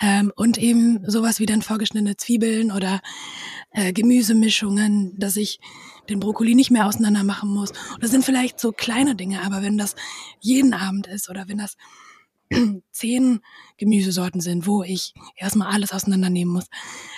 Ähm, 0.00 0.32
und 0.34 0.58
eben 0.58 1.08
sowas 1.08 1.40
wie 1.40 1.46
dann 1.46 1.62
vorgeschnittene 1.62 2.16
Zwiebeln 2.16 2.72
oder 2.72 3.00
äh, 3.72 3.92
Gemüsemischungen, 3.92 5.18
dass 5.18 5.36
ich 5.36 5.60
den 6.08 6.20
Brokkoli 6.20 6.54
nicht 6.54 6.70
mehr 6.70 6.86
auseinander 6.86 7.22
machen 7.22 7.50
muss. 7.50 7.72
das 8.00 8.10
sind 8.10 8.24
vielleicht 8.24 8.58
so 8.58 8.72
kleine 8.72 9.14
Dinge, 9.14 9.42
aber 9.42 9.62
wenn 9.62 9.78
das 9.78 9.94
jeden 10.40 10.74
Abend 10.74 11.06
ist 11.06 11.28
oder 11.28 11.48
wenn 11.48 11.58
das 11.58 11.76
zehn 12.90 13.40
Gemüsesorten 13.76 14.40
sind, 14.40 14.66
wo 14.66 14.82
ich 14.82 15.14
erstmal 15.36 15.72
alles 15.72 15.92
auseinandernehmen 15.92 16.52
muss, 16.52 16.66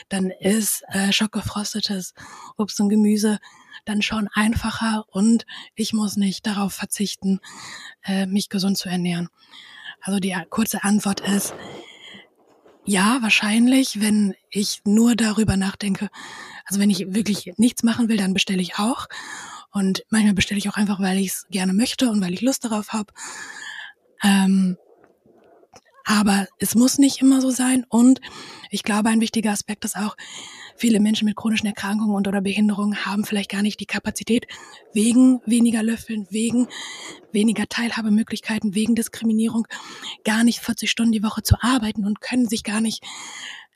dann 0.09 0.31
ist 0.31 0.83
äh, 0.89 1.13
schockgefrostetes 1.13 2.15
Obst 2.59 2.81
und 2.81 2.89
Gemüse 2.89 3.39
dann 3.85 4.03
schon 4.03 4.29
einfacher 4.33 5.05
und 5.09 5.47
ich 5.75 5.93
muss 5.93 6.17
nicht 6.17 6.47
darauf 6.47 6.73
verzichten, 6.73 7.41
äh, 8.05 8.27
mich 8.27 8.49
gesund 8.49 8.77
zu 8.77 8.89
ernähren. 8.89 9.29
Also 10.03 10.21
die 10.21 10.37
kurze 10.51 10.85
Antwort 10.85 11.21
ist, 11.21 11.55
ja, 12.85 13.19
wahrscheinlich, 13.23 14.01
wenn 14.01 14.35
ich 14.51 14.83
nur 14.85 15.15
darüber 15.15 15.57
nachdenke, 15.57 16.11
also 16.67 16.81
wenn 16.81 16.91
ich 16.91 17.15
wirklich 17.15 17.53
nichts 17.57 17.83
machen 17.83 18.09
will, 18.09 18.17
dann 18.17 18.35
bestelle 18.35 18.63
ich 18.63 18.79
auch. 18.79 19.09
Und 19.73 20.05
manchmal 20.11 20.35
bestelle 20.35 20.59
ich 20.59 20.69
auch 20.69 20.77
einfach, 20.77 21.01
weil 21.01 21.19
ich 21.19 21.29
es 21.29 21.47
gerne 21.51 21.73
möchte 21.73 22.11
und 22.11 22.21
weil 22.21 22.35
ich 22.35 22.41
Lust 22.41 22.65
darauf 22.65 22.93
habe. 22.93 23.13
Ähm, 24.23 24.77
aber 26.05 26.47
es 26.59 26.75
muss 26.75 26.99
nicht 26.99 27.21
immer 27.23 27.41
so 27.41 27.51
sein. 27.51 27.87
Und 27.89 28.21
ich 28.71 28.83
glaube, 28.83 29.09
ein 29.09 29.21
wichtiger 29.21 29.53
Aspekt 29.53 29.85
ist 29.85 29.97
auch, 29.97 30.17
viele 30.77 31.01
Menschen 31.01 31.27
mit 31.27 31.37
chronischen 31.37 31.67
Erkrankungen 31.67 32.15
und 32.15 32.29
oder 32.29 32.41
Behinderungen 32.41 33.05
haben 33.05 33.25
vielleicht 33.25 33.51
gar 33.51 33.63
nicht 33.63 33.81
die 33.81 33.87
Kapazität, 33.87 34.47
wegen 34.93 35.41
weniger 35.47 35.83
Löffeln, 35.83 36.27
wegen 36.31 36.69
weniger 37.33 37.69
Teilhabemöglichkeiten, 37.69 38.75
wegen 38.75 38.95
Diskriminierung, 38.95 39.67
gar 40.25 40.45
nicht 40.45 40.61
40 40.61 40.91
Stunden 40.91 41.13
die 41.13 41.23
Woche 41.23 41.43
zu 41.43 41.57
arbeiten 41.61 42.05
und 42.05 42.21
können 42.21 42.49
sich 42.49 42.65
gar 42.65 42.81
nicht 42.81 43.05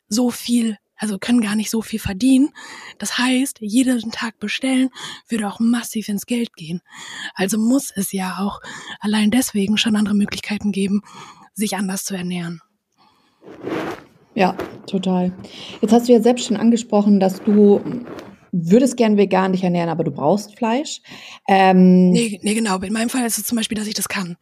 so 0.09 0.31
viel 0.31 0.77
also 0.97 1.19
können 1.19 1.41
gar 1.41 1.57
nicht 1.57 1.71
so 1.71 1.83
viel 1.83 2.01
verdienen. 2.01 2.51
Das 2.99 3.19
heißt, 3.19 3.59
jeden 3.61 4.11
Tag 4.13 4.39
bestellen 4.39 4.91
würde 5.29 5.47
auch 5.47 5.61
massiv 5.61 6.09
ins 6.09 6.27
Geld 6.27 6.55
gehen. 6.57 6.81
Also 7.35 7.59
muss 7.59 7.91
es 7.95 8.13
ja 8.13 8.39
auch 8.39 8.61
allein 9.01 9.31
deswegen 9.31 9.77
schon 9.77 9.97
andere 9.97 10.15
Möglichkeiten 10.15 10.73
geben, 10.73 11.03
sich 11.53 11.77
anders 11.77 12.05
zu 12.05 12.17
ernähren. 12.17 12.63
Ja, 14.37 14.55
total. 14.87 15.33
Jetzt 15.81 15.93
hast 15.93 16.09
du 16.09 16.13
ja 16.13 16.21
selbst 16.21 16.47
schon 16.47 16.57
angesprochen, 16.57 17.21
dass 17.21 17.43
du 17.43 17.81
würdest 18.53 18.97
gern 18.97 19.17
vegan 19.17 19.53
dich 19.53 19.65
ernähren, 19.65 19.89
aber 19.89 20.05
du 20.05 20.11
brauchst 20.11 20.57
Fleisch. 20.57 21.01
Ähm 21.49 22.11
nee, 22.11 22.39
nee, 22.43 22.55
genau. 22.55 22.79
In 22.79 22.93
meinem 22.93 23.09
Fall 23.09 23.25
ist 23.27 23.39
es 23.39 23.45
zum 23.45 23.57
Beispiel, 23.57 23.77
dass 23.77 23.87
ich 23.87 23.95
das 23.95 24.09
kann. 24.09 24.37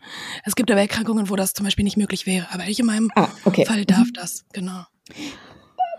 Es 0.45 0.57
gibt 0.57 0.71
aber 0.71 0.81
Erkrankungen, 0.81 1.31
wo 1.31 1.37
das 1.37 1.55
zum 1.55 1.65
Beispiel 1.65 1.85
nicht 1.85 1.97
möglich 1.97 2.27
wäre. 2.27 2.47
Aber 2.53 2.65
ich 2.69 2.81
in 2.81 2.87
meinem 2.87 3.11
ah, 3.15 3.29
okay. 3.45 3.65
Fall 3.65 3.85
darf 3.85 4.09
das, 4.15 4.45
genau. 4.53 4.83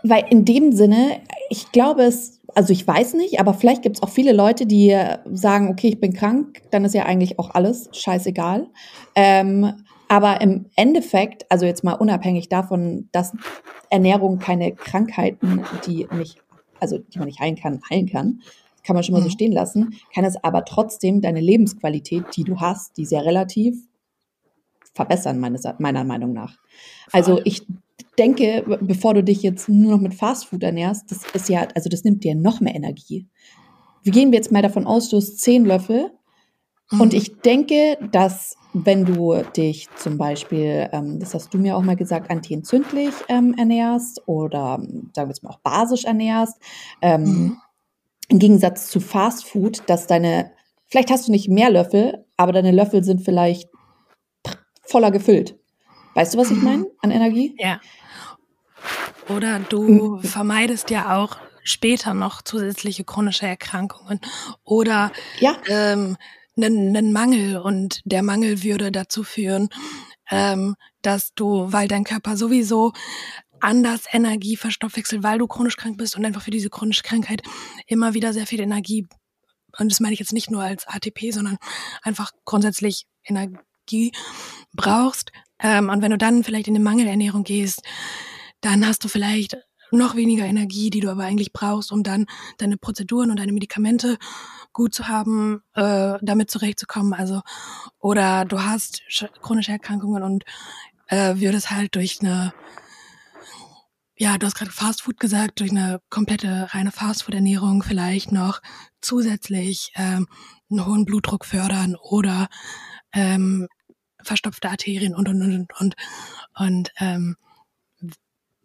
Weil 0.02 0.26
in 0.30 0.44
dem 0.44 0.72
Sinne, 0.72 1.20
ich 1.48 1.72
glaube 1.72 2.02
es, 2.02 2.40
also 2.54 2.72
ich 2.72 2.86
weiß 2.86 3.14
nicht, 3.14 3.40
aber 3.40 3.54
vielleicht 3.54 3.82
gibt 3.82 3.96
es 3.96 4.02
auch 4.02 4.10
viele 4.10 4.32
Leute, 4.32 4.66
die 4.66 4.96
sagen, 5.32 5.68
okay, 5.68 5.88
ich 5.88 6.00
bin 6.00 6.12
krank, 6.12 6.62
dann 6.70 6.84
ist 6.84 6.94
ja 6.94 7.04
eigentlich 7.04 7.38
auch 7.38 7.54
alles 7.54 7.88
scheißegal. 7.92 8.68
Ähm, 9.14 9.72
aber 10.08 10.40
im 10.40 10.66
Endeffekt, 10.76 11.50
also 11.50 11.66
jetzt 11.66 11.84
mal 11.84 11.94
unabhängig 11.94 12.48
davon, 12.48 13.08
dass 13.12 13.32
Ernährung 13.90 14.38
keine 14.38 14.72
Krankheiten, 14.74 15.64
die 15.86 16.06
nicht, 16.12 16.38
also 16.80 16.98
die 16.98 17.18
man 17.18 17.26
nicht 17.26 17.40
heilen 17.40 17.56
kann, 17.56 17.80
heilen 17.90 18.08
kann, 18.08 18.40
kann 18.84 18.94
man 18.94 19.02
schon 19.02 19.14
mal 19.14 19.22
so 19.22 19.30
stehen 19.30 19.52
lassen, 19.52 19.96
kann 20.14 20.24
es 20.24 20.42
aber 20.42 20.64
trotzdem 20.64 21.20
deine 21.20 21.40
Lebensqualität, 21.40 22.24
die 22.36 22.44
du 22.44 22.60
hast, 22.60 22.96
die 22.96 23.04
sehr 23.04 23.24
relativ 23.24 23.76
verbessern, 24.94 25.40
meines, 25.40 25.64
meiner 25.78 26.04
Meinung 26.04 26.32
nach. 26.32 26.56
Also 27.12 27.40
ich 27.44 27.66
denke, 28.18 28.78
bevor 28.80 29.14
du 29.14 29.22
dich 29.22 29.42
jetzt 29.42 29.68
nur 29.68 29.92
noch 29.92 30.00
mit 30.00 30.14
Fastfood 30.14 30.62
ernährst, 30.62 31.10
das 31.10 31.24
ist 31.34 31.48
ja, 31.48 31.66
also 31.74 31.88
das 31.88 32.04
nimmt 32.04 32.24
dir 32.24 32.34
noch 32.34 32.60
mehr 32.60 32.74
Energie. 32.74 33.26
Wir 34.02 34.12
gehen 34.12 34.32
jetzt 34.32 34.52
mal 34.52 34.62
davon 34.62 34.86
aus, 34.86 35.08
du 35.08 35.16
hast 35.16 35.40
zehn 35.40 35.64
Löffel. 35.64 36.12
Mhm. 36.90 37.00
Und 37.00 37.14
ich 37.14 37.38
denke, 37.40 37.98
dass 38.12 38.56
wenn 38.72 39.04
du 39.04 39.42
dich 39.56 39.88
zum 39.96 40.18
Beispiel, 40.18 40.88
ähm, 40.92 41.18
das 41.18 41.34
hast 41.34 41.52
du 41.54 41.58
mir 41.58 41.76
auch 41.76 41.82
mal 41.82 41.96
gesagt, 41.96 42.30
antientzündlich 42.30 43.14
ähm, 43.28 43.54
ernährst 43.56 44.22
oder 44.26 44.78
sagen 44.78 45.10
wir 45.14 45.28
jetzt 45.28 45.42
mal 45.42 45.50
auch 45.50 45.60
basisch 45.60 46.04
ernährst, 46.04 46.58
ähm, 47.00 47.22
mhm. 47.22 47.56
im 48.28 48.38
Gegensatz 48.38 48.88
zu 48.88 49.00
Fastfood, 49.00 49.82
dass 49.86 50.06
deine, 50.06 50.52
vielleicht 50.86 51.10
hast 51.10 51.26
du 51.28 51.32
nicht 51.32 51.48
mehr 51.48 51.70
Löffel, 51.70 52.24
aber 52.36 52.52
deine 52.52 52.72
Löffel 52.72 53.02
sind 53.02 53.22
vielleicht 53.22 53.68
voller 54.82 55.10
gefüllt. 55.10 55.58
Weißt 56.14 56.34
du, 56.34 56.38
was 56.38 56.50
ich 56.50 56.62
meine 56.62 56.86
an 57.02 57.10
Energie? 57.10 57.54
Ja. 57.58 57.80
Oder 59.28 59.58
du 59.58 60.18
vermeidest 60.22 60.90
ja 60.90 61.18
auch 61.18 61.36
später 61.64 62.14
noch 62.14 62.42
zusätzliche 62.42 63.04
chronische 63.04 63.46
Erkrankungen 63.46 64.20
oder 64.64 65.10
Ja. 65.40 65.56
ähm, 65.68 66.16
einen, 66.56 66.96
einen 66.96 67.12
Mangel 67.12 67.58
und 67.58 68.00
der 68.04 68.22
Mangel 68.22 68.62
würde 68.62 68.90
dazu 68.92 69.24
führen, 69.24 69.68
ähm, 70.30 70.74
dass 71.02 71.32
du, 71.34 71.72
weil 71.72 71.88
dein 71.88 72.04
Körper 72.04 72.36
sowieso 72.36 72.92
anders 73.60 74.04
Energie 74.10 74.56
verstoffwechselt, 74.56 75.22
weil 75.22 75.38
du 75.38 75.46
chronisch 75.46 75.76
krank 75.76 75.98
bist 75.98 76.16
und 76.16 76.24
einfach 76.24 76.42
für 76.42 76.50
diese 76.50 76.70
chronische 76.70 77.02
Krankheit 77.02 77.42
immer 77.86 78.14
wieder 78.14 78.32
sehr 78.32 78.46
viel 78.46 78.60
Energie, 78.60 79.06
und 79.78 79.90
das 79.90 80.00
meine 80.00 80.14
ich 80.14 80.20
jetzt 80.20 80.32
nicht 80.32 80.50
nur 80.50 80.62
als 80.62 80.86
ATP, 80.86 81.32
sondern 81.32 81.58
einfach 82.02 82.32
grundsätzlich 82.44 83.06
Energie 83.24 84.12
brauchst. 84.72 85.32
Ähm, 85.58 85.88
und 85.90 86.02
wenn 86.02 86.10
du 86.10 86.18
dann 86.18 86.44
vielleicht 86.44 86.68
in 86.68 86.74
eine 86.74 86.84
Mangelernährung 86.84 87.44
gehst, 87.44 87.82
dann 88.60 88.86
hast 88.86 89.04
du 89.04 89.08
vielleicht 89.08 89.56
noch 89.90 90.16
weniger 90.16 90.44
Energie, 90.44 90.90
die 90.90 91.00
du 91.00 91.10
aber 91.10 91.24
eigentlich 91.24 91.52
brauchst, 91.52 91.92
um 91.92 92.02
dann 92.02 92.26
deine 92.58 92.76
Prozeduren 92.76 93.30
und 93.30 93.38
deine 93.38 93.52
Medikamente 93.52 94.16
gut 94.76 94.94
zu 94.94 95.08
haben, 95.08 95.62
äh, 95.74 96.18
damit 96.20 96.50
zurechtzukommen. 96.50 97.14
Also 97.14 97.40
oder 97.98 98.44
du 98.44 98.62
hast 98.62 99.00
sch- 99.10 99.30
chronische 99.40 99.72
Erkrankungen 99.72 100.22
und 100.22 100.44
äh, 101.08 101.36
würdest 101.36 101.70
halt 101.70 101.94
durch 101.94 102.20
eine 102.20 102.52
ja, 104.18 104.38
du 104.38 104.46
hast 104.46 104.54
gerade 104.54 104.70
Fastfood 104.70 105.18
gesagt, 105.20 105.60
durch 105.60 105.70
eine 105.70 106.00
komplette 106.10 106.68
reine 106.74 106.90
Fastfood-Ernährung 106.90 107.82
vielleicht 107.82 108.32
noch 108.32 108.60
zusätzlich 109.00 109.92
ähm, 109.94 110.26
einen 110.70 110.86
hohen 110.86 111.04
Blutdruck 111.04 111.44
fördern 111.44 111.96
oder 111.96 112.48
ähm, 113.12 113.66
verstopfte 114.22 114.70
Arterien 114.70 115.14
und 115.14 115.28
und 115.28 115.42
und 115.42 115.52
und 115.54 115.80
und, 115.80 115.94
und 116.58 116.92
ähm, 116.98 117.36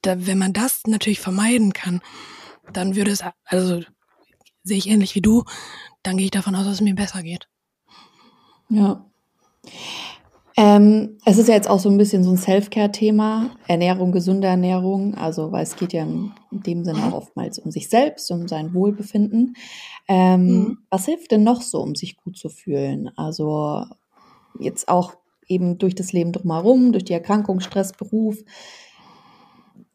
da, 0.02 0.26
wenn 0.26 0.38
man 0.38 0.54
das 0.54 0.82
natürlich 0.88 1.20
vermeiden 1.20 1.74
kann, 1.74 2.02
dann 2.74 2.96
würde 2.96 3.12
es, 3.12 3.24
also 3.46 3.82
sehe 4.64 4.78
ich 4.78 4.90
ähnlich 4.90 5.16
wie 5.16 5.22
du, 5.22 5.44
dann 6.04 6.18
gehe 6.18 6.26
ich 6.26 6.32
davon 6.32 6.56
aus, 6.56 6.66
dass 6.66 6.76
es 6.76 6.82
mir 6.82 6.96
besser 6.96 7.24
geht. 7.24 7.48
Ja. 8.70 9.06
Ähm, 10.58 11.18
es 11.26 11.38
ist 11.38 11.48
ja 11.48 11.56
jetzt 11.56 11.70
auch 11.70 11.80
so 11.80 11.90
ein 11.90 11.98
bisschen 11.98 12.24
so 12.24 12.32
ein 12.32 12.38
Self-Care-Thema, 12.38 13.52
Ernährung, 13.68 14.12
gesunde 14.12 14.48
Ernährung, 14.48 15.16
also 15.16 15.52
weil 15.52 15.64
es 15.64 15.78
geht 15.78 15.94
ja 15.94 16.04
in 16.04 16.34
dem 16.52 16.84
Sinne 16.84 17.06
auch 17.06 17.14
oftmals 17.14 17.58
um 17.58 17.72
sich 17.72 17.88
selbst, 17.90 18.30
um 18.32 18.48
sein 18.48 18.74
Wohlbefinden. 18.74 19.56
Ähm, 20.08 20.48
Mhm. 20.48 20.78
Was 20.90 21.06
hilft 21.06 21.32
denn 21.32 21.44
noch 21.44 21.62
so, 21.62 21.82
um 21.82 21.96
sich 21.96 22.18
gut 22.18 22.38
zu 22.38 22.50
fühlen? 22.50 23.12
Also 23.16 23.86
jetzt 24.60 24.90
auch 24.90 25.14
eben 25.48 25.78
durch 25.78 25.96
das 25.96 26.12
Leben 26.12 26.34
drumherum, 26.34 26.92
durch 26.92 27.06
die 27.06 27.14
Erkrankung, 27.14 27.62
Stress, 27.62 27.94
Beruf, 27.94 28.38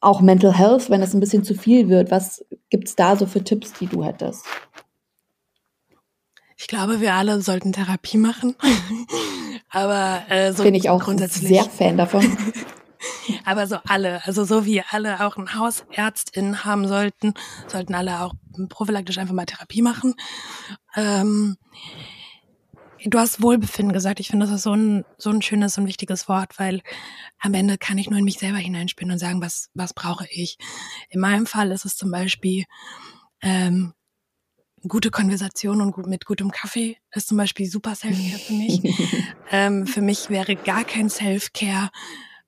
auch 0.01 0.20
Mental 0.20 0.53
Health, 0.53 0.90
wenn 0.90 1.03
es 1.03 1.14
ein 1.14 1.20
bisschen 1.20 1.44
zu 1.44 1.55
viel 1.55 1.88
wird. 1.88 2.11
Was 2.11 2.44
gibt's 2.70 2.97
da 2.97 3.16
so 3.16 3.26
für 3.26 3.42
Tipps, 3.42 3.72
die 3.74 3.86
du 3.86 4.05
hättest? 4.05 4.44
Ich 6.57 6.68
glaube, 6.68 7.01
wir 7.01 7.14
alle 7.14 7.40
sollten 7.42 7.72
Therapie 7.72 8.16
machen. 8.16 8.57
Aber 9.70 10.22
äh, 10.28 10.53
so 10.53 10.62
Bin 10.62 10.74
ich 10.74 10.88
auch 10.88 11.05
grundsätzlich. 11.05 11.49
sehr 11.49 11.64
Fan 11.64 11.97
davon. 11.97 12.24
Aber 13.44 13.66
so 13.66 13.76
alle, 13.86 14.24
also 14.24 14.44
so 14.44 14.64
wie 14.64 14.82
alle 14.90 15.26
auch 15.26 15.36
eine 15.36 15.55
Hausärztin 15.55 16.64
haben 16.64 16.88
sollten, 16.88 17.34
sollten 17.66 17.94
alle 17.94 18.22
auch 18.22 18.34
prophylaktisch 18.68 19.18
einfach 19.18 19.34
mal 19.34 19.47
Therapie 19.47 19.82
machen. 19.82 20.14
Ähm, 20.94 21.57
du 23.05 23.18
hast 23.18 23.42
Wohlbefinden 23.42 23.92
gesagt. 23.92 24.20
Ich 24.20 24.28
finde, 24.28 24.47
das 24.47 24.55
ist 24.55 24.62
so 24.62 24.74
ein, 24.74 25.05
so 25.18 25.30
ein 25.30 25.42
schönes 25.42 25.78
und 25.78 25.86
wichtiges 25.86 26.28
Wort, 26.28 26.59
weil 26.59 26.82
am 27.38 27.55
Ende 27.55 27.78
kann 27.78 27.99
ich 27.99 28.11
nur 28.11 28.18
in 28.18 28.24
mich 28.24 28.38
selber 28.38 28.59
hineinspielen 28.59 29.12
und 29.12 29.18
sagen, 29.18 29.40
was, 29.40 29.70
was 29.74 29.94
brauche 29.94 30.26
ich. 30.30 30.59
In 31.11 31.20
meinem 31.20 31.47
Fall 31.47 31.70
ist 31.72 31.84
es 31.84 31.97
zum 31.97 32.11
Beispiel 32.11 32.64
ähm, 33.42 33.92
gute 34.88 35.11
Konversation 35.11 35.80
und 35.80 35.92
gut, 35.92 36.07
mit 36.07 36.26
gutem 36.26 36.51
Kaffee 36.51 36.97
ist 37.12 37.28
zum 37.28 37.36
Beispiel 37.36 37.66
super 37.66 37.94
Self-Care 37.94 38.38
für 38.38 38.53
mich. 38.53 38.80
ähm, 39.51 39.86
für 39.86 40.01
mich 40.01 40.30
wäre 40.30 40.57
gar 40.57 40.84
kein 40.84 41.11
Self-Care, 41.11 41.90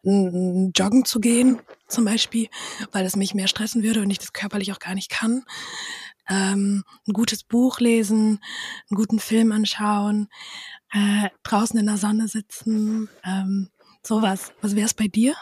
joggen 0.05 1.05
zu 1.05 1.21
gehen, 1.21 1.61
zum 1.89 2.05
Beispiel, 2.05 2.49
weil 2.93 3.05
es 3.05 3.17
mich 3.17 3.35
mehr 3.35 3.49
stressen 3.49 3.83
würde 3.83 4.01
und 4.01 4.11
ich 4.11 4.19
das 4.19 4.33
körperlich 4.33 4.73
auch 4.73 4.79
gar 4.79 4.95
nicht 4.95 5.11
kann. 5.11 5.45
Ähm, 6.29 6.85
ein 7.07 7.13
gutes 7.13 7.43
Buch 7.43 7.81
lesen, 7.81 8.41
einen 8.91 8.97
guten 8.97 9.19
Film 9.19 9.53
anschauen, 9.53 10.29
äh, 10.93 11.29
draußen 11.43 11.79
in 11.79 11.87
der 11.87 11.97
Sonne 11.97 12.29
sitzen, 12.29 13.09
ähm, 13.25 13.69
sowas. 14.03 14.53
Was 14.61 14.77
wäre 14.77 14.87
es 14.87 14.95
bei 14.95 15.09
dir? 15.09 15.35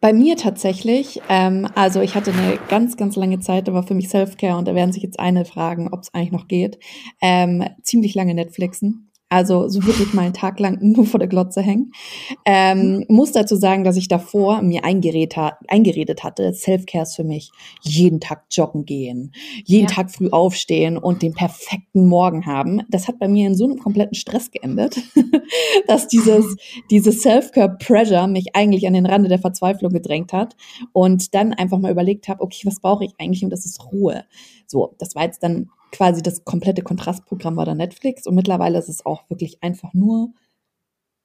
Bei 0.00 0.12
mir 0.12 0.36
tatsächlich, 0.36 1.22
ähm, 1.30 1.66
also 1.74 2.02
ich 2.02 2.14
hatte 2.14 2.32
eine 2.32 2.58
ganz, 2.68 2.98
ganz 2.98 3.16
lange 3.16 3.40
Zeit, 3.40 3.68
da 3.68 3.72
war 3.72 3.84
für 3.84 3.94
mich 3.94 4.10
Self-Care 4.10 4.58
und 4.58 4.68
da 4.68 4.74
werden 4.74 4.92
sich 4.92 5.02
jetzt 5.02 5.18
eine 5.18 5.46
fragen, 5.46 5.88
ob 5.90 6.02
es 6.02 6.12
eigentlich 6.12 6.32
noch 6.32 6.46
geht, 6.46 6.78
ähm, 7.22 7.64
ziemlich 7.82 8.14
lange 8.14 8.34
Netflixen. 8.34 9.10
Also 9.30 9.68
so 9.68 9.84
wirklich 9.84 10.12
mal 10.12 10.22
einen 10.22 10.34
Tag 10.34 10.60
lang 10.60 10.78
nur 10.80 11.06
vor 11.06 11.18
der 11.18 11.28
Glotze 11.28 11.60
hängen. 11.60 11.92
Ähm, 12.44 13.04
muss 13.08 13.32
dazu 13.32 13.56
sagen, 13.56 13.82
dass 13.82 13.96
ich 13.96 14.06
davor 14.08 14.62
mir 14.62 14.84
eingeredet, 14.84 15.34
eingeredet 15.66 16.22
hatte, 16.22 16.52
Self-Care 16.52 17.02
ist 17.02 17.16
für 17.16 17.24
mich 17.24 17.50
jeden 17.80 18.20
Tag 18.20 18.44
joggen 18.50 18.84
gehen, 18.84 19.32
jeden 19.64 19.88
Ja. 19.88 19.94
Tag 19.94 20.10
früh 20.10 20.28
aufstehen 20.30 20.98
und 20.98 21.22
den 21.22 21.32
perfekten 21.34 22.06
Morgen 22.06 22.46
haben. 22.46 22.82
Das 22.88 23.08
hat 23.08 23.18
bei 23.18 23.28
mir 23.28 23.46
in 23.46 23.54
so 23.54 23.64
einem 23.64 23.78
kompletten 23.78 24.14
Stress 24.14 24.50
geendet, 24.50 25.00
dass 25.88 26.06
dieses, 26.06 26.56
dieses 26.90 27.22
Self-Care-Pressure 27.22 28.26
mich 28.28 28.54
eigentlich 28.54 28.86
an 28.86 28.94
den 28.94 29.06
Rande 29.06 29.28
der 29.28 29.38
Verzweiflung 29.38 29.92
gedrängt 29.92 30.32
hat 30.32 30.54
und 30.92 31.34
dann 31.34 31.52
einfach 31.52 31.78
mal 31.78 31.90
überlegt 31.90 32.28
habe, 32.28 32.42
okay, 32.42 32.62
was 32.64 32.80
brauche 32.80 33.04
ich 33.04 33.12
eigentlich? 33.18 33.42
Und 33.42 33.50
das 33.50 33.64
ist 33.64 33.92
Ruhe. 33.92 34.24
So, 34.66 34.94
das 34.98 35.14
war 35.14 35.24
jetzt 35.24 35.42
dann 35.42 35.70
quasi 35.94 36.22
das 36.22 36.44
komplette 36.44 36.82
Kontrastprogramm 36.82 37.56
war 37.56 37.64
dann 37.64 37.76
Netflix 37.76 38.26
und 38.26 38.34
mittlerweile 38.34 38.78
ist 38.78 38.88
es 38.88 39.06
auch 39.06 39.30
wirklich 39.30 39.62
einfach 39.62 39.94
nur, 39.94 40.34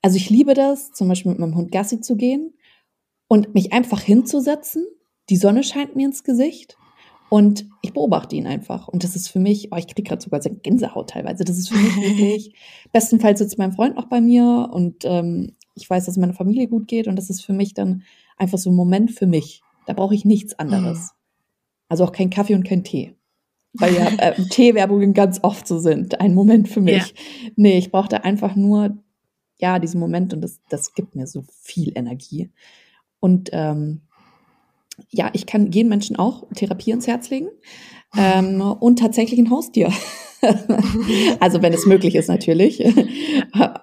also 0.04 0.16
ich 0.16 0.30
liebe 0.30 0.54
das, 0.54 0.92
zum 0.92 1.08
Beispiel 1.10 1.32
mit 1.32 1.40
meinem 1.40 1.56
Hund 1.56 1.72
Gassi 1.72 2.02
zu 2.02 2.16
gehen 2.16 2.54
und 3.28 3.56
mich 3.56 3.74
einfach 3.74 4.00
hinzusetzen. 4.00 4.86
Die 5.30 5.38
Sonne 5.38 5.64
scheint 5.64 5.96
mir 5.96 6.06
ins 6.06 6.24
Gesicht 6.24 6.78
und 7.30 7.68
ich 7.82 7.94
beobachte 7.94 8.36
ihn 8.36 8.46
einfach. 8.46 8.88
Und 8.88 9.04
das 9.04 9.16
ist 9.16 9.30
für 9.30 9.40
mich, 9.40 9.70
oh, 9.72 9.76
ich 9.76 9.88
kriege 9.88 10.04
gerade 10.04 10.22
sogar 10.22 10.40
so 10.40 10.52
Gänsehaut 10.52 11.10
teilweise. 11.10 11.44
Das 11.44 11.58
ist 11.58 11.70
für 11.70 11.78
mich 11.78 11.96
wirklich, 11.96 12.54
bestenfalls 12.94 13.40
sitzt 13.40 13.58
mein 13.58 13.74
Freund 13.74 13.96
noch 13.96 14.06
bei 14.06 14.22
mir 14.22 14.70
und 14.72 15.04
ähm, 15.04 15.56
ich 15.74 15.90
weiß, 15.90 16.06
dass 16.06 16.14
es 16.14 16.22
meiner 16.22 16.34
Familie 16.34 16.68
gut 16.68 16.88
geht 16.88 17.08
und 17.08 17.16
das 17.16 17.32
ist 17.32 17.42
für 17.44 17.54
mich 17.54 17.74
dann 17.74 18.04
einfach 18.38 18.60
so 18.60 18.70
ein 18.70 18.76
Moment 18.76 19.12
für 19.12 19.26
mich. 19.26 19.64
Da 19.88 19.94
brauche 19.94 20.14
ich 20.14 20.26
nichts 20.26 20.60
anderes. 20.60 21.16
Also 21.88 22.04
auch 22.04 22.12
kein 22.12 22.30
Kaffee 22.30 22.54
und 22.54 22.68
kein 22.68 22.84
Tee. 22.84 23.16
Weil 23.74 23.96
ja 23.96 24.08
äh, 24.18 24.44
Teewerbungen 24.50 25.14
ganz 25.14 25.40
oft 25.44 25.68
so 25.68 25.80
sind. 25.80 26.20
Ein 26.20 26.34
Moment 26.34 26.70
für 26.70 26.82
mich. 26.82 27.14
Nee, 27.56 27.78
ich 27.78 27.92
brauchte 27.92 28.24
einfach 28.24 28.56
nur, 28.56 28.98
ja, 29.58 29.80
diesen 29.80 30.00
Moment 30.00 30.34
und 30.34 30.42
das, 30.42 30.60
das 30.70 30.94
gibt 30.94 31.16
mir 31.16 31.28
so 31.28 31.44
viel 31.62 31.92
Energie. 31.96 32.50
Und 33.20 33.50
ähm, 33.54 34.02
ja, 35.10 35.30
ich 35.34 35.46
kann 35.46 35.72
jeden 35.72 35.90
Menschen 35.90 36.16
auch 36.16 36.46
Therapie 36.56 36.92
ins 36.92 37.08
Herz 37.08 37.30
legen. 37.30 37.50
Ähm, 38.18 38.62
und 38.80 39.00
tatsächlich 39.00 39.40
ein 39.40 39.50
Haustier. 39.50 39.92
also 41.40 41.62
wenn 41.62 41.74
es 41.74 41.86
möglich 41.86 42.16
ist 42.16 42.30
natürlich. 42.30 42.82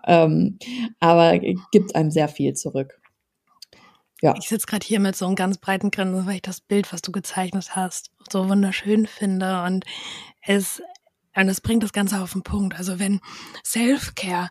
ähm, 0.07 0.59
aber 1.01 1.39
gibt 1.39 1.95
einem 1.95 2.11
sehr 2.11 2.29
viel 2.29 2.55
zurück. 2.55 2.99
Ja. 4.23 4.35
Ich 4.39 4.49
sitze 4.49 4.67
gerade 4.67 4.87
hier 4.87 5.01
mit 5.01 5.17
so 5.17 5.27
einem 5.27 5.37
ganz 5.37 5.59
breiten 5.59 5.91
Grinsen, 5.91 6.27
weil 6.27 6.37
ich 6.37 6.43
das 6.43 6.61
Bild, 6.61 6.93
was 6.93 7.03
du 7.03 7.13
gezeichnet 7.13 7.77
hast, 7.77 8.11
so 8.31 8.49
wunderschön 8.49 9.07
finde. 9.07 9.63
Und 9.63 9.85
es, 10.43 10.83
und 11.35 11.49
es 11.49 11.61
bringt 11.61 11.83
das 11.83 11.93
Ganze 11.93 12.21
auf 12.21 12.33
den 12.33 12.43
Punkt. 12.43 12.77
Also 12.77 12.99
wenn 12.99 13.21
Self-Care 13.65 14.49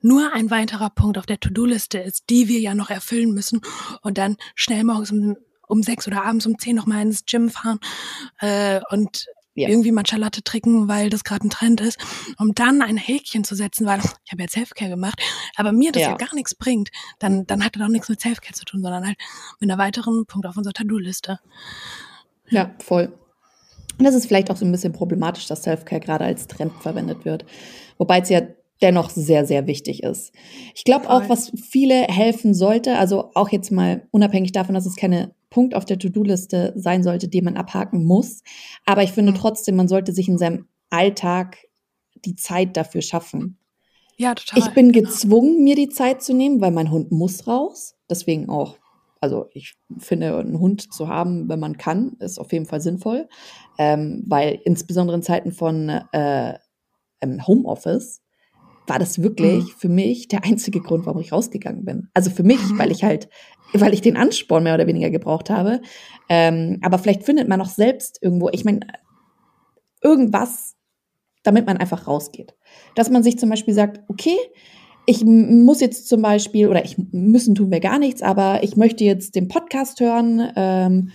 nur 0.00 0.32
ein 0.34 0.50
weiterer 0.50 0.90
Punkt 0.90 1.18
auf 1.18 1.26
der 1.26 1.40
To-Do-Liste 1.40 1.98
ist, 1.98 2.24
die 2.28 2.48
wir 2.48 2.60
ja 2.60 2.74
noch 2.74 2.90
erfüllen 2.90 3.32
müssen 3.32 3.60
und 4.02 4.18
dann 4.18 4.36
schnell 4.54 4.84
morgens 4.84 5.10
um, 5.10 5.36
um 5.66 5.82
sechs 5.82 6.06
oder 6.06 6.24
abends 6.24 6.46
um 6.46 6.58
zehn 6.58 6.76
nochmal 6.76 7.02
ins 7.02 7.24
Gym 7.24 7.48
fahren 7.48 7.80
äh, 8.40 8.80
und 8.90 9.26
Ja. 9.56 9.68
irgendwie 9.68 9.92
Matcha 9.92 10.16
Latte 10.16 10.42
trinken, 10.42 10.88
weil 10.88 11.10
das 11.10 11.22
gerade 11.22 11.46
ein 11.46 11.50
Trend 11.50 11.80
ist, 11.80 11.98
um 12.38 12.54
dann 12.54 12.82
ein 12.82 12.96
Häkchen 12.96 13.44
zu 13.44 13.54
setzen, 13.54 13.86
weil 13.86 14.00
ich 14.00 14.32
habe 14.32 14.42
jetzt 14.42 14.54
Selfcare 14.54 14.90
gemacht, 14.90 15.20
aber 15.56 15.70
mir 15.70 15.92
das 15.92 16.02
ja. 16.02 16.10
Ja. 16.10 16.16
gar 16.16 16.34
nichts 16.34 16.54
bringt, 16.54 16.90
dann, 17.20 17.46
dann 17.46 17.64
hat 17.64 17.76
das 17.76 17.82
auch 17.82 17.88
nichts 17.88 18.08
mit 18.08 18.20
Selfcare 18.20 18.54
zu 18.54 18.64
tun, 18.64 18.82
sondern 18.82 19.06
halt 19.06 19.16
mit 19.60 19.70
einer 19.70 19.80
weiteren 19.80 20.26
Punkt 20.26 20.46
auf 20.46 20.56
unserer 20.56 20.74
To-Do-Liste. 20.74 21.38
Ja, 22.50 22.74
voll. 22.78 23.12
Und 23.98 24.04
das 24.04 24.14
ist 24.14 24.26
vielleicht 24.26 24.50
auch 24.50 24.56
so 24.56 24.64
ein 24.64 24.72
bisschen 24.72 24.92
problematisch, 24.92 25.46
dass 25.46 25.62
Selfcare 25.62 26.00
gerade 26.00 26.24
als 26.24 26.48
Trend 26.48 26.72
verwendet 26.82 27.24
wird. 27.24 27.44
Wobei 27.96 28.20
es 28.20 28.28
ja 28.28 28.42
dennoch 28.82 29.10
sehr, 29.10 29.46
sehr 29.46 29.66
wichtig 29.66 30.02
ist. 30.02 30.32
Ich 30.74 30.84
glaube 30.84 31.08
auch, 31.08 31.28
was 31.28 31.52
viele 31.70 32.02
helfen 32.02 32.54
sollte, 32.54 32.98
also 32.98 33.30
auch 33.34 33.50
jetzt 33.50 33.70
mal 33.70 34.06
unabhängig 34.10 34.52
davon, 34.52 34.74
dass 34.74 34.84
es 34.84 34.96
keine 34.96 35.32
Punkt 35.54 35.76
auf 35.76 35.84
der 35.84 36.00
To-Do-Liste 36.00 36.72
sein 36.74 37.04
sollte, 37.04 37.28
den 37.28 37.44
man 37.44 37.56
abhaken 37.56 38.04
muss. 38.04 38.42
Aber 38.84 39.04
ich 39.04 39.12
finde 39.12 39.30
Mhm. 39.30 39.36
trotzdem, 39.36 39.76
man 39.76 39.86
sollte 39.86 40.12
sich 40.12 40.28
in 40.28 40.36
seinem 40.36 40.66
Alltag 40.90 41.58
die 42.24 42.34
Zeit 42.34 42.76
dafür 42.76 43.02
schaffen. 43.02 43.58
Ja, 44.16 44.34
total. 44.34 44.58
Ich 44.58 44.74
bin 44.74 44.90
genau. 44.90 45.08
gezwungen, 45.08 45.62
mir 45.62 45.76
die 45.76 45.90
Zeit 45.90 46.22
zu 46.22 46.34
nehmen, 46.34 46.60
weil 46.60 46.72
mein 46.72 46.90
Hund 46.90 47.12
muss 47.12 47.46
raus. 47.46 47.94
Deswegen 48.10 48.48
auch. 48.48 48.78
Also 49.20 49.46
ich 49.52 49.76
finde, 49.98 50.36
einen 50.36 50.58
Hund 50.58 50.92
zu 50.92 51.06
haben, 51.06 51.48
wenn 51.48 51.60
man 51.60 51.78
kann, 51.78 52.16
ist 52.18 52.40
auf 52.40 52.52
jeden 52.52 52.66
Fall 52.66 52.80
sinnvoll. 52.80 53.28
Ähm, 53.78 54.24
weil 54.26 54.58
insbesondere 54.64 55.16
in 55.16 55.22
Zeiten 55.22 55.52
von 55.52 55.88
äh, 55.88 56.58
Homeoffice 57.46 58.22
war 58.86 58.98
das 58.98 59.22
wirklich 59.22 59.64
mhm. 59.64 59.78
für 59.78 59.88
mich 59.88 60.28
der 60.28 60.44
einzige 60.44 60.80
Grund, 60.80 61.06
warum 61.06 61.20
ich 61.20 61.32
rausgegangen 61.32 61.84
bin. 61.84 62.08
Also 62.12 62.30
für 62.30 62.42
mich, 62.42 62.58
weil 62.76 62.90
ich 62.90 63.04
halt, 63.04 63.28
weil 63.72 63.94
ich 63.94 64.00
den 64.00 64.16
Ansporn 64.16 64.64
mehr 64.64 64.74
oder 64.74 64.86
weniger 64.86 65.10
gebraucht 65.10 65.50
habe. 65.50 65.80
Ähm, 66.28 66.78
aber 66.82 66.98
vielleicht 66.98 67.24
findet 67.24 67.48
man 67.48 67.60
auch 67.60 67.68
selbst 67.68 68.18
irgendwo, 68.22 68.48
ich 68.50 68.64
meine, 68.64 68.80
irgendwas, 70.02 70.76
damit 71.42 71.66
man 71.66 71.76
einfach 71.76 72.06
rausgeht. 72.06 72.54
Dass 72.94 73.10
man 73.10 73.22
sich 73.22 73.38
zum 73.38 73.50
Beispiel 73.50 73.74
sagt, 73.74 74.00
okay, 74.08 74.36
ich 75.06 75.24
muss 75.24 75.80
jetzt 75.80 76.08
zum 76.08 76.22
Beispiel, 76.22 76.68
oder 76.68 76.84
ich 76.84 76.96
müssen 77.12 77.54
tun 77.54 77.70
wir 77.70 77.80
gar 77.80 77.98
nichts, 77.98 78.22
aber 78.22 78.62
ich 78.62 78.76
möchte 78.76 79.04
jetzt 79.04 79.34
den 79.34 79.48
Podcast 79.48 80.00
hören 80.00 80.50
ähm, 80.56 81.10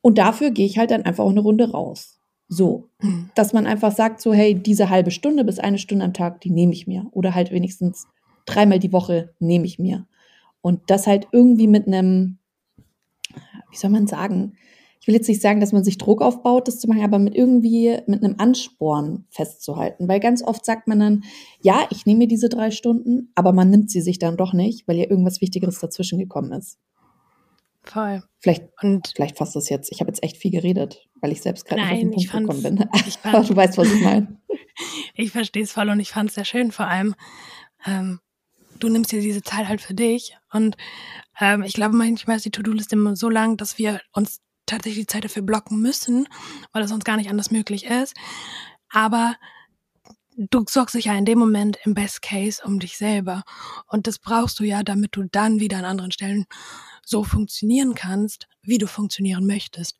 und 0.00 0.18
dafür 0.18 0.50
gehe 0.50 0.66
ich 0.66 0.78
halt 0.78 0.90
dann 0.90 1.02
einfach 1.02 1.24
auch 1.24 1.30
eine 1.30 1.40
Runde 1.40 1.70
raus. 1.70 2.20
So, 2.46 2.90
dass 3.34 3.52
man 3.52 3.66
einfach 3.66 3.90
sagt, 3.90 4.20
so, 4.20 4.32
hey, 4.32 4.54
diese 4.54 4.90
halbe 4.90 5.10
Stunde 5.10 5.44
bis 5.44 5.58
eine 5.58 5.78
Stunde 5.78 6.04
am 6.04 6.12
Tag, 6.12 6.42
die 6.42 6.50
nehme 6.50 6.72
ich 6.72 6.86
mir. 6.86 7.06
Oder 7.10 7.34
halt 7.34 7.50
wenigstens 7.50 8.06
dreimal 8.44 8.78
die 8.78 8.92
Woche 8.92 9.34
nehme 9.38 9.64
ich 9.64 9.78
mir. 9.78 10.06
Und 10.64 10.80
das 10.86 11.06
halt 11.06 11.28
irgendwie 11.30 11.66
mit 11.66 11.86
einem, 11.86 12.38
wie 13.70 13.76
soll 13.76 13.90
man 13.90 14.06
sagen, 14.06 14.56
ich 14.98 15.06
will 15.06 15.14
jetzt 15.14 15.28
nicht 15.28 15.42
sagen, 15.42 15.60
dass 15.60 15.72
man 15.72 15.84
sich 15.84 15.98
Druck 15.98 16.22
aufbaut, 16.22 16.68
das 16.68 16.80
zu 16.80 16.88
machen, 16.88 17.04
aber 17.04 17.18
mit 17.18 17.34
irgendwie, 17.34 17.98
mit 18.06 18.24
einem 18.24 18.36
Ansporn 18.38 19.26
festzuhalten. 19.28 20.08
Weil 20.08 20.20
ganz 20.20 20.42
oft 20.42 20.64
sagt 20.64 20.88
man 20.88 21.00
dann, 21.00 21.24
ja, 21.60 21.86
ich 21.90 22.06
nehme 22.06 22.20
mir 22.20 22.28
diese 22.28 22.48
drei 22.48 22.70
Stunden, 22.70 23.30
aber 23.34 23.52
man 23.52 23.68
nimmt 23.68 23.90
sie 23.90 24.00
sich 24.00 24.18
dann 24.18 24.38
doch 24.38 24.54
nicht, 24.54 24.88
weil 24.88 24.96
ja 24.96 25.04
irgendwas 25.10 25.42
Wichtigeres 25.42 25.80
dazwischen 25.80 26.18
gekommen 26.18 26.52
ist. 26.52 26.78
Voll. 27.82 28.22
Vielleicht, 28.38 28.64
und 28.80 29.12
vielleicht 29.14 29.36
fasst 29.36 29.56
das 29.56 29.68
jetzt. 29.68 29.92
Ich 29.92 30.00
habe 30.00 30.08
jetzt 30.08 30.22
echt 30.22 30.38
viel 30.38 30.50
geredet, 30.50 31.06
weil 31.20 31.32
ich 31.32 31.42
selbst 31.42 31.66
gerade 31.66 31.82
auf 31.82 31.90
den 31.90 32.10
Punkt 32.10 32.32
gekommen 32.32 32.62
bin. 32.62 32.88
Ich 33.06 33.18
fand, 33.18 33.34
aber 33.34 33.44
du 33.44 33.54
weißt, 33.54 33.76
was 33.76 33.92
ich 33.92 34.00
meine. 34.00 34.40
ich 35.14 35.30
verstehe 35.30 35.64
es 35.64 35.72
voll 35.72 35.90
und 35.90 36.00
ich 36.00 36.08
fand 36.08 36.30
es 36.30 36.36
sehr 36.36 36.46
schön. 36.46 36.72
Vor 36.72 36.86
allem, 36.86 37.14
ähm, 37.84 38.20
du 38.84 38.90
nimmst 38.90 39.12
dir 39.12 39.20
diese 39.20 39.42
Zeit 39.42 39.68
halt 39.68 39.80
für 39.80 39.94
dich. 39.94 40.36
Und 40.52 40.76
ähm, 41.40 41.62
ich 41.62 41.74
glaube, 41.74 41.96
manchmal 41.96 42.36
ist 42.36 42.44
die 42.44 42.50
To-Do-Liste 42.50 42.96
immer 42.96 43.16
so 43.16 43.28
lang, 43.28 43.56
dass 43.56 43.78
wir 43.78 44.00
uns 44.12 44.40
tatsächlich 44.66 45.06
die 45.06 45.12
Zeit 45.12 45.24
dafür 45.24 45.42
blocken 45.42 45.80
müssen, 45.80 46.28
weil 46.72 46.82
es 46.82 46.90
sonst 46.90 47.04
gar 47.04 47.16
nicht 47.16 47.30
anders 47.30 47.50
möglich 47.50 47.86
ist. 47.86 48.14
Aber 48.90 49.36
du 50.36 50.64
sorgst 50.68 50.94
dich 50.94 51.06
ja 51.06 51.14
in 51.14 51.24
dem 51.24 51.38
Moment 51.38 51.78
im 51.84 51.94
Best 51.94 52.22
Case 52.22 52.62
um 52.64 52.78
dich 52.78 52.96
selber. 52.96 53.44
Und 53.88 54.06
das 54.06 54.18
brauchst 54.18 54.58
du 54.60 54.64
ja, 54.64 54.82
damit 54.82 55.16
du 55.16 55.24
dann 55.24 55.60
wieder 55.60 55.78
an 55.78 55.84
anderen 55.84 56.12
Stellen 56.12 56.46
so 57.04 57.24
funktionieren 57.24 57.94
kannst, 57.94 58.48
wie 58.62 58.78
du 58.78 58.86
funktionieren 58.86 59.46
möchtest. 59.46 59.98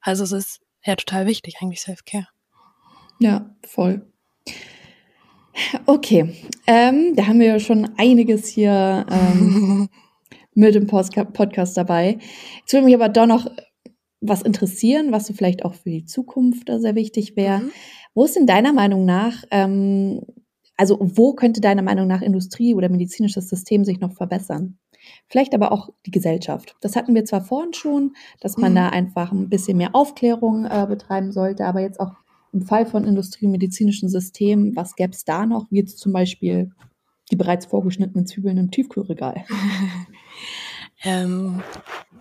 Also 0.00 0.24
es 0.24 0.32
ist 0.32 0.60
ja 0.84 0.96
total 0.96 1.26
wichtig, 1.26 1.56
eigentlich 1.60 1.80
Self-Care. 1.80 2.28
Ja, 3.18 3.54
voll. 3.66 4.06
Okay, 5.86 6.34
ähm, 6.66 7.14
da 7.14 7.26
haben 7.26 7.40
wir 7.40 7.46
ja 7.46 7.60
schon 7.60 7.90
einiges 7.96 8.48
hier 8.48 9.06
ähm, 9.10 9.88
mit 10.54 10.74
dem 10.74 10.86
Podcast 10.86 11.76
dabei. 11.76 12.18
Jetzt 12.60 12.72
würde 12.72 12.86
mich 12.86 12.94
aber 12.94 13.08
doch 13.08 13.26
noch 13.26 13.46
was 14.20 14.42
interessieren, 14.42 15.12
was 15.12 15.26
so 15.26 15.34
vielleicht 15.34 15.64
auch 15.64 15.74
für 15.74 15.90
die 15.90 16.04
Zukunft 16.04 16.68
sehr 16.68 16.94
wichtig 16.94 17.36
wäre. 17.36 17.58
Mhm. 17.58 17.70
Wo 18.14 18.24
ist 18.24 18.36
denn 18.36 18.46
deiner 18.46 18.72
Meinung 18.72 19.04
nach, 19.04 19.44
ähm, 19.50 20.22
also 20.76 20.98
wo 21.00 21.34
könnte 21.34 21.60
deiner 21.60 21.82
Meinung 21.82 22.06
nach 22.06 22.22
Industrie 22.22 22.74
oder 22.74 22.88
medizinisches 22.88 23.48
System 23.48 23.84
sich 23.84 24.00
noch 24.00 24.12
verbessern? 24.12 24.78
Vielleicht 25.28 25.54
aber 25.54 25.70
auch 25.72 25.90
die 26.06 26.10
Gesellschaft. 26.10 26.76
Das 26.80 26.96
hatten 26.96 27.14
wir 27.14 27.26
zwar 27.26 27.42
vorhin 27.42 27.74
schon, 27.74 28.14
dass 28.40 28.56
man 28.56 28.72
mhm. 28.72 28.76
da 28.76 28.88
einfach 28.88 29.32
ein 29.32 29.50
bisschen 29.50 29.76
mehr 29.76 29.94
Aufklärung 29.94 30.64
äh, 30.64 30.86
betreiben 30.88 31.30
sollte, 31.30 31.66
aber 31.66 31.80
jetzt 31.80 32.00
auch 32.00 32.12
im 32.54 32.62
Fall 32.62 32.86
von 32.86 33.04
Industrie 33.04 33.48
medizinischen 33.48 34.08
Systemen, 34.08 34.74
was 34.76 34.94
gäbe 34.94 35.12
es 35.12 35.24
da 35.24 35.44
noch, 35.44 35.70
wie 35.70 35.78
jetzt 35.78 35.98
zum 35.98 36.12
Beispiel 36.12 36.70
die 37.30 37.36
bereits 37.36 37.66
vorgeschnittenen 37.66 38.26
Zwiebeln 38.26 38.56
im 38.56 38.70
Tiefkühlregal? 38.70 39.44
ähm, 41.02 41.62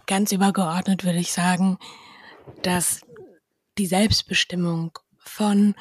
ganz 0.08 0.32
übergeordnet 0.32 1.06
würde 1.06 1.20
ich 1.20 1.32
sagen, 1.32 1.78
dass 2.64 3.02
die 3.78 3.86
Selbstbestimmung 3.86 4.98
von 5.20 5.76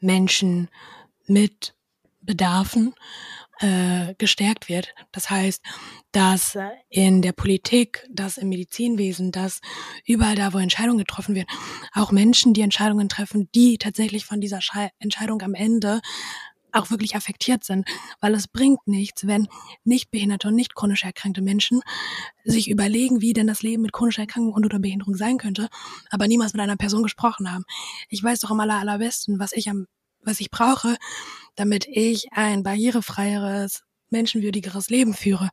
Menschen 0.00 0.68
mit 1.26 1.74
Bedarfen 2.22 2.94
äh, 3.60 4.14
gestärkt 4.18 4.68
wird. 4.68 4.94
Das 5.12 5.30
heißt, 5.30 5.62
dass 6.12 6.56
in 6.88 7.22
der 7.22 7.32
Politik, 7.32 8.06
dass 8.10 8.38
im 8.38 8.48
Medizinwesen, 8.48 9.32
dass 9.32 9.60
überall 10.06 10.34
da, 10.34 10.52
wo 10.52 10.58
Entscheidungen 10.58 10.98
getroffen 10.98 11.34
werden, 11.34 11.48
auch 11.92 12.10
Menschen 12.10 12.54
die 12.54 12.62
Entscheidungen 12.62 13.08
treffen, 13.08 13.48
die 13.54 13.78
tatsächlich 13.78 14.24
von 14.24 14.40
dieser 14.40 14.60
Entscheidung 14.98 15.42
am 15.42 15.54
Ende 15.54 16.00
auch 16.72 16.90
wirklich 16.90 17.16
affektiert 17.16 17.64
sind, 17.64 17.88
weil 18.20 18.34
es 18.34 18.48
bringt 18.48 18.86
nichts, 18.86 19.26
wenn 19.26 19.48
nicht 19.84 20.10
behinderte 20.10 20.48
und 20.48 20.54
nicht 20.54 20.74
chronisch 20.74 21.04
erkrankte 21.04 21.42
Menschen 21.42 21.80
sich 22.44 22.70
überlegen, 22.70 23.20
wie 23.20 23.32
denn 23.32 23.46
das 23.46 23.62
Leben 23.62 23.82
mit 23.82 23.92
chronischer 23.92 24.22
Erkrankung 24.22 24.52
und 24.52 24.64
oder 24.64 24.78
Behinderung 24.78 25.14
sein 25.16 25.38
könnte, 25.38 25.68
aber 26.10 26.28
niemals 26.28 26.52
mit 26.52 26.62
einer 26.62 26.76
Person 26.76 27.02
gesprochen 27.02 27.52
haben. 27.52 27.64
Ich 28.08 28.22
weiß 28.22 28.40
doch 28.40 28.50
am 28.50 28.60
aller, 28.60 28.78
allerbesten, 28.78 29.38
was 29.38 29.52
ich 29.52 29.68
am, 29.68 29.86
was 30.22 30.40
ich 30.40 30.50
brauche, 30.50 30.96
damit 31.56 31.86
ich 31.88 32.32
ein 32.32 32.62
barrierefreieres, 32.62 33.82
menschenwürdigeres 34.10 34.90
Leben 34.90 35.14
führe. 35.14 35.50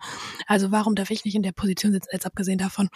Also 0.48 0.72
warum 0.72 0.96
darf 0.96 1.12
ich 1.12 1.26
nicht 1.26 1.36
in 1.36 1.44
der 1.44 1.52
Position 1.52 1.92
sitzen, 1.92 2.10
jetzt 2.12 2.26
abgesehen 2.26 2.58
davon, 2.58 2.90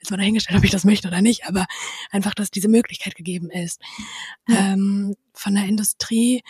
jetzt 0.00 0.10
mal 0.10 0.16
dahingestellt, 0.16 0.58
ob 0.58 0.64
ich 0.64 0.70
das 0.70 0.84
möchte 0.84 1.08
oder 1.08 1.20
nicht, 1.20 1.46
aber 1.46 1.66
einfach, 2.10 2.34
dass 2.34 2.50
diese 2.50 2.68
Möglichkeit 2.68 3.14
gegeben 3.14 3.50
ist. 3.50 3.80
Ja. 4.48 4.72
Ähm, 4.72 5.14
von 5.34 5.54
der 5.54 5.64
Industrie, 5.64 6.42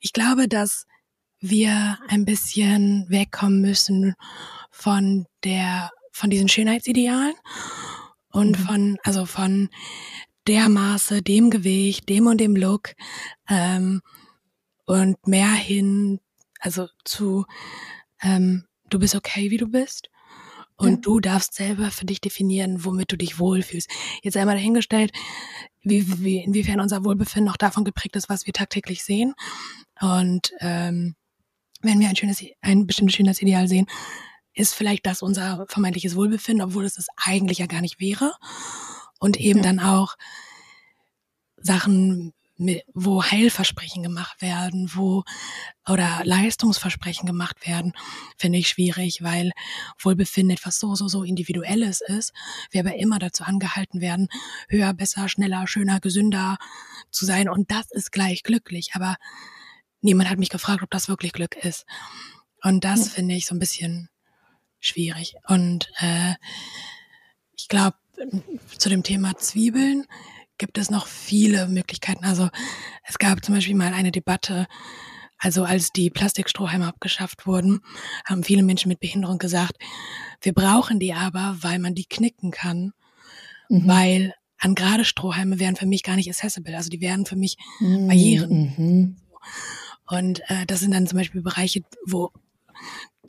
ich 0.00 0.12
glaube, 0.12 0.48
dass 0.48 0.86
wir 1.40 1.98
ein 2.08 2.24
bisschen 2.24 3.06
wegkommen 3.08 3.60
müssen 3.60 4.14
von 4.70 5.26
der, 5.44 5.90
von 6.12 6.30
diesen 6.30 6.48
Schönheitsidealen 6.48 7.34
und 8.30 8.58
mhm. 8.58 8.64
von, 8.64 8.98
also 9.02 9.26
von 9.26 9.68
der 10.46 10.68
Maße, 10.68 11.22
dem 11.22 11.50
Gewicht, 11.50 12.08
dem 12.08 12.26
und 12.26 12.38
dem 12.38 12.56
Look 12.56 12.94
ähm, 13.48 14.02
und 14.84 15.26
mehr 15.26 15.52
hin 15.52 16.20
also 16.62 16.88
zu, 17.04 17.44
ähm, 18.22 18.64
du 18.88 18.98
bist 18.98 19.14
okay, 19.14 19.50
wie 19.50 19.58
du 19.58 19.66
bist. 19.66 20.08
Und 20.76 20.90
ja. 20.90 20.96
du 21.02 21.20
darfst 21.20 21.54
selber 21.54 21.90
für 21.90 22.06
dich 22.06 22.20
definieren, 22.20 22.84
womit 22.84 23.12
du 23.12 23.16
dich 23.16 23.38
wohlfühlst. 23.38 23.90
Jetzt 24.22 24.36
einmal 24.36 24.56
dahingestellt, 24.56 25.12
wie, 25.82 26.24
wie, 26.24 26.38
inwiefern 26.38 26.80
unser 26.80 27.04
Wohlbefinden 27.04 27.52
auch 27.52 27.56
davon 27.56 27.84
geprägt 27.84 28.16
ist, 28.16 28.28
was 28.28 28.46
wir 28.46 28.52
tagtäglich 28.52 29.04
sehen. 29.04 29.34
Und 30.00 30.52
ähm, 30.60 31.14
wenn 31.82 32.00
wir 32.00 32.08
ein 32.08 32.16
schönes, 32.16 32.42
ein 32.62 32.86
bestimmtes 32.86 33.16
schönes 33.16 33.42
Ideal 33.42 33.68
sehen, 33.68 33.86
ist 34.54 34.74
vielleicht 34.74 35.06
das 35.06 35.22
unser 35.22 35.66
vermeintliches 35.68 36.16
Wohlbefinden, 36.16 36.64
obwohl 36.64 36.84
es 36.84 36.94
das 36.94 37.06
eigentlich 37.16 37.58
ja 37.58 37.66
gar 37.66 37.80
nicht 37.80 38.00
wäre. 38.00 38.32
Und 39.22 39.38
eben 39.38 39.60
ja. 39.60 39.64
dann 39.64 39.78
auch 39.78 40.16
Sachen 41.56 42.34
wo 42.94 43.24
Heilversprechen 43.24 44.02
gemacht 44.02 44.40
werden, 44.40 44.90
wo 44.94 45.24
oder 45.88 46.20
Leistungsversprechen 46.24 47.26
gemacht 47.26 47.66
werden, 47.66 47.92
finde 48.36 48.58
ich 48.58 48.68
schwierig, 48.68 49.22
weil 49.22 49.52
Wohlbefinden 49.98 50.56
etwas 50.56 50.78
so, 50.78 50.94
so, 50.94 51.08
so 51.08 51.24
Individuelles 51.24 52.00
ist. 52.00 52.32
Wir 52.70 52.82
aber 52.82 52.96
immer 52.96 53.18
dazu 53.18 53.44
angehalten 53.44 54.00
werden, 54.00 54.28
höher, 54.68 54.92
besser, 54.94 55.28
schneller, 55.28 55.66
schöner, 55.66 55.98
gesünder 55.98 56.58
zu 57.10 57.24
sein. 57.24 57.48
Und 57.48 57.70
das 57.70 57.90
ist 57.90 58.12
gleich 58.12 58.42
glücklich. 58.42 58.90
Aber 58.94 59.16
niemand 60.00 60.30
hat 60.30 60.38
mich 60.38 60.50
gefragt, 60.50 60.82
ob 60.82 60.90
das 60.90 61.08
wirklich 61.08 61.32
Glück 61.32 61.56
ist. 61.56 61.84
Und 62.62 62.84
das 62.84 63.08
finde 63.08 63.34
ich 63.34 63.46
so 63.46 63.54
ein 63.54 63.60
bisschen 63.60 64.08
schwierig. 64.78 65.34
Und 65.48 65.90
äh, 65.98 66.34
ich 67.56 67.68
glaube, 67.68 67.96
zu 68.78 68.88
dem 68.88 69.02
Thema 69.02 69.36
Zwiebeln 69.36 70.06
gibt 70.58 70.78
es 70.78 70.90
noch 70.90 71.06
viele 71.06 71.66
Möglichkeiten. 71.68 72.24
Also 72.24 72.48
es 73.04 73.18
gab 73.18 73.44
zum 73.44 73.54
Beispiel 73.54 73.74
mal 73.74 73.92
eine 73.92 74.12
Debatte, 74.12 74.66
also 75.38 75.64
als 75.64 75.90
die 75.90 76.08
Plastikstrohhalme 76.08 76.86
abgeschafft 76.86 77.46
wurden, 77.46 77.80
haben 78.24 78.44
viele 78.44 78.62
Menschen 78.62 78.88
mit 78.88 79.00
Behinderung 79.00 79.38
gesagt, 79.38 79.76
wir 80.40 80.52
brauchen 80.52 81.00
die 81.00 81.14
aber, 81.14 81.56
weil 81.60 81.80
man 81.80 81.94
die 81.94 82.04
knicken 82.04 82.52
kann, 82.52 82.92
mhm. 83.68 83.88
weil 83.88 84.34
an 84.58 84.76
gerade 84.76 85.04
Strohhalme 85.04 85.58
wären 85.58 85.74
für 85.74 85.86
mich 85.86 86.04
gar 86.04 86.14
nicht 86.14 86.28
accessible. 86.28 86.76
Also 86.76 86.90
die 86.90 87.00
wären 87.00 87.26
für 87.26 87.34
mich 87.34 87.56
mhm. 87.80 88.06
Barrieren. 88.06 88.74
Mhm. 88.76 89.16
Und 90.06 90.42
äh, 90.48 90.64
das 90.66 90.78
sind 90.80 90.92
dann 90.92 91.08
zum 91.08 91.18
Beispiel 91.18 91.42
Bereiche, 91.42 91.82
wo 92.06 92.30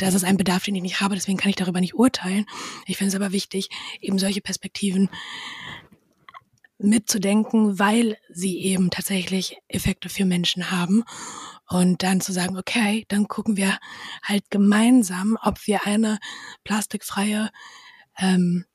das 0.03 0.13
ist 0.13 0.23
ein 0.23 0.37
Bedarf, 0.37 0.63
den 0.63 0.75
ich 0.75 0.81
nicht 0.81 1.01
habe, 1.01 1.15
deswegen 1.15 1.37
kann 1.37 1.49
ich 1.49 1.55
darüber 1.55 1.79
nicht 1.79 1.95
urteilen. 1.95 2.45
Ich 2.85 2.97
finde 2.97 3.09
es 3.09 3.15
aber 3.15 3.31
wichtig, 3.31 3.69
eben 4.01 4.19
solche 4.19 4.41
Perspektiven 4.41 5.09
mitzudenken, 6.77 7.79
weil 7.79 8.17
sie 8.29 8.59
eben 8.59 8.89
tatsächlich 8.89 9.57
Effekte 9.67 10.09
für 10.09 10.25
Menschen 10.25 10.71
haben. 10.71 11.03
Und 11.69 12.03
dann 12.03 12.19
zu 12.19 12.33
sagen, 12.33 12.57
okay, 12.57 13.05
dann 13.07 13.27
gucken 13.27 13.55
wir 13.55 13.79
halt 14.21 14.49
gemeinsam, 14.49 15.37
ob 15.41 15.65
wir 15.65 15.87
eine 15.87 16.19
plastikfreie, 16.63 17.49
ähm, 18.17 18.65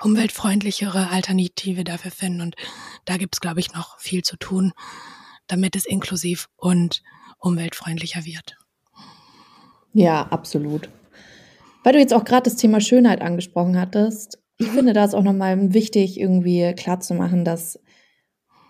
umweltfreundlichere 0.00 1.10
Alternative 1.10 1.84
dafür 1.84 2.10
finden. 2.10 2.40
Und 2.40 2.56
da 3.04 3.16
gibt 3.16 3.34
es, 3.34 3.40
glaube 3.40 3.60
ich, 3.60 3.72
noch 3.72 3.98
viel 3.98 4.22
zu 4.22 4.36
tun, 4.36 4.72
damit 5.46 5.76
es 5.76 5.86
inklusiv 5.86 6.48
und 6.56 7.02
umweltfreundlicher 7.38 8.24
wird. 8.24 8.56
Ja, 9.94 10.26
absolut. 10.30 10.90
Weil 11.82 11.94
du 11.94 11.98
jetzt 11.98 12.12
auch 12.12 12.24
gerade 12.24 12.44
das 12.44 12.56
Thema 12.56 12.80
Schönheit 12.80 13.22
angesprochen 13.22 13.78
hattest, 13.78 14.38
ich 14.58 14.68
finde, 14.68 14.92
da 14.92 15.04
ist 15.04 15.14
auch 15.14 15.22
nochmal 15.22 15.72
wichtig, 15.74 16.18
irgendwie 16.20 16.72
klarzumachen, 16.74 17.44
dass 17.44 17.80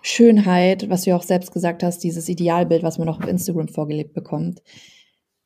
Schönheit, 0.02 0.88
was 0.88 1.02
du 1.02 1.10
ja 1.10 1.16
auch 1.16 1.22
selbst 1.22 1.52
gesagt 1.52 1.82
hast, 1.82 1.98
dieses 2.04 2.28
Idealbild, 2.28 2.82
was 2.82 2.98
man 2.98 3.08
auch 3.08 3.20
auf 3.20 3.28
Instagram 3.28 3.68
vorgelebt 3.68 4.14
bekommt, 4.14 4.62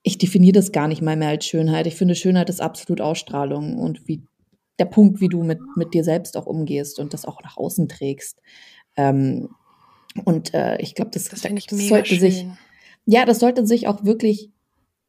ich 0.03 0.19
definiere 0.19 0.53
das 0.53 0.73
gar 0.73 0.89
nicht 0.89 1.03
mal 1.03 1.17
mehr 1.17 1.29
als 1.29 1.45
Schönheit. 1.45 1.87
Ich 1.87 1.97
finde, 1.97 2.15
Schönheit 2.15 2.49
ist 2.49 2.61
absolut 2.61 3.01
Ausstrahlung 3.01 3.79
und 3.79 4.07
wie 4.07 4.23
der 4.79 4.85
Punkt, 4.85 5.21
wie 5.21 5.29
du 5.29 5.43
mit, 5.43 5.59
mit 5.77 5.93
dir 5.93 6.05
selbst 6.05 6.37
auch 6.37 6.47
umgehst 6.47 6.99
und 6.99 7.13
das 7.13 7.25
auch 7.25 7.43
nach 7.43 7.57
außen 7.57 7.89
trägst. 7.89 8.41
Ähm, 8.97 9.51
und 10.25 10.55
äh, 10.55 10.81
ich 10.81 10.95
glaube, 10.95 11.11
das, 11.13 11.25
das, 11.25 11.43
das 11.43 11.89
sollte 11.89 12.15
schön. 12.15 12.21
sich, 12.21 12.47
ja, 13.07 13.25
das 13.25 13.41
sollte 13.41 13.67
sich 13.67 13.89
auch 13.89 14.05
wirklich 14.05 14.51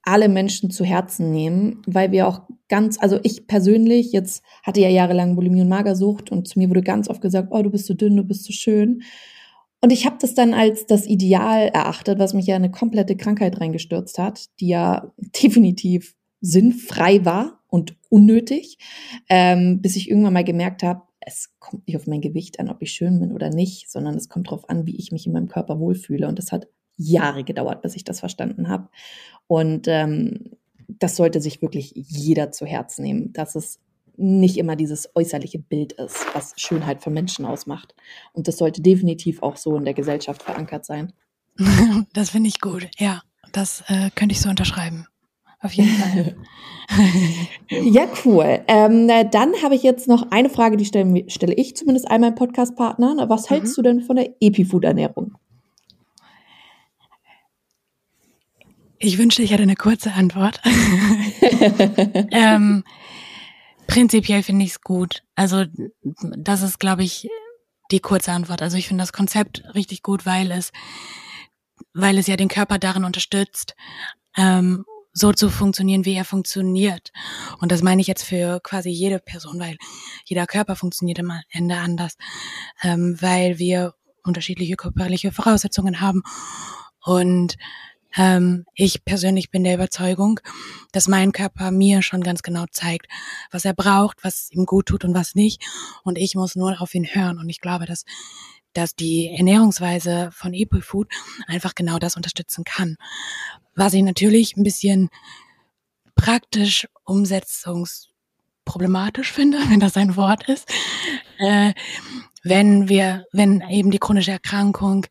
alle 0.04 0.30
Menschen 0.30 0.72
zu 0.72 0.84
Herzen 0.84 1.32
nehmen, 1.32 1.82
weil 1.86 2.12
wir 2.12 2.28
auch 2.28 2.42
ganz, 2.68 2.98
also 3.00 3.20
ich 3.24 3.48
persönlich, 3.48 4.12
jetzt 4.12 4.44
hatte 4.64 4.80
ja 4.82 4.90
jahrelang 4.90 5.36
Bulimie 5.36 5.62
und 5.62 5.70
Magersucht 5.70 6.32
und 6.32 6.48
zu 6.48 6.60
mir 6.60 6.70
wurde 6.70 6.82
ganz 6.82 7.10
oft 7.10 7.22
gesagt, 7.22 7.50
oh, 7.52 7.62
du 7.62 7.70
bist 7.70 7.86
so 7.86 7.94
dünn, 7.94 8.16
du 8.16 8.24
bist 8.24 8.44
so 8.44 8.54
schön. 8.54 9.04
Und 9.82 9.92
ich 9.92 10.06
habe 10.06 10.18
das 10.20 10.34
dann 10.34 10.54
als 10.54 10.86
das 10.86 11.06
Ideal 11.06 11.70
erachtet, 11.70 12.20
was 12.20 12.34
mich 12.34 12.48
ja 12.48 12.56
eine 12.56 12.72
komplette 12.72 13.16
Krankheit 13.16 13.60
reingestürzt 13.60 14.18
hat, 14.18 14.48
die 14.60 14.70
ja 14.70 15.12
definitiv 15.44 16.16
sinnfrei 16.42 17.26
war 17.26 17.60
und 17.68 17.96
unnötig, 18.10 18.78
ähm, 19.30 19.82
bis 19.82 19.96
ich 19.96 20.10
irgendwann 20.10 20.34
mal 20.34 20.44
gemerkt 20.44 20.84
habe, 20.84 21.02
es 21.22 21.54
kommt 21.60 21.86
nicht 21.86 21.98
auf 21.98 22.08
mein 22.08 22.22
Gewicht 22.22 22.60
an, 22.60 22.70
ob 22.70 22.82
ich 22.82 22.92
schön 22.92 23.20
bin 23.20 23.32
oder 23.32 23.50
nicht, 23.50 23.92
sondern 23.92 24.16
es 24.16 24.30
kommt 24.30 24.48
darauf 24.48 24.70
an, 24.70 24.88
wie 24.88 24.96
ich 24.96 25.12
mich 25.12 25.28
in 25.28 25.34
meinem 25.34 25.48
Körper 25.48 25.80
wohlfühle. 25.80 26.28
Und 26.28 26.40
das 26.40 26.52
hat 26.52 26.68
Jahre 27.00 27.44
gedauert, 27.44 27.82
bis 27.82 27.96
ich 27.96 28.04
das 28.04 28.20
verstanden 28.20 28.70
habe. 28.70 28.90
Und 29.48 29.88
ähm, 29.88 30.52
das 30.88 31.16
sollte 31.16 31.42
sich 31.42 31.62
wirklich 31.62 31.94
jeder 31.96 32.52
zu 32.52 32.66
Herzen 32.66 33.04
nehmen, 33.04 33.34
dass 33.34 33.56
es 33.56 33.80
nicht 34.18 34.58
immer 34.58 34.76
dieses 34.76 35.10
äußerliche 35.16 35.60
Bild 35.60 35.94
ist, 35.94 36.26
was 36.34 36.54
Schönheit 36.58 37.02
für 37.02 37.10
Menschen 37.10 37.46
ausmacht. 37.46 37.96
Und 38.34 38.48
das 38.48 38.58
sollte 38.58 38.82
definitiv 38.82 39.42
auch 39.42 39.56
so 39.56 39.78
in 39.78 39.86
der 39.86 39.94
Gesellschaft 39.94 40.44
verankert 40.44 40.86
sein. 40.86 41.14
Das 42.14 42.30
finde 42.32 42.50
ich 42.50 42.62
gut, 42.62 42.90
ja. 42.98 43.22
Das 43.52 43.84
äh, 43.88 44.10
könnte 44.16 44.34
ich 44.34 44.42
so 44.42 44.50
unterschreiben. 44.50 45.08
Auf 45.62 45.74
jeden 45.74 45.90
Fall. 45.90 46.36
ja, 47.70 48.08
cool. 48.24 48.62
Ähm, 48.68 49.08
dann 49.08 49.54
habe 49.62 49.76
ich 49.76 49.84
jetzt 49.84 50.08
noch 50.08 50.32
eine 50.32 50.50
Frage, 50.50 50.78
die 50.78 50.86
stelle, 50.86 51.30
stelle 51.30 51.54
ich 51.54 51.76
zumindest 51.76 52.10
einmal 52.10 52.30
im 52.30 52.36
Podcast-Partner. 52.36 53.26
Was 53.28 53.50
hältst 53.50 53.78
mhm. 53.78 53.82
du 53.82 53.90
denn 53.90 54.02
von 54.02 54.16
der 54.16 54.30
Epifood-Ernährung? 54.40 55.38
Ich 59.02 59.18
wünschte, 59.18 59.42
ich 59.42 59.52
hätte 59.52 59.64
eine 59.64 59.78
kurze 59.78 60.12
Antwort. 60.12 60.60
ähm, 62.32 62.84
prinzipiell 63.88 64.44
finde 64.44 64.66
ich 64.66 64.72
es 64.72 64.82
gut. 64.82 65.24
Also 65.36 65.64
das 66.04 66.62
ist, 66.62 66.80
glaube 66.82 67.04
ich, 67.04 67.30
die 67.92 68.02
kurze 68.02 68.34
Antwort. 68.34 68.62
Also 68.62 68.76
ich 68.76 68.90
finde 68.90 69.02
das 69.02 69.14
Konzept 69.14 69.64
richtig 69.74 70.04
gut, 70.04 70.26
weil 70.26 70.52
es, 70.52 70.74
weil 71.94 72.18
es 72.18 72.28
ja 72.28 72.36
den 72.36 72.50
Körper 72.50 72.78
darin 72.78 73.06
unterstützt, 73.06 73.74
ähm, 74.36 74.84
so 75.14 75.32
zu 75.32 75.50
funktionieren, 75.50 76.04
wie 76.04 76.16
er 76.16 76.26
funktioniert. 76.26 77.14
Und 77.60 77.72
das 77.72 77.82
meine 77.82 78.02
ich 78.02 78.08
jetzt 78.08 78.24
für 78.24 78.60
quasi 78.60 78.90
jede 78.90 79.20
Person, 79.20 79.62
weil 79.62 79.78
jeder 80.26 80.46
Körper 80.46 80.76
funktioniert 80.76 81.20
am 81.22 81.32
Ende 81.50 81.78
anders, 81.78 82.18
ähm, 82.84 83.16
weil 83.22 83.60
wir 83.60 83.94
unterschiedliche 84.24 84.76
körperliche 84.76 85.32
Voraussetzungen 85.32 86.02
haben 86.02 86.22
und 87.02 87.56
ähm, 88.18 88.66
ich 88.74 89.06
persönlich 89.06 89.52
bin 89.52 89.64
der 89.64 89.76
Überzeugung, 89.76 90.40
dass 90.92 91.08
mein 91.08 91.32
Körper 91.32 91.70
mir 91.72 92.02
schon 92.02 92.22
ganz 92.22 92.42
genau 92.42 92.66
zeigt, 92.72 93.08
was 93.52 93.66
er 93.66 93.74
braucht, 93.74 94.24
was 94.24 94.50
ihm 94.52 94.66
gut 94.66 94.88
tut 94.88 95.06
und 95.06 95.14
was 95.14 95.36
nicht. 95.36 95.62
Und 96.04 96.18
ich 96.18 96.34
muss 96.36 96.56
nur 96.56 96.82
auf 96.82 96.96
ihn 96.96 97.06
hören. 97.06 97.38
Und 97.38 97.50
ich 97.50 97.62
glaube, 97.62 97.86
dass, 97.86 98.06
dass 98.74 98.96
die 98.96 99.30
Ernährungsweise 99.36 100.32
von 100.32 100.54
EpiFood 100.54 101.12
einfach 101.48 101.76
genau 101.76 102.00
das 102.00 102.16
unterstützen 102.16 102.64
kann. 102.64 102.96
Was 103.76 103.94
ich 103.94 104.04
natürlich 104.04 104.58
ein 104.58 104.64
bisschen 104.64 105.10
praktisch 106.16 106.88
umsetzungsproblematisch 107.04 109.32
finde, 109.32 109.60
wenn 109.70 109.80
das 109.80 109.98
ein 109.98 110.16
Wort 110.16 110.50
ist, 110.50 110.68
äh, 111.38 111.74
wenn 112.44 112.90
wir, 112.90 113.26
wenn 113.32 113.62
eben 113.70 113.92
die 113.92 114.00
chronische 114.00 114.32
Erkrankung 114.32 115.06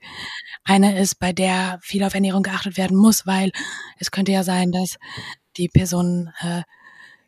eine 0.65 0.99
ist, 0.99 1.19
bei 1.19 1.33
der 1.33 1.79
viel 1.83 2.05
auf 2.05 2.15
Ernährung 2.15 2.43
geachtet 2.43 2.77
werden 2.77 2.97
muss, 2.97 3.27
weil 3.27 3.53
es 3.99 4.11
könnte 4.11 4.33
ja 4.33 4.43
sein, 4.43 4.73
dass 4.73 4.97
die 5.57 5.69
Person 5.69 6.31
äh, 6.41 6.63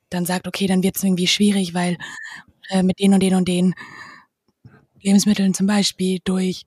dann 0.08 0.26
sagt, 0.26 0.46
okay, 0.46 0.66
dann 0.66 0.82
wird 0.82 0.96
es 0.96 1.04
irgendwie 1.04 1.26
schwierig, 1.26 1.74
weil 1.74 1.96
äh, 2.68 2.82
mit 2.82 2.98
den 2.98 3.14
und 3.14 3.20
den 3.20 3.34
und 3.34 3.48
den 3.48 3.74
Lebensmitteln 5.02 5.54
zum 5.54 5.66
Beispiel 5.66 6.20
durch 6.24 6.64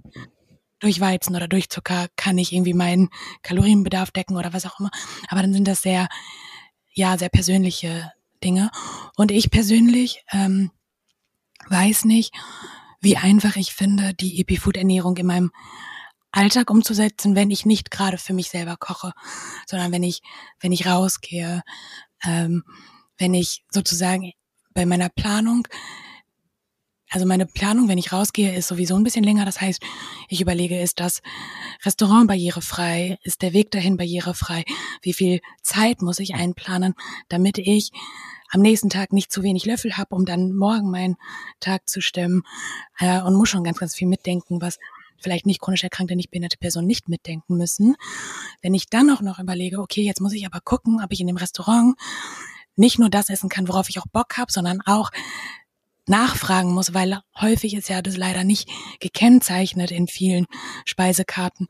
durch 0.83 0.99
Weizen 0.99 1.33
oder 1.33 1.47
durch 1.47 1.69
Zucker 1.69 2.07
kann 2.17 2.37
ich 2.37 2.51
irgendwie 2.51 2.73
meinen 2.73 3.09
Kalorienbedarf 3.41 4.11
decken 4.11 4.35
oder 4.35 4.51
was 4.51 4.65
auch 4.65 4.81
immer. 4.81 4.91
Aber 5.29 5.41
dann 5.41 5.53
sind 5.53 5.65
das 5.65 5.81
sehr, 5.81 6.09
ja, 6.93 7.17
sehr 7.17 7.29
persönliche 7.29 8.11
Dinge. 8.43 8.69
Und 9.15 9.31
ich 9.31 9.49
persönlich 9.49 10.25
ähm, 10.33 10.71
weiß 11.69 12.03
nicht, 12.03 12.33
wie 13.03 13.17
einfach 13.17 13.57
ich 13.57 13.73
finde, 13.73 14.13
die 14.13 14.39
Epifood-Ernährung 14.39 15.17
in 15.17 15.25
meinem 15.25 15.51
Alltag 16.31 16.71
umzusetzen, 16.71 17.35
wenn 17.35 17.51
ich 17.51 17.65
nicht 17.65 17.91
gerade 17.91 18.17
für 18.17 18.33
mich 18.33 18.49
selber 18.49 18.77
koche, 18.77 19.11
sondern 19.67 19.91
wenn 19.91 20.03
ich, 20.03 20.21
wenn 20.61 20.71
ich 20.71 20.87
rausgehe, 20.87 21.63
ähm, 22.23 22.63
wenn 23.17 23.33
ich 23.33 23.63
sozusagen 23.69 24.31
bei 24.73 24.85
meiner 24.85 25.09
Planung, 25.09 25.67
also 27.09 27.27
meine 27.27 27.45
Planung, 27.45 27.89
wenn 27.89 27.99
ich 27.99 28.13
rausgehe, 28.13 28.55
ist 28.55 28.69
sowieso 28.69 28.95
ein 28.95 29.03
bisschen 29.03 29.23
länger. 29.23 29.45
Das 29.45 29.61
heißt, 29.61 29.83
ich 30.29 30.41
überlege, 30.41 30.79
ist 30.81 30.99
das 30.99 31.21
Restaurant 31.85 32.27
barrierefrei? 32.27 33.19
Ist 33.21 33.43
der 33.43 33.53
Weg 33.53 33.69
dahin 33.69 33.97
barrierefrei? 33.97 34.63
Wie 35.03 35.13
viel 35.13 35.41
Zeit 35.61 36.01
muss 36.01 36.19
ich 36.19 36.33
einplanen, 36.33 36.95
damit 37.27 37.59
ich 37.59 37.91
am 38.53 38.61
nächsten 38.61 38.89
Tag 38.89 39.11
nicht 39.13 39.31
zu 39.31 39.41
wenig 39.41 39.65
Löffel 39.65 39.97
habe, 39.97 40.15
um 40.15 40.25
dann 40.25 40.53
morgen 40.53 40.91
meinen 40.91 41.17
Tag 41.59 41.89
zu 41.89 42.01
stemmen 42.01 42.43
äh, 42.99 43.19
und 43.21 43.35
muss 43.35 43.49
schon 43.49 43.63
ganz, 43.63 43.79
ganz 43.79 43.95
viel 43.95 44.07
mitdenken, 44.07 44.61
was 44.61 44.77
vielleicht 45.19 45.45
nicht 45.47 45.59
chronisch 45.59 45.83
erkrankte, 45.83 46.15
nicht 46.15 46.29
behinderte 46.29 46.57
Personen 46.57 46.85
nicht 46.85 47.09
mitdenken 47.09 47.57
müssen. 47.57 47.95
Wenn 48.61 48.75
ich 48.75 48.89
dann 48.89 49.09
auch 49.09 49.21
noch 49.21 49.39
überlege, 49.39 49.79
okay, 49.79 50.03
jetzt 50.03 50.21
muss 50.21 50.33
ich 50.33 50.45
aber 50.45 50.59
gucken, 50.61 51.01
ob 51.03 51.11
ich 51.11 51.19
in 51.19 51.27
dem 51.27 51.37
Restaurant 51.37 51.95
nicht 52.75 52.99
nur 52.99 53.09
das 53.09 53.29
essen 53.29 53.49
kann, 53.49 53.67
worauf 53.67 53.89
ich 53.89 53.99
auch 53.99 54.07
Bock 54.11 54.37
habe, 54.37 54.51
sondern 54.51 54.81
auch 54.81 55.09
nachfragen 56.05 56.73
muss, 56.73 56.93
weil 56.93 57.21
häufig 57.39 57.73
ist 57.73 57.89
ja 57.89 58.01
das 58.01 58.17
leider 58.17 58.43
nicht 58.43 58.69
gekennzeichnet 58.99 59.89
in 59.89 60.07
vielen 60.07 60.45
Speisekarten, 60.85 61.67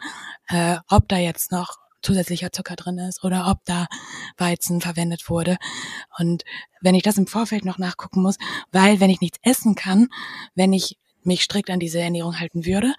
äh, 0.48 0.78
ob 0.90 1.08
da 1.08 1.18
jetzt 1.18 1.52
noch 1.52 1.83
zusätzlicher 2.04 2.52
Zucker 2.52 2.76
drin 2.76 2.98
ist 3.00 3.24
oder 3.24 3.48
ob 3.50 3.64
da 3.66 3.88
Weizen 4.38 4.82
verwendet 4.82 5.30
wurde. 5.30 5.58
Und 6.20 6.44
wenn 6.82 6.96
ich 6.96 7.04
das 7.04 7.18
im 7.18 7.28
Vorfeld 7.28 7.66
noch 7.66 7.78
nachgucken 7.78 8.22
muss, 8.22 8.38
weil 8.72 9.00
wenn 9.00 9.10
ich 9.10 9.22
nichts 9.22 9.40
essen 9.42 9.76
kann, 9.76 10.10
wenn 10.56 10.74
ich 10.74 10.98
mich 11.24 11.44
strikt 11.44 11.70
an 11.70 11.80
diese 11.80 12.00
Ernährung 12.00 12.40
halten 12.40 12.66
würde 12.66 12.94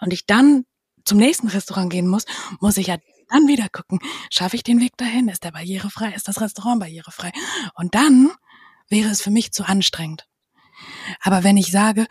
und 0.00 0.12
ich 0.12 0.26
dann 0.26 0.64
zum 1.04 1.18
nächsten 1.18 1.48
Restaurant 1.48 1.90
gehen 1.90 2.06
muss, 2.06 2.24
muss 2.60 2.76
ich 2.76 2.86
ja 2.86 2.96
dann 3.28 3.48
wieder 3.48 3.68
gucken, 3.68 3.98
schaffe 4.30 4.56
ich 4.56 4.62
den 4.62 4.80
Weg 4.80 4.96
dahin? 4.96 5.28
Ist 5.28 5.44
der 5.44 5.52
barrierefrei? 5.52 6.12
Ist 6.14 6.28
das 6.28 6.40
Restaurant 6.40 6.80
barrierefrei? 6.80 7.32
Und 7.74 7.94
dann 7.94 8.30
wäre 8.88 9.08
es 9.08 9.22
für 9.22 9.30
mich 9.30 9.52
zu 9.52 9.64
anstrengend. 9.64 10.26
Aber 11.20 11.44
wenn 11.44 11.56
ich 11.56 11.70
sage, 11.70 12.06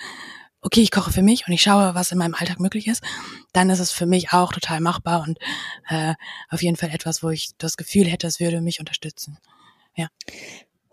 okay, 0.61 0.81
ich 0.81 0.91
koche 0.91 1.11
für 1.11 1.21
mich 1.21 1.47
und 1.47 1.53
ich 1.53 1.61
schaue, 1.61 1.95
was 1.95 2.11
in 2.11 2.17
meinem 2.17 2.35
Alltag 2.35 2.59
möglich 2.59 2.87
ist, 2.87 3.03
dann 3.53 3.69
ist 3.69 3.79
es 3.79 3.91
für 3.91 4.05
mich 4.05 4.31
auch 4.31 4.53
total 4.53 4.79
machbar 4.79 5.23
und 5.27 5.39
äh, 5.89 6.13
auf 6.49 6.61
jeden 6.61 6.77
Fall 6.77 6.89
etwas, 6.89 7.23
wo 7.23 7.29
ich 7.29 7.51
das 7.57 7.77
Gefühl 7.77 8.07
hätte, 8.07 8.27
es 8.27 8.39
würde 8.39 8.61
mich 8.61 8.79
unterstützen. 8.79 9.37
Ja. 9.95 10.07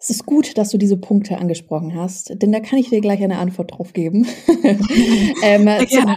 Es 0.01 0.11
ist 0.11 0.26
gut, 0.26 0.57
dass 0.57 0.70
du 0.70 0.78
diese 0.78 0.96
Punkte 0.96 1.38
angesprochen 1.38 1.96
hast, 1.96 2.40
denn 2.40 2.53
da 2.53 2.61
kann 2.61 2.78
ich 2.78 2.88
dir 2.88 3.01
gleich 3.01 3.20
eine 3.20 3.38
Antwort 3.38 3.72
drauf 3.72 3.92
geben. 3.92 4.28
ähm, 5.42 5.64
Gerne. 5.64 6.16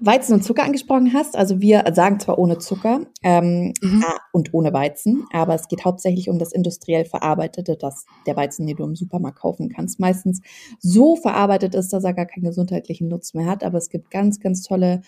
Weizen 0.00 0.34
und 0.34 0.42
Zucker 0.42 0.64
angesprochen 0.64 1.12
hast. 1.14 1.36
Also 1.36 1.60
wir 1.60 1.84
sagen 1.92 2.18
zwar 2.18 2.38
ohne 2.38 2.58
Zucker 2.58 3.06
ähm, 3.22 3.72
Mhm. 3.80 4.04
ah, 4.04 4.18
und 4.32 4.52
ohne 4.54 4.72
Weizen, 4.72 5.24
aber 5.32 5.54
es 5.54 5.68
geht 5.68 5.84
hauptsächlich 5.84 6.28
um 6.28 6.38
das 6.40 6.52
industriell 6.52 7.04
verarbeitete, 7.04 7.76
das 7.76 8.06
der 8.26 8.36
Weizen, 8.36 8.66
den 8.66 8.76
du 8.76 8.84
im 8.84 8.96
Supermarkt 8.96 9.38
kaufen 9.38 9.68
kannst, 9.68 10.00
meistens 10.00 10.40
so 10.80 11.14
verarbeitet 11.14 11.76
ist, 11.76 11.92
dass 11.92 12.02
er 12.02 12.14
gar 12.14 12.26
keinen 12.26 12.44
gesundheitlichen 12.44 13.06
Nutzen 13.08 13.38
mehr 13.38 13.46
hat. 13.46 13.62
Aber 13.62 13.78
es 13.78 13.88
gibt 13.88 14.10
ganz, 14.10 14.40
ganz 14.40 14.62
tolle 14.62 15.02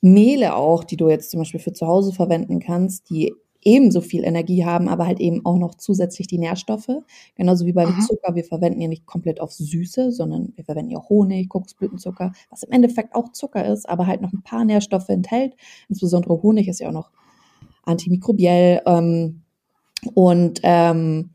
Mehle 0.00 0.54
auch, 0.54 0.84
die 0.84 0.96
du 0.96 1.08
jetzt 1.08 1.30
zum 1.30 1.40
Beispiel 1.40 1.60
für 1.60 1.72
zu 1.72 1.86
Hause 1.86 2.12
verwenden 2.12 2.60
kannst, 2.60 3.10
die 3.10 3.34
ebenso 3.66 4.00
viel 4.00 4.22
Energie 4.24 4.64
haben, 4.64 4.88
aber 4.88 5.06
halt 5.06 5.18
eben 5.18 5.44
auch 5.44 5.58
noch 5.58 5.74
zusätzlich 5.74 6.28
die 6.28 6.38
Nährstoffe. 6.38 6.88
Genauso 7.34 7.66
wie 7.66 7.72
beim 7.72 7.96
Mhm. 7.96 8.00
Zucker. 8.00 8.34
Wir 8.36 8.44
verwenden 8.44 8.80
ja 8.80 8.86
nicht 8.88 9.06
komplett 9.06 9.40
auf 9.40 9.52
Süße, 9.52 10.12
sondern 10.12 10.52
wir 10.54 10.64
verwenden 10.64 10.92
ja 10.92 11.02
Honig, 11.08 11.48
Kokosblütenzucker, 11.48 12.32
was 12.48 12.62
im 12.62 12.70
Endeffekt 12.72 13.14
auch 13.14 13.32
Zucker 13.32 13.64
ist, 13.66 13.88
aber 13.88 14.06
halt 14.06 14.20
noch 14.22 14.32
ein 14.32 14.42
paar 14.42 14.64
Nährstoffe 14.64 15.08
enthält. 15.08 15.54
Insbesondere 15.88 16.40
Honig 16.42 16.68
ist 16.68 16.78
ja 16.80 16.88
auch 16.88 16.92
noch 16.92 17.10
antimikrobiell 17.82 18.82
ähm, 18.86 19.42
und 20.14 20.60
ähm, 20.62 21.30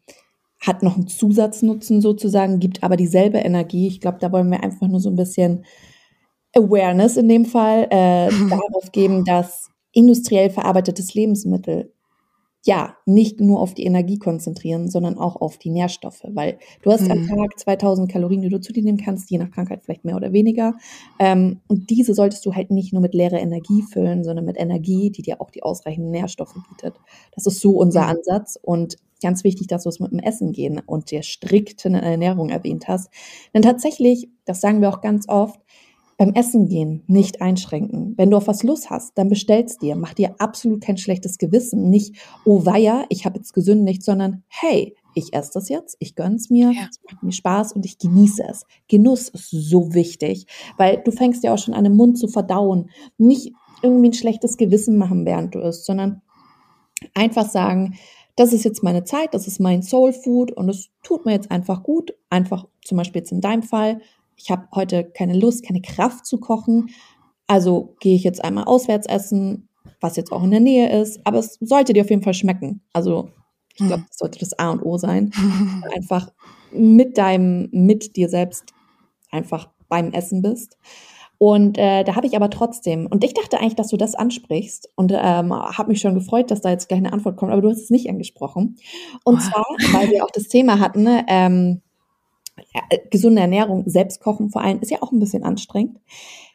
hat 0.59 0.83
noch 0.83 0.95
einen 0.95 1.07
Zusatznutzen 1.07 2.01
sozusagen, 2.01 2.59
gibt 2.59 2.83
aber 2.83 2.95
dieselbe 2.95 3.39
Energie. 3.39 3.87
Ich 3.87 3.99
glaube, 3.99 4.19
da 4.21 4.31
wollen 4.31 4.49
wir 4.49 4.63
einfach 4.63 4.87
nur 4.87 4.99
so 4.99 5.09
ein 5.09 5.15
bisschen 5.15 5.65
Awareness 6.55 7.17
in 7.17 7.27
dem 7.29 7.45
Fall 7.45 7.87
äh, 7.89 8.29
darauf 8.49 8.91
geben, 8.91 9.25
dass 9.25 9.69
industriell 9.91 10.49
verarbeitetes 10.49 11.13
Lebensmittel 11.13 11.91
ja 12.63 12.95
nicht 13.05 13.39
nur 13.41 13.59
auf 13.59 13.73
die 13.73 13.85
Energie 13.85 14.19
konzentrieren, 14.19 14.89
sondern 14.89 15.17
auch 15.17 15.35
auf 15.35 15.57
die 15.57 15.69
Nährstoffe, 15.71 16.23
weil 16.29 16.59
du 16.83 16.91
hast 16.91 17.09
am 17.11 17.17
Mhm. 17.17 17.27
Tag 17.27 17.57
2000 17.59 18.11
Kalorien, 18.11 18.41
die 18.41 18.49
du 18.49 18.59
zu 18.61 18.71
dir 18.73 18.83
nehmen 18.83 18.99
kannst, 18.99 19.31
je 19.31 19.37
nach 19.39 19.49
Krankheit 19.51 19.81
vielleicht 19.83 20.05
mehr 20.05 20.15
oder 20.15 20.31
weniger. 20.33 20.75
Ähm, 21.19 21.61
und 21.67 21.89
diese 21.89 22.13
solltest 22.13 22.45
du 22.45 22.53
halt 22.53 22.71
nicht 22.71 22.93
nur 22.93 23.01
mit 23.01 23.13
leerer 23.13 23.39
Energie 23.39 23.81
füllen, 23.83 24.23
sondern 24.23 24.45
mit 24.45 24.59
Energie, 24.59 25.11
die 25.11 25.21
dir 25.23 25.41
auch 25.41 25.49
die 25.51 25.63
ausreichenden 25.63 26.11
Nährstoffe 26.11 26.55
bietet. 26.67 26.99
Das 27.35 27.45
ist 27.45 27.59
so 27.61 27.71
unser 27.77 28.05
Mhm. 28.05 28.07
Ansatz 28.07 28.57
und 28.61 28.97
ganz 29.23 29.43
wichtig, 29.43 29.67
dass 29.67 29.83
du 29.83 29.89
es 29.89 29.99
mit 29.99 30.11
dem 30.11 30.19
Essen 30.19 30.51
gehen 30.51 30.79
und 30.85 31.11
der 31.11 31.21
strikten 31.21 31.93
Ernährung 31.95 32.49
erwähnt 32.49 32.87
hast. 32.87 33.09
Denn 33.53 33.61
tatsächlich, 33.61 34.29
das 34.45 34.61
sagen 34.61 34.81
wir 34.81 34.89
auch 34.89 35.01
ganz 35.01 35.27
oft, 35.29 35.59
beim 36.21 36.33
Essen 36.35 36.67
gehen 36.67 37.01
nicht 37.07 37.41
einschränken. 37.41 38.13
Wenn 38.15 38.29
du 38.29 38.37
auf 38.37 38.45
was 38.45 38.61
Lust 38.61 38.91
hast, 38.91 39.17
dann 39.17 39.27
bestellst 39.27 39.81
dir. 39.81 39.95
Mach 39.95 40.13
dir 40.13 40.35
absolut 40.37 40.79
kein 40.81 40.97
schlechtes 40.97 41.39
Gewissen. 41.39 41.89
Nicht, 41.89 42.15
oh 42.45 42.63
weia, 42.63 43.05
ich 43.09 43.25
habe 43.25 43.39
jetzt 43.39 43.53
gesündigt, 43.53 44.03
sondern 44.03 44.43
hey, 44.47 44.95
ich 45.15 45.33
esse 45.33 45.49
das 45.55 45.67
jetzt, 45.67 45.97
ich 45.97 46.13
gönn's 46.13 46.51
mir, 46.51 46.73
Ja. 46.73 46.83
es 46.91 46.99
macht 47.09 47.23
mir 47.23 47.31
Spaß 47.31 47.73
und 47.73 47.87
ich 47.87 47.97
genieße 47.97 48.43
es. 48.47 48.67
Genuss 48.87 49.29
ist 49.29 49.49
so 49.49 49.95
wichtig, 49.95 50.45
weil 50.77 51.01
du 51.03 51.09
fängst 51.11 51.43
ja 51.43 51.55
auch 51.55 51.57
schon 51.57 51.73
an, 51.73 51.85
im 51.85 51.95
Mund 51.95 52.19
zu 52.19 52.27
verdauen. 52.27 52.91
Nicht 53.17 53.53
irgendwie 53.81 54.09
ein 54.09 54.13
schlechtes 54.13 54.57
Gewissen 54.57 54.99
machen, 54.99 55.25
während 55.25 55.55
du 55.55 55.59
isst, 55.59 55.87
sondern 55.87 56.21
einfach 57.15 57.49
sagen, 57.49 57.95
das 58.35 58.53
ist 58.53 58.63
jetzt 58.63 58.83
meine 58.83 59.05
Zeit, 59.05 59.33
das 59.33 59.47
ist 59.47 59.59
mein 59.59 59.81
Soul 59.81 60.13
Food 60.13 60.51
und 60.51 60.69
es 60.69 60.89
tut 61.01 61.25
mir 61.25 61.31
jetzt 61.31 61.49
einfach 61.49 61.81
gut. 61.81 62.13
Einfach 62.29 62.67
zum 62.85 62.99
Beispiel 62.99 63.21
jetzt 63.21 63.31
in 63.31 63.41
deinem 63.41 63.63
Fall, 63.63 64.01
ich 64.41 64.51
habe 64.51 64.67
heute 64.73 65.03
keine 65.03 65.37
Lust, 65.37 65.65
keine 65.65 65.81
Kraft 65.81 66.25
zu 66.25 66.39
kochen, 66.39 66.89
also 67.47 67.95
gehe 67.99 68.15
ich 68.15 68.23
jetzt 68.23 68.43
einmal 68.43 68.63
auswärts 68.65 69.07
essen, 69.07 69.67
was 69.99 70.15
jetzt 70.15 70.31
auch 70.31 70.43
in 70.43 70.51
der 70.51 70.59
Nähe 70.59 71.01
ist, 71.01 71.19
aber 71.25 71.39
es 71.39 71.57
sollte 71.59 71.93
dir 71.93 72.03
auf 72.03 72.09
jeden 72.09 72.23
Fall 72.23 72.33
schmecken. 72.33 72.81
Also 72.93 73.29
ich 73.75 73.85
glaube, 73.87 74.03
das 74.07 74.17
sollte 74.17 74.39
das 74.39 74.57
A 74.59 74.69
und 74.71 74.81
O 74.81 74.97
sein. 74.97 75.31
Einfach 75.95 76.31
mit 76.71 77.17
deinem, 77.17 77.69
mit 77.71 78.15
dir 78.15 78.29
selbst 78.29 78.73
einfach 79.31 79.69
beim 79.89 80.11
Essen 80.11 80.41
bist. 80.41 80.77
Und 81.37 81.77
äh, 81.77 82.03
da 82.03 82.15
habe 82.15 82.27
ich 82.27 82.35
aber 82.35 82.49
trotzdem, 82.51 83.07
und 83.07 83.23
ich 83.23 83.33
dachte 83.33 83.59
eigentlich, 83.59 83.75
dass 83.75 83.87
du 83.87 83.97
das 83.97 84.13
ansprichst 84.13 84.89
und 84.95 85.11
ähm, 85.11 85.51
habe 85.53 85.89
mich 85.89 85.99
schon 85.99 86.13
gefreut, 86.13 86.51
dass 86.51 86.61
da 86.61 86.69
jetzt 86.69 86.87
gleich 86.87 86.99
eine 86.99 87.11
Antwort 87.13 87.35
kommt, 87.37 87.51
aber 87.51 87.61
du 87.63 87.69
hast 87.69 87.81
es 87.81 87.89
nicht 87.89 88.09
angesprochen. 88.09 88.77
Und 89.23 89.37
Wow. 89.37 89.43
zwar, 89.43 89.65
weil 89.93 90.11
wir 90.11 90.23
auch 90.23 90.29
das 90.31 90.47
Thema 90.49 90.79
hatten, 90.79 91.03
ne, 91.03 91.25
ähm, 91.27 91.81
äh, 91.81 91.90
gesunde 93.09 93.41
Ernährung, 93.41 93.83
selbst 93.87 94.21
kochen 94.21 94.49
vor 94.49 94.61
allem, 94.61 94.79
ist 94.79 94.91
ja 94.91 95.01
auch 95.01 95.11
ein 95.11 95.19
bisschen 95.19 95.43
anstrengend. 95.43 95.99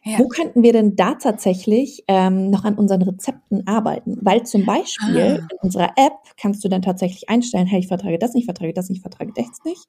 Ja. 0.05 0.19
Wo 0.21 0.29
könnten 0.29 0.63
wir 0.63 0.73
denn 0.73 0.95
da 0.95 1.15
tatsächlich 1.15 2.05
ähm, 2.07 2.51
noch 2.51 2.65
an 2.65 2.77
unseren 2.77 3.03
Rezepten 3.03 3.67
arbeiten? 3.67 4.17
Weil 4.21 4.45
zum 4.45 4.65
Beispiel 4.65 5.41
Ah. 5.43 5.49
in 5.51 5.59
unserer 5.63 5.91
App 5.97 6.13
kannst 6.41 6.65
du 6.65 6.69
dann 6.69 6.83
tatsächlich 6.83 7.29
einstellen, 7.29 7.67
hey, 7.67 7.81
ich 7.81 7.89
vertrage 7.89 8.19
das 8.19 8.33
nicht, 8.35 8.45
vertrage 8.45 8.73
das 8.73 8.89
nicht, 8.89 9.03
vertrage 9.03 9.33
das 9.35 9.47
nicht. 9.65 9.85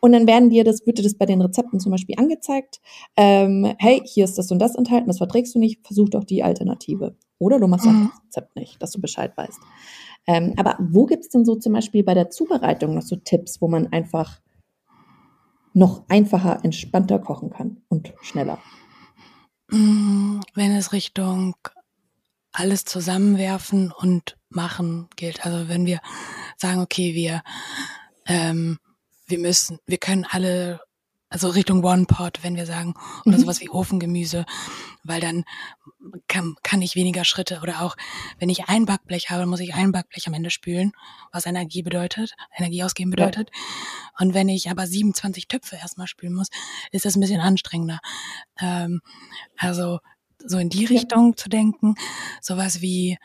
Und 0.00 0.12
dann 0.12 0.26
werden 0.26 0.50
dir 0.50 0.64
das, 0.64 0.86
wird 0.86 0.98
dir 0.98 1.02
das 1.02 1.14
bei 1.14 1.26
den 1.26 1.40
Rezepten 1.40 1.78
zum 1.78 1.92
Beispiel 1.92 2.16
angezeigt, 2.18 2.80
ähm, 3.16 3.74
hey, 3.78 4.02
hier 4.04 4.24
ist 4.24 4.38
das 4.38 4.50
und 4.50 4.58
das 4.58 4.74
enthalten, 4.74 5.06
das 5.08 5.18
verträgst 5.18 5.54
du 5.54 5.58
nicht, 5.60 5.86
versuch 5.86 6.08
doch 6.08 6.24
die 6.24 6.42
Alternative. 6.42 7.14
Oder 7.38 7.60
du 7.60 7.68
machst 7.68 7.86
Mhm. 7.86 8.10
das 8.12 8.22
Rezept 8.40 8.56
nicht, 8.56 8.82
dass 8.82 8.90
du 8.90 9.00
Bescheid 9.00 9.32
weißt. 9.36 9.60
Ähm, 10.26 10.54
aber 10.56 10.76
wo 10.80 11.06
gibt's 11.06 11.28
denn 11.28 11.44
so 11.44 11.54
zum 11.54 11.72
Beispiel 11.74 12.02
bei 12.02 12.14
der 12.14 12.28
Zubereitung 12.30 12.94
noch 12.94 13.02
so 13.02 13.16
Tipps, 13.16 13.60
wo 13.62 13.68
man 13.68 13.86
einfach 13.92 14.40
noch 15.72 16.04
einfacher, 16.08 16.64
entspannter 16.64 17.18
kochen 17.18 17.50
kann 17.50 17.82
und 17.88 18.12
schneller? 18.22 18.58
Wenn 19.68 20.72
es 20.72 20.92
Richtung 20.92 21.54
alles 22.52 22.84
zusammenwerfen 22.84 23.92
und 23.92 24.36
machen 24.48 25.08
gilt. 25.16 25.46
Also 25.46 25.68
wenn 25.68 25.86
wir 25.86 26.00
sagen, 26.56 26.80
okay, 26.80 27.14
wir, 27.14 27.42
ähm, 28.26 28.78
wir 29.26 29.38
müssen, 29.38 29.78
wir 29.86 29.98
können 29.98 30.26
alle, 30.28 30.80
also 31.30 31.48
Richtung 31.48 31.82
One 31.84 32.06
Pot, 32.06 32.40
wenn 32.42 32.56
wir 32.56 32.66
sagen, 32.66 32.94
oder 33.24 33.36
Mhm. 33.36 33.40
sowas 33.42 33.60
wie 33.60 33.70
Ofengemüse, 33.70 34.44
weil 35.04 35.20
dann 35.20 35.44
kann, 36.26 36.56
kann 36.62 36.82
ich 36.82 36.96
weniger 36.96 37.24
Schritte 37.24 37.60
oder 37.62 37.80
auch, 37.82 37.96
wenn 38.38 38.48
ich 38.48 38.68
ein 38.68 38.84
Backblech 38.84 39.30
habe, 39.30 39.46
muss 39.46 39.60
ich 39.60 39.74
ein 39.74 39.92
Backblech 39.92 40.26
am 40.26 40.34
Ende 40.34 40.50
spülen, 40.50 40.92
was 41.32 41.46
Energie 41.46 41.82
bedeutet, 41.82 42.32
Energie 42.56 42.82
ausgeben 42.82 43.10
Ja. 43.12 43.16
bedeutet. 43.26 43.50
Und 44.18 44.34
wenn 44.34 44.48
ich 44.48 44.70
aber 44.70 44.86
27 44.86 45.46
Töpfe 45.48 45.76
erstmal 45.76 46.08
spülen 46.08 46.34
muss, 46.34 46.48
ist 46.90 47.04
das 47.04 47.16
ein 47.16 47.20
bisschen 47.20 47.40
anstrengender. 47.40 48.00
Ähm, 48.60 49.00
also 49.56 50.00
so 50.44 50.58
in 50.58 50.68
die 50.68 50.82
Ja. 50.84 50.88
Richtung 50.90 51.36
zu 51.36 51.48
denken, 51.48 51.94
sowas 52.40 52.80
wie 52.80 53.18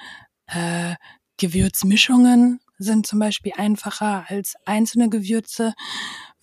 äh, 0.48 0.96
Gewürzmischungen 1.38 2.60
sind 2.78 3.08
zum 3.08 3.20
Beispiel 3.20 3.54
einfacher 3.56 4.26
als 4.28 4.54
einzelne 4.66 5.10
Gewürze, 5.10 5.74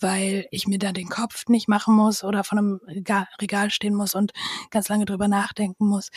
weil 0.03 0.47
ich 0.51 0.67
mir 0.67 0.79
da 0.79 0.93
den 0.93 1.09
Kopf 1.09 1.47
nicht 1.49 1.69
machen 1.69 1.95
muss 1.95 2.25
oder 2.25 2.45
von 2.45 2.59
einem 2.59 2.81
Regal, 2.87 3.27
Regal 3.41 3.71
stehen 3.71 3.95
muss 3.95 4.15
und 4.15 4.33
ganz 4.71 4.89
lange 4.89 5.05
drüber 5.05 5.29
nachdenken 5.29 5.87
muss, 5.87 6.11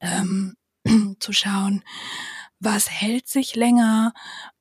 ähm, 0.00 0.54
zu 1.20 1.32
schauen, 1.32 1.82
was 2.60 2.90
hält 2.90 3.28
sich 3.28 3.56
länger, 3.56 4.12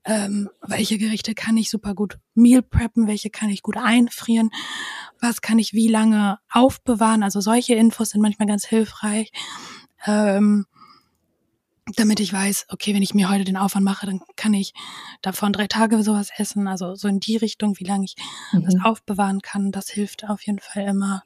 ähm, 0.04 0.50
welche 0.62 0.98
Gerichte 0.98 1.34
kann 1.36 1.58
ich 1.58 1.70
super 1.70 1.96
gut 1.96 2.20
meal 2.34 2.62
preppen, 2.62 3.08
welche 3.08 3.30
kann 3.30 3.50
ich 3.50 3.62
gut 3.62 3.78
einfrieren, 3.78 4.50
was 5.20 5.42
kann 5.42 5.60
ich 5.60 5.74
wie 5.74 5.88
lange 5.88 6.40
aufbewahren. 6.52 7.24
Also 7.24 7.40
solche 7.40 7.76
Infos 7.76 8.10
sind 8.10 8.22
manchmal 8.22 8.48
ganz 8.48 8.66
hilfreich. 8.66 9.32
Ähm, 10.06 10.66
damit 11.96 12.20
ich 12.22 12.32
weiß, 12.32 12.68
okay, 12.70 12.94
wenn 12.94 13.02
ich 13.02 13.14
mir 13.14 13.30
heute 13.30 13.44
den 13.44 13.58
Aufwand 13.58 13.84
mache, 13.84 14.06
dann 14.06 14.22
kann 14.36 14.54
ich 14.54 14.74
davon 15.22 15.52
drei 15.52 15.68
Tage 15.68 16.02
sowas 16.04 16.30
essen. 16.38 16.68
Also 16.68 16.96
so 16.96 17.08
in 17.08 17.20
die 17.20 17.38
Richtung, 17.38 17.78
wie 17.80 17.84
lange 17.84 18.06
ich 18.06 18.16
das 18.54 18.76
Mhm. 18.76 18.82
aufbewahren 18.86 19.42
kann, 19.42 19.72
das 19.72 19.90
hilft 19.90 20.28
auf 20.30 20.42
jeden 20.46 20.60
Fall 20.60 20.84
immer. 20.84 21.24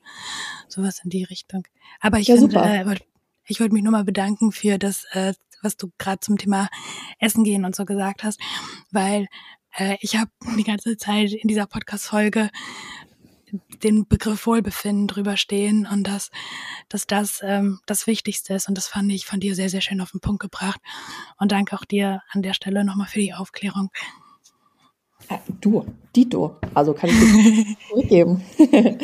Sowas 0.68 1.02
in 1.04 1.10
die 1.10 1.24
Richtung. 1.24 1.64
Aber 2.02 2.20
ich 2.20 2.28
Ja, 2.28 2.38
super. 2.38 2.64
äh, 2.92 2.96
ich 3.46 3.60
wollte 3.60 3.74
mich 3.74 3.84
nur 3.84 3.92
mal 3.92 4.04
bedanken 4.04 4.52
für 4.52 4.78
das, 4.78 5.06
äh, 5.12 5.34
was 5.62 5.78
du 5.78 5.92
gerade 5.98 6.20
zum 6.20 6.38
Thema 6.38 6.70
Essen 7.20 7.44
gehen 7.44 7.64
und 7.66 7.76
so 7.76 7.86
gesagt 7.86 8.24
hast, 8.24 8.40
weil 8.92 9.28
äh, 9.78 9.98
ich 10.02 10.18
habe 10.18 10.32
die 10.58 10.64
ganze 10.64 10.98
Zeit 10.98 11.32
in 11.34 11.48
dieser 11.48 11.68
Podcast-Folge 11.68 12.50
den 13.84 14.08
Begriff 14.08 14.46
Wohlbefinden 14.46 15.08
drüber 15.08 15.38
stehen 15.38 15.88
und 15.92 16.08
dass, 16.08 16.32
dass 16.90 17.08
das 17.08 17.42
ähm, 17.44 17.80
das 17.86 18.08
Wichtigste 18.08 18.54
ist. 18.54 18.68
Und 18.68 18.78
das 18.78 18.88
fand 18.88 19.12
ich 19.12 19.26
von 19.26 19.40
dir 19.40 19.56
sehr, 19.56 19.70
sehr 19.70 19.82
schön 19.82 20.02
auf 20.02 20.12
den 20.12 20.22
Punkt 20.22 20.42
gebracht. 20.42 20.80
Und 21.40 21.52
danke 21.52 21.76
auch 21.76 21.86
dir 21.86 22.22
an 22.32 22.42
der 22.42 22.54
Stelle 22.54 22.84
nochmal 22.84 23.08
für 23.08 23.20
die 23.20 23.34
Aufklärung. 23.34 23.90
Äh, 25.30 25.38
Du, 25.60 25.86
Dito, 26.16 26.56
also 26.74 26.94
kann 26.94 27.10
ich 27.10 27.20
dir 27.20 27.76
zurückgeben. 27.90 28.42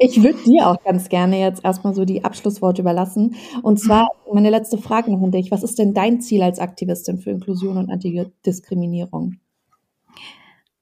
Ich 0.00 0.22
würde 0.22 0.42
dir 0.44 0.68
auch 0.68 0.82
ganz 0.84 1.08
gerne 1.08 1.40
jetzt 1.40 1.64
erstmal 1.64 1.94
so 1.94 2.04
die 2.04 2.24
Abschlussworte 2.24 2.82
überlassen. 2.82 3.36
Und 3.62 3.78
zwar 3.78 4.08
meine 4.32 4.50
letzte 4.50 4.78
Frage 4.78 5.10
noch 5.10 5.22
an 5.22 5.32
dich. 5.32 5.50
Was 5.50 5.62
ist 5.62 5.78
denn 5.78 5.92
dein 5.92 6.20
Ziel 6.20 6.42
als 6.42 6.58
Aktivistin 6.58 7.18
für 7.18 7.30
Inklusion 7.30 7.76
und 7.76 7.90
Antidiskriminierung? 7.90 9.40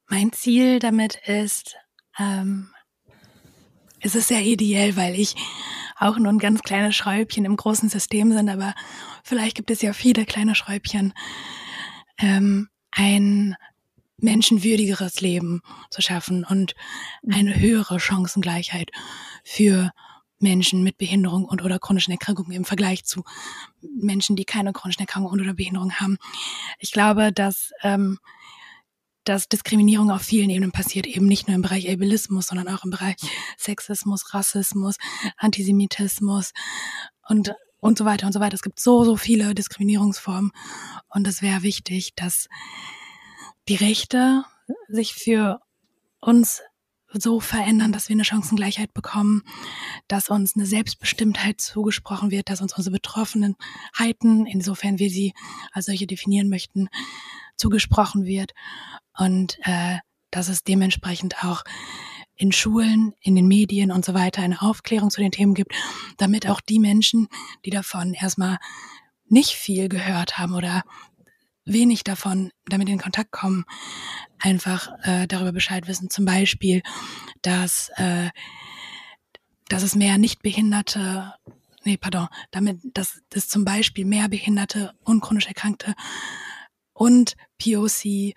Mein 0.08 0.32
Ziel 0.32 0.78
damit 0.78 1.18
ist, 1.26 1.76
ähm, 2.18 2.68
es 4.06 4.14
ist 4.14 4.28
sehr 4.28 4.42
ideell, 4.42 4.96
weil 4.96 5.18
ich 5.18 5.34
auch 5.98 6.16
nur 6.18 6.32
ein 6.32 6.38
ganz 6.38 6.62
kleines 6.62 6.94
Schräubchen 6.94 7.44
im 7.44 7.56
großen 7.56 7.88
System 7.88 8.32
sind, 8.32 8.48
aber 8.48 8.74
vielleicht 9.24 9.56
gibt 9.56 9.70
es 9.70 9.82
ja 9.82 9.92
viele 9.92 10.24
kleine 10.24 10.54
Schräubchen. 10.54 11.12
Ähm, 12.18 12.68
ein 12.90 13.56
menschenwürdigeres 14.18 15.20
Leben 15.20 15.60
zu 15.90 16.00
schaffen 16.00 16.44
und 16.44 16.74
eine 17.30 17.58
höhere 17.58 18.00
Chancengleichheit 18.00 18.90
für 19.44 19.90
Menschen 20.38 20.82
mit 20.82 20.98
Behinderung 20.98 21.44
und 21.44 21.62
oder 21.62 21.78
chronischen 21.78 22.12
Erkrankungen 22.12 22.52
im 22.52 22.64
Vergleich 22.64 23.04
zu 23.04 23.24
Menschen, 23.82 24.36
die 24.36 24.44
keine 24.44 24.72
chronischen 24.72 25.00
Erkrankungen 25.00 25.40
oder 25.40 25.54
Behinderung 25.54 25.92
haben. 25.94 26.18
Ich 26.78 26.92
glaube, 26.92 27.32
dass, 27.32 27.72
ähm, 27.82 28.18
dass 29.28 29.48
Diskriminierung 29.48 30.10
auf 30.10 30.22
vielen 30.22 30.50
Ebenen 30.50 30.72
passiert, 30.72 31.06
eben 31.06 31.26
nicht 31.26 31.48
nur 31.48 31.54
im 31.54 31.62
Bereich 31.62 31.90
Ableismus, 31.90 32.46
sondern 32.46 32.68
auch 32.68 32.84
im 32.84 32.90
Bereich 32.90 33.16
Sexismus, 33.58 34.32
Rassismus, 34.32 34.96
Antisemitismus 35.36 36.52
und 37.28 37.54
und 37.78 37.98
so 37.98 38.04
weiter 38.04 38.26
und 38.26 38.32
so 38.32 38.40
weiter. 38.40 38.54
Es 38.54 38.62
gibt 38.62 38.80
so, 38.80 39.04
so 39.04 39.16
viele 39.16 39.54
Diskriminierungsformen 39.54 40.50
und 41.08 41.28
es 41.28 41.42
wäre 41.42 41.62
wichtig, 41.62 42.14
dass 42.14 42.48
die 43.68 43.76
Rechte 43.76 44.44
sich 44.88 45.14
für 45.14 45.60
uns 46.20 46.62
so 47.12 47.40
verändern, 47.40 47.92
dass 47.92 48.08
wir 48.08 48.14
eine 48.14 48.24
Chancengleichheit 48.24 48.92
bekommen, 48.92 49.42
dass 50.08 50.28
uns 50.28 50.56
eine 50.56 50.66
Selbstbestimmtheit 50.66 51.60
zugesprochen 51.60 52.30
wird, 52.30 52.50
dass 52.50 52.60
uns 52.60 52.76
unsere 52.76 52.94
Betroffenheiten, 52.94 54.46
insofern 54.46 54.98
wir 54.98 55.10
sie 55.10 55.32
als 55.72 55.86
solche 55.86 56.06
definieren 56.06 56.48
möchten, 56.48 56.88
zugesprochen 57.56 58.24
wird 58.24 58.52
und 59.18 59.58
äh, 59.62 59.98
dass 60.30 60.48
es 60.48 60.64
dementsprechend 60.64 61.44
auch 61.44 61.62
in 62.36 62.52
Schulen, 62.52 63.14
in 63.20 63.34
den 63.34 63.48
Medien 63.48 63.90
und 63.90 64.04
so 64.04 64.12
weiter 64.12 64.42
eine 64.42 64.60
Aufklärung 64.60 65.10
zu 65.10 65.20
den 65.20 65.32
Themen 65.32 65.54
gibt, 65.54 65.72
damit 66.18 66.48
auch 66.48 66.60
die 66.60 66.78
Menschen, 66.78 67.28
die 67.64 67.70
davon 67.70 68.12
erstmal 68.12 68.58
nicht 69.28 69.52
viel 69.52 69.88
gehört 69.88 70.38
haben 70.38 70.54
oder 70.54 70.82
wenig 71.64 72.04
davon 72.04 72.52
damit 72.66 72.88
in 72.88 72.98
Kontakt 72.98 73.32
kommen, 73.32 73.64
einfach 74.38 74.90
äh, 75.02 75.26
darüber 75.26 75.52
Bescheid 75.52 75.88
wissen. 75.88 76.10
Zum 76.10 76.24
Beispiel, 76.24 76.82
dass, 77.42 77.90
äh, 77.96 78.30
dass 79.68 79.82
es 79.82 79.96
mehr 79.96 80.16
Nichtbehinderte, 80.18 81.34
nee, 81.84 81.96
pardon, 81.96 82.28
damit, 82.52 82.78
dass 82.94 83.20
es 83.34 83.48
zum 83.48 83.64
Beispiel 83.64 84.04
mehr 84.04 84.28
Behinderte 84.28 84.94
und 85.04 85.20
chronisch 85.20 85.46
Erkrankte 85.46 85.94
und 86.92 87.34
POC 87.58 88.34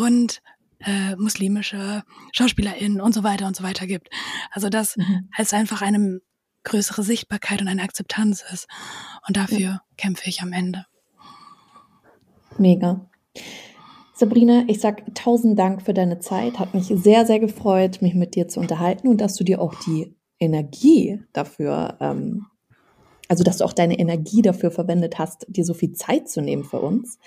und 0.00 0.40
äh, 0.80 1.14
muslimische 1.16 2.02
SchauspielerInnen 2.32 3.00
und 3.00 3.14
so 3.14 3.22
weiter 3.22 3.46
und 3.46 3.56
so 3.56 3.62
weiter 3.62 3.86
gibt. 3.86 4.08
Also 4.50 4.68
dass 4.68 4.96
mhm. 4.96 5.28
es 5.36 5.52
einfach 5.52 5.82
eine 5.82 6.20
größere 6.64 7.02
Sichtbarkeit 7.02 7.60
und 7.60 7.68
eine 7.68 7.82
Akzeptanz 7.82 8.44
ist. 8.52 8.66
Und 9.26 9.36
dafür 9.36 9.58
ja. 9.58 9.82
kämpfe 9.96 10.28
ich 10.28 10.42
am 10.42 10.52
Ende. 10.52 10.86
Mega. 12.58 13.08
Sabrina, 14.14 14.64
ich 14.68 14.80
sag 14.80 15.14
tausend 15.14 15.58
Dank 15.58 15.82
für 15.82 15.94
deine 15.94 16.18
Zeit. 16.18 16.58
Hat 16.58 16.74
mich 16.74 16.86
sehr, 16.86 17.24
sehr 17.24 17.40
gefreut, 17.40 18.02
mich 18.02 18.14
mit 18.14 18.34
dir 18.34 18.48
zu 18.48 18.60
unterhalten 18.60 19.08
und 19.08 19.20
dass 19.20 19.36
du 19.36 19.44
dir 19.44 19.60
auch 19.60 19.74
die 19.86 20.14
Energie 20.38 21.22
dafür, 21.32 21.96
ähm, 22.00 22.46
also 23.30 23.44
dass 23.44 23.58
du 23.58 23.64
auch 23.64 23.72
deine 23.72 23.98
Energie 23.98 24.42
dafür 24.42 24.70
verwendet 24.70 25.18
hast, 25.18 25.46
dir 25.48 25.64
so 25.64 25.72
viel 25.72 25.92
Zeit 25.92 26.28
zu 26.28 26.40
nehmen 26.40 26.64
für 26.64 26.80
uns. 26.80 27.18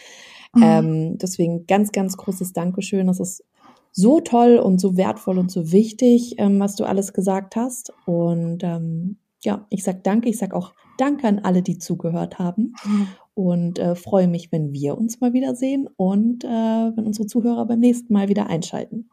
Mhm. 0.53 0.63
Ähm, 0.63 1.17
deswegen 1.17 1.65
ganz, 1.65 1.91
ganz 1.91 2.17
großes 2.17 2.51
Dankeschön. 2.51 3.07
Das 3.07 3.19
ist 3.19 3.43
so 3.91 4.19
toll 4.19 4.57
und 4.57 4.79
so 4.79 4.97
wertvoll 4.97 5.37
und 5.37 5.49
so 5.49 5.71
wichtig, 5.71 6.35
ähm, 6.39 6.59
was 6.59 6.75
du 6.75 6.83
alles 6.83 7.13
gesagt 7.13 7.55
hast. 7.55 7.93
Und 8.05 8.63
ähm, 8.63 9.17
ja, 9.41 9.65
ich 9.69 9.83
sag 9.83 10.03
danke. 10.03 10.29
Ich 10.29 10.37
sag 10.37 10.53
auch 10.53 10.73
danke 10.97 11.27
an 11.27 11.39
alle, 11.39 11.61
die 11.61 11.77
zugehört 11.77 12.37
haben. 12.37 12.73
Mhm 12.83 13.07
und 13.35 13.79
äh, 13.79 13.95
freue 13.95 14.27
mich, 14.27 14.51
wenn 14.51 14.73
wir 14.73 14.95
uns 14.95 15.19
mal 15.19 15.33
wiedersehen 15.33 15.89
und 15.97 16.43
äh, 16.43 16.47
wenn 16.47 17.05
unsere 17.05 17.25
Zuhörer 17.25 17.65
beim 17.65 17.79
nächsten 17.79 18.13
Mal 18.13 18.29
wieder 18.29 18.47
einschalten. 18.47 19.09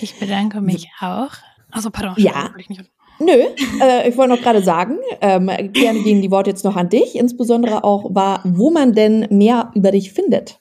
Ich 0.00 0.18
bedanke 0.18 0.60
mich 0.60 0.90
auch. 1.00 1.30
Also 1.70 1.90
pardon. 1.90 2.14
Ja. 2.16 2.50
Nö, 3.20 3.32
äh, 3.82 4.08
ich 4.08 4.16
wollte 4.16 4.34
noch 4.34 4.42
gerade 4.42 4.62
sagen, 4.62 4.98
ähm, 5.20 5.50
gerne 5.72 6.00
gehen 6.02 6.22
die 6.22 6.30
Worte 6.30 6.50
jetzt 6.50 6.64
noch 6.64 6.76
an 6.76 6.88
dich, 6.88 7.16
insbesondere 7.16 7.84
auch 7.84 8.14
war, 8.14 8.40
wo 8.44 8.70
man 8.70 8.94
denn 8.94 9.26
mehr 9.30 9.70
über 9.74 9.92
dich 9.92 10.12
findet. 10.12 10.58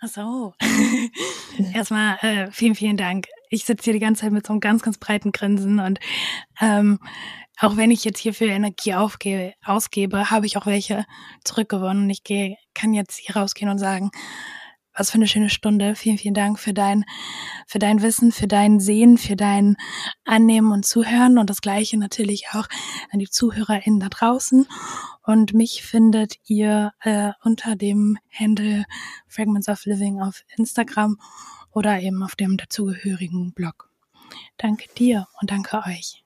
Ach 0.00 0.08
so. 0.08 0.52
Erstmal 1.74 2.18
äh, 2.22 2.48
vielen, 2.50 2.74
vielen 2.74 2.96
Dank. 2.96 3.26
Ich 3.48 3.64
sitze 3.64 3.84
hier 3.84 3.92
die 3.94 4.00
ganze 4.00 4.22
Zeit 4.22 4.32
mit 4.32 4.46
so 4.46 4.52
einem 4.52 4.60
ganz, 4.60 4.82
ganz 4.82 4.98
breiten 4.98 5.32
Grinsen 5.32 5.78
und 5.78 6.00
ähm, 6.60 6.98
auch 7.60 7.76
wenn 7.76 7.92
ich 7.92 8.04
jetzt 8.04 8.18
hierfür 8.18 8.48
Energie 8.48 8.94
aufgebe, 8.94 9.54
ausgebe, 9.64 10.30
habe 10.30 10.46
ich 10.46 10.56
auch 10.56 10.66
welche 10.66 11.06
zurückgewonnen. 11.44 12.04
Und 12.04 12.10
ich 12.10 12.24
gehe, 12.24 12.56
kann 12.74 12.94
jetzt 12.94 13.18
hier 13.18 13.36
rausgehen 13.36 13.70
und 13.70 13.78
sagen, 13.78 14.10
was 14.96 15.10
für 15.10 15.16
eine 15.16 15.28
schöne 15.28 15.50
Stunde. 15.50 15.94
Vielen, 15.94 16.18
vielen 16.18 16.34
Dank 16.34 16.58
für 16.58 16.72
dein, 16.72 17.04
für 17.66 17.78
dein 17.78 18.02
Wissen, 18.02 18.32
für 18.32 18.46
dein 18.46 18.80
Sehen, 18.80 19.18
für 19.18 19.36
dein 19.36 19.76
Annehmen 20.24 20.72
und 20.72 20.86
Zuhören 20.86 21.38
und 21.38 21.50
das 21.50 21.60
Gleiche 21.60 21.96
natürlich 21.98 22.46
auch 22.52 22.68
an 23.10 23.18
die 23.18 23.28
ZuhörerInnen 23.28 24.00
da 24.00 24.08
draußen. 24.08 24.66
Und 25.22 25.54
mich 25.54 25.82
findet 25.82 26.36
ihr 26.46 26.92
äh, 27.00 27.32
unter 27.42 27.76
dem 27.76 28.18
Handle 28.30 28.84
Fragments 29.26 29.68
of 29.68 29.84
Living 29.84 30.20
auf 30.20 30.42
Instagram 30.56 31.18
oder 31.72 32.00
eben 32.00 32.22
auf 32.22 32.36
dem 32.36 32.56
dazugehörigen 32.56 33.52
Blog. 33.52 33.90
Danke 34.56 34.88
dir 34.96 35.26
und 35.40 35.50
danke 35.50 35.82
euch. 35.86 36.23